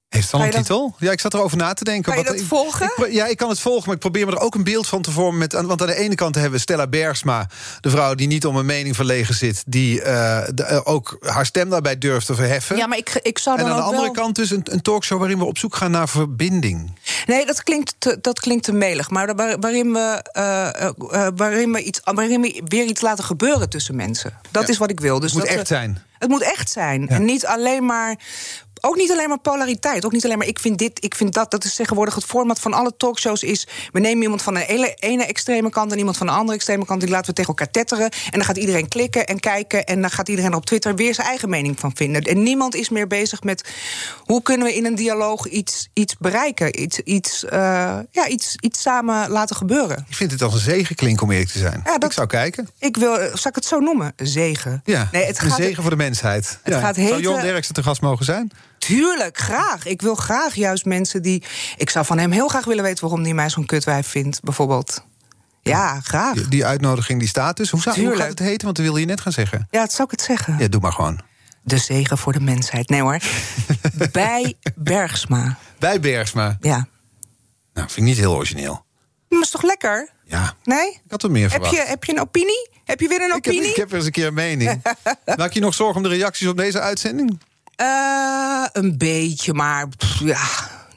Heeft 0.10 0.26
het 0.32 0.34
al 0.36 0.42
een 0.46 0.52
dat- 0.52 0.60
titel? 0.62 0.96
Ja, 1.00 1.12
ik 1.12 1.20
zat 1.20 1.34
erover 1.34 1.58
na 1.58 1.74
te 1.74 1.84
denken. 1.84 2.14
Kan 2.14 2.22
je 2.24 2.28
dat 2.30 2.40
ik- 2.40 2.46
volgen? 2.48 2.92
ik 2.98 3.12
ja, 3.12 3.26
ik 3.26 3.38
kan 3.38 3.50
het 3.50 3.60
volgen, 3.60 3.84
maar 3.86 3.94
ik 3.96 4.00
probeer 4.02 4.26
me 4.26 4.32
er 4.32 4.40
ook 4.40 4.56
een 4.56 4.64
beeld 4.64 4.88
van 4.88 5.02
te 5.02 5.12
vormen. 5.12 5.38
Met, 5.40 5.54
want 5.54 5.82
aan 5.82 5.88
de 5.88 5.96
ene 5.96 6.16
kant 6.16 6.36
hebben 6.36 6.54
we 6.54 6.60
Stella 6.60 6.88
Bergsma, 6.88 7.48
de 7.82 7.90
vrouw 7.90 8.16
die 8.16 8.28
niet 8.28 8.46
om 8.46 8.56
een 8.56 8.66
mening 8.66 8.96
verlegen 8.96 9.36
zit, 9.36 9.64
die 9.68 10.02
eh, 10.02 10.48
de- 10.54 10.64
eh, 10.64 10.80
ook 10.84 11.18
haar 11.20 11.46
stem 11.46 11.70
daarbij 11.70 11.98
durft 11.98 12.26
te 12.26 12.36
verheffen. 12.36 12.78
Ja, 12.78 12.88
maar 12.88 12.98
ik, 12.98 13.20
ik 13.22 13.38
zou 13.38 13.58
en 13.58 13.64
dan 13.64 13.72
aan 13.72 13.78
de 13.80 13.84
andere 13.84 14.04
wel... 14.04 14.12
kant 14.14 14.36
dus 14.36 14.50
een, 14.50 14.62
een 14.64 14.82
talkshow 14.82 15.20
waarin 15.20 15.38
we 15.38 15.46
op 15.46 15.58
zoek 15.58 15.76
gaan 15.76 15.92
naar 15.92 16.10
verbinding. 16.10 17.00
Nee, 17.26 17.46
dat 17.46 17.64
klinkt 17.64 17.96
te, 17.98 18.18
dat 18.22 18.40
klinkt 18.40 18.64
te 18.64 18.72
melig. 18.74 19.10
Maar 19.10 19.36
waar- 19.36 19.60
waarin 19.60 19.94
we, 19.94 20.24
eh, 20.32 21.28
waarin, 21.36 21.72
we 21.72 21.82
iets, 21.84 22.00
waarin 22.04 22.42
we 22.42 22.62
weer 22.66 22.86
iets 22.86 23.02
laten 23.02 23.24
gebeuren 23.24 23.70
tussen 23.70 23.96
mensen. 23.96 24.34
Dat 24.52 24.64
Ja. 24.64 24.70
is 24.70 24.78
wat 24.78 24.90
ik 24.90 25.00
wil. 25.00 25.20
Dus 25.20 25.32
Het 25.32 25.40
moet 25.40 25.48
dat 25.50 25.58
echt 25.58 25.70
we- 25.70 25.76
zijn. 25.76 26.04
Het 26.26 26.34
moet 26.34 26.44
echt 26.54 26.70
zijn. 26.72 27.08
En 27.08 27.26
niet 27.26 27.46
alleen 27.46 27.86
maar. 27.86 28.16
Ook 28.82 28.96
niet 28.96 29.12
alleen 29.12 29.30
maar 29.30 29.40
polariteit. 29.40 30.06
Ook 30.06 30.12
niet 30.12 30.26
alleen 30.26 30.38
maar 30.38 30.48
ik 30.48 30.60
vind 30.60 30.78
dit, 30.78 31.04
ik 31.04 31.16
vind 31.16 31.34
dat. 31.34 31.52
Dat 31.52 31.64
is 31.64 31.76
tegenwoordig 31.76 32.16
het 32.16 32.24
format 32.24 32.60
van 32.60 32.74
alle 32.74 32.94
talkshows 32.98 33.44
is... 33.44 33.68
we 33.92 34.00
nemen 34.00 34.24
iemand 34.24 34.42
van 34.42 34.54
de 34.54 34.96
ene, 35.00 35.26
extreme 35.26 35.70
kant... 35.70 35.92
en 35.92 35.98
iemand 35.98 36.18
van 36.18 36.28
de 36.28 36.34
andere 36.34 36.56
extreme 36.58 36.86
kant. 36.86 37.02
Die 37.02 37.10
laten 37.10 37.26
we 37.30 37.34
tegen 37.34 37.50
elkaar 37.50 37.72
tetteren. 37.72 38.10
En 38.12 38.32
dan 38.32 38.44
gaat 38.44 38.58
iedereen 38.58 38.88
klikken 38.88 39.26
en 39.26 39.40
kijken... 39.40 39.86
en 39.86 40.02
dan 40.02 40.10
gaat 40.10 40.30
iedereen 40.30 40.52
er 40.52 40.58
op 40.58 40.66
Twitter 40.66 40.96
weer 40.96 41.14
zijn 41.14 41.28
eigen 41.28 41.50
mening 41.50 41.80
van 41.80 41.92
vinden. 41.96 42.22
En 42.22 42.44
niemand 42.44 42.76
is 42.76 42.90
meer 42.90 43.08
bezig 43.08 43.44
met... 43.44 43.70
hoe 44.24 44.42
kunnen 44.42 44.68
we 44.68 44.74
in 44.76 44.86
een 44.86 44.96
dialoog 44.96 45.48
iets, 45.48 45.90
iets 45.94 46.16
bereiken? 46.18 46.82
Iets, 46.82 47.00
iets, 47.00 47.46
eh, 47.46 47.60
ja, 48.12 48.28
iets, 48.28 48.56
iets 48.60 48.82
samen 48.82 49.30
laten 49.30 49.56
gebeuren. 49.56 50.06
Ik 50.10 50.16
vind 50.16 50.32
het 50.32 50.42
als 50.42 50.54
een 50.54 50.60
zegeklink 50.60 51.22
om 51.22 51.32
eerlijk 51.32 51.52
te 51.52 51.60
zijn. 51.60 51.82
Ja, 51.86 51.98
dat- 51.98 52.10
Ik 52.10 52.16
zou 52.16 52.28
kijken. 52.28 52.70
Ik 52.80 52.98
wil, 52.98 53.16
zal 53.16 53.50
ik 53.50 53.56
het 53.56 53.66
zo 53.66 53.80
noemen? 53.80 54.14
Zegen. 54.16 54.82
Ja, 54.86 55.10
nee, 55.12 55.26
het 55.26 55.42
een 55.42 55.50
gaat, 55.50 55.58
zegen 55.58 55.82
voor 55.82 55.92
de 55.92 55.98
mensheid. 56.24 56.60
het 56.64 56.74
ja. 56.74 56.80
gaat 56.80 56.96
Zou 56.96 57.08
heten- 57.08 57.22
Jon 57.22 57.42
Derksen 57.42 57.74
te 57.74 57.84
gast 57.84 58.02
mogen 58.02 58.26
zijn? 58.26 58.52
Tuurlijk, 58.78 59.38
graag. 59.38 59.86
Ik 59.86 60.02
wil 60.02 60.16
graag 60.16 60.56
juist 60.56 60.86
mensen 60.86 61.22
die. 61.22 61.44
Ik 61.78 61.90
zou 61.90 62.06
van 62.06 62.18
hem 62.18 62.32
heel 62.32 62.48
graag 62.48 62.66
willen 62.66 62.84
weten 62.84 63.02
waarom 63.04 63.24
hij 63.24 63.34
mij 63.34 63.50
zo'n 63.50 63.66
kutwijf 63.66 64.08
vindt, 64.08 64.44
bijvoorbeeld. 64.44 65.04
Ja, 65.62 66.00
graag. 66.04 66.34
Die, 66.34 66.48
die 66.48 66.66
uitnodiging 66.66 67.20
die 67.20 67.28
staat 67.28 67.58
dus. 67.58 67.70
Hoe, 67.70 67.82
zou, 67.82 68.00
hoe 68.06 68.16
gaat 68.16 68.30
het 68.30 68.40
heten? 68.40 68.64
Want 68.66 68.76
dat 68.76 68.86
wilde 68.86 69.00
je 69.00 69.06
net 69.06 69.22
gaan 69.22 69.32
zeggen. 69.32 69.68
Ja, 69.72 69.80
dat 69.80 69.92
zou 69.94 70.04
ik 70.04 70.12
het 70.12 70.22
zeggen. 70.22 70.58
Ja, 70.60 70.68
doe 70.68 70.82
maar 70.82 70.92
gewoon. 70.94 71.20
De 71.64 71.78
zegen 71.78 72.18
voor 72.18 72.34
de 72.34 72.40
mensheid. 72.40 72.90
Nee 72.90 73.02
hoor. 73.02 73.20
Bij 74.12 74.54
Bergsma. 74.76 75.58
Bij 75.80 76.00
Bergsma. 76.00 76.58
Ja. 76.62 76.88
Nou, 77.74 77.88
vind 77.88 77.98
ik 77.98 78.04
niet 78.04 78.18
heel 78.18 78.36
origineel. 78.36 78.86
Maar 79.30 79.42
is 79.42 79.50
toch 79.50 79.64
lekker? 79.64 80.10
Ja, 80.26 80.54
Nee? 80.64 80.90
ik 80.90 81.02
had 81.12 81.24
er 81.24 81.32
meer 81.32 81.42
Heb 81.42 81.52
verwacht. 81.52 81.76
je, 81.76 81.84
heb 81.90 82.04
je 82.04 82.12
een 82.12 82.20
opinie? 82.22 82.70
Heb 82.86 83.00
je 83.00 83.08
weer 83.08 83.22
een 83.22 83.36
Ik 83.36 83.46
heb, 83.46 83.54
opinie? 83.54 83.70
ik 83.70 83.76
heb 83.76 83.88
weer 83.90 83.98
eens 83.98 84.06
een 84.06 84.12
keer 84.12 84.28
een 84.28 84.34
mening. 84.34 84.82
Maak 85.38 85.54
je 85.54 85.60
nog 85.60 85.74
zorgen 85.74 85.96
om 85.96 86.04
de 86.04 86.10
reacties 86.16 86.48
op 86.48 86.58
deze 86.58 86.80
uitzending? 86.80 87.40
Eh, 87.76 88.66
een 88.72 88.98
beetje, 88.98 89.54
maar 89.54 89.88
pff, 89.88 90.20
ja. 90.20 90.40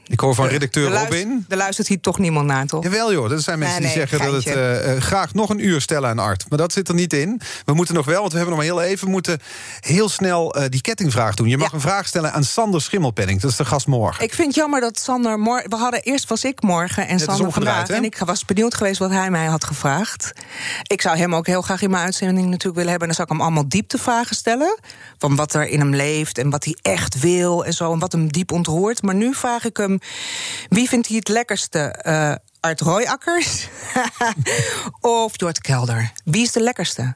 Ik 0.09 0.19
hoor 0.19 0.35
van 0.35 0.47
redacteur 0.47 0.91
Robin. 0.91 1.45
Er 1.49 1.57
luistert 1.57 1.87
hier 1.87 1.99
toch 1.99 2.19
niemand 2.19 2.45
naar, 2.47 2.65
toch? 2.65 2.83
Jawel 2.83 3.13
joh, 3.13 3.31
er 3.31 3.39
zijn 3.41 3.59
mensen 3.59 3.81
Nee, 3.81 3.89
die 3.89 3.97
nee, 3.99 4.07
zeggen 4.07 4.31
dat 4.31 4.43
het 4.43 4.55
eh, 4.55 4.95
eh, 4.95 5.01
graag 5.01 5.33
nog 5.33 5.49
een 5.49 5.65
uur 5.65 5.81
stellen 5.81 6.09
aan 6.09 6.19
Art. 6.19 6.45
Maar 6.49 6.57
dat 6.57 6.73
zit 6.73 6.87
er 6.87 6.93
niet 6.93 7.13
in. 7.13 7.41
We 7.65 7.73
moeten 7.73 7.95
nog 7.95 8.05
wel, 8.05 8.19
want 8.19 8.31
we 8.31 8.37
hebben 8.37 8.55
nog 8.57 8.65
maar 8.65 8.75
heel 8.75 8.87
even... 8.91 9.09
moeten 9.09 9.39
heel 9.79 10.09
snel 10.09 10.55
eh, 10.55 10.69
die 10.69 10.81
kettingvraag 10.81 11.35
doen. 11.35 11.47
Je 11.47 11.57
mag 11.57 11.67
Ja. 11.69 11.73
een 11.75 11.81
vraag 11.81 12.07
stellen 12.07 12.33
aan 12.33 12.43
Sander 12.43 12.81
Schimmelpenning. 12.81 13.41
Dat 13.41 13.51
is 13.51 13.57
de 13.57 13.65
gast 13.65 13.87
morgen. 13.87 14.23
Ik 14.23 14.33
vind 14.33 14.47
het 14.47 14.55
jammer 14.55 14.81
dat 14.81 14.99
Sander 14.99 15.39
morgen. 15.39 15.69
We 15.69 15.75
hadden 15.75 16.01
eerst 16.01 16.29
was 16.29 16.43
ik 16.43 16.61
morgen 16.61 17.07
en 17.07 17.15
is 17.15 17.23
Sander 17.23 17.51
vandaag. 17.51 17.87
hè? 17.87 17.93
En 17.93 18.03
ik 18.03 18.17
was 18.17 18.45
benieuwd 18.45 18.73
geweest 18.75 18.99
wat 18.99 19.09
hij 19.11 19.29
mij 19.31 19.45
had 19.45 19.63
gevraagd. 19.63 20.31
Ik 20.87 21.01
zou 21.01 21.17
hem 21.17 21.35
ook 21.35 21.47
heel 21.47 21.61
graag 21.61 21.81
in 21.81 21.89
mijn 21.89 22.03
uitzending 22.03 22.45
natuurlijk 22.45 22.75
willen 22.75 22.89
hebben. 22.89 23.09
En 23.09 23.15
dan 23.15 23.25
zou 23.25 23.27
ik 23.27 23.33
hem 23.33 23.41
allemaal 23.41 23.69
dieptevragen 23.69 24.35
stellen. 24.35 24.79
Van 25.17 25.35
wat 25.35 25.53
er 25.53 25.67
in 25.67 25.79
hem 25.79 25.95
leeft 25.95 26.37
en 26.37 26.49
wat 26.49 26.63
hij 26.63 26.77
echt 26.81 27.19
wil 27.19 27.65
en 27.65 27.73
zo. 27.73 27.93
En 27.93 27.99
wat 27.99 28.11
hem 28.11 28.31
diep 28.31 28.51
ontroert. 28.51 29.01
Maar 29.01 29.15
nu 29.15 29.33
vraag 29.33 29.65
ik 29.65 29.77
hem: 29.77 29.98
wie 30.69 30.87
vindt 30.89 31.07
hij 31.07 31.17
het 31.17 31.27
lekkerste? 31.27 31.79
eh 31.79 32.35
Art 32.59 32.81
Royakkers 32.81 33.67
of 35.01 35.31
Jort 35.39 35.61
Kelder? 35.61 36.11
Wie 36.23 36.41
is 36.41 36.51
de 36.51 36.61
lekkerste? 36.61 37.15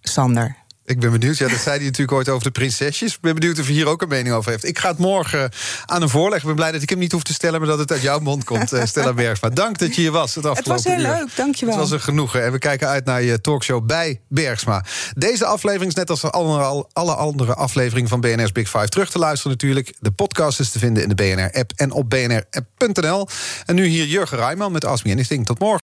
Sander. 0.00 0.56
Ik 0.86 1.00
ben 1.00 1.10
benieuwd. 1.10 1.38
Ja, 1.38 1.48
dat 1.48 1.58
zei 1.58 1.76
hij 1.76 1.84
natuurlijk 1.84 2.12
ooit 2.12 2.28
over 2.28 2.44
de 2.44 2.50
prinsesjes. 2.50 3.14
Ik 3.14 3.20
ben 3.20 3.34
benieuwd 3.34 3.58
of 3.58 3.64
hij 3.64 3.74
hier 3.74 3.86
ook 3.86 4.02
een 4.02 4.08
mening 4.08 4.34
over 4.34 4.50
heeft. 4.50 4.64
Ik 4.64 4.78
ga 4.78 4.88
het 4.88 4.98
morgen 4.98 5.50
aan 5.86 6.00
hem 6.00 6.08
voorleggen. 6.08 6.40
Ik 6.40 6.46
ben 6.46 6.54
blij 6.54 6.72
dat 6.72 6.82
ik 6.82 6.90
hem 6.90 6.98
niet 6.98 7.12
hoef 7.12 7.22
te 7.22 7.32
stellen... 7.32 7.60
maar 7.60 7.68
dat 7.68 7.78
het 7.78 7.92
uit 7.92 8.02
jouw 8.02 8.18
mond 8.18 8.44
komt, 8.44 8.72
eh, 8.72 8.84
Stella 8.84 9.12
Bergsma. 9.22 9.48
Dank 9.48 9.78
dat 9.78 9.94
je 9.94 10.00
hier 10.00 10.10
was 10.10 10.34
het 10.34 10.46
afgelopen 10.46 10.90
heel 10.90 11.00
uur. 11.00 11.06
leuk, 11.06 11.36
dankjewel. 11.36 11.74
Het 11.74 11.82
was 11.82 11.92
een 11.92 12.04
genoegen. 12.04 12.44
En 12.44 12.52
we 12.52 12.58
kijken 12.58 12.88
uit 12.88 13.04
naar 13.04 13.22
je 13.22 13.40
talkshow 13.40 13.86
bij 13.86 14.20
Bergsma. 14.28 14.84
Deze 15.16 15.44
aflevering 15.44 15.90
is 15.90 15.96
net 15.96 16.10
als 16.10 16.22
alle, 16.22 17.14
andere 17.14 17.54
afleveringen 17.54 18.08
van 18.08 18.20
BNR's 18.20 18.52
Big 18.52 18.68
Five... 18.68 18.88
terug 18.88 19.10
te 19.10 19.18
luisteren 19.18 19.52
natuurlijk. 19.52 19.94
De 20.00 20.10
podcast 20.10 20.60
is 20.60 20.70
te 20.70 20.78
vinden 20.78 21.02
in 21.02 21.08
de 21.08 21.14
BNR-app 21.14 21.72
en 21.76 21.92
op 21.92 22.10
bnr.nl. 22.10 23.28
En 23.64 23.74
nu 23.74 23.86
hier 23.86 24.06
Jurgen 24.06 24.38
Rijman 24.38 24.72
met 24.72 24.82
Me 24.82 25.12
Anything. 25.12 25.46
Tot 25.46 25.58
morgen. 25.58 25.83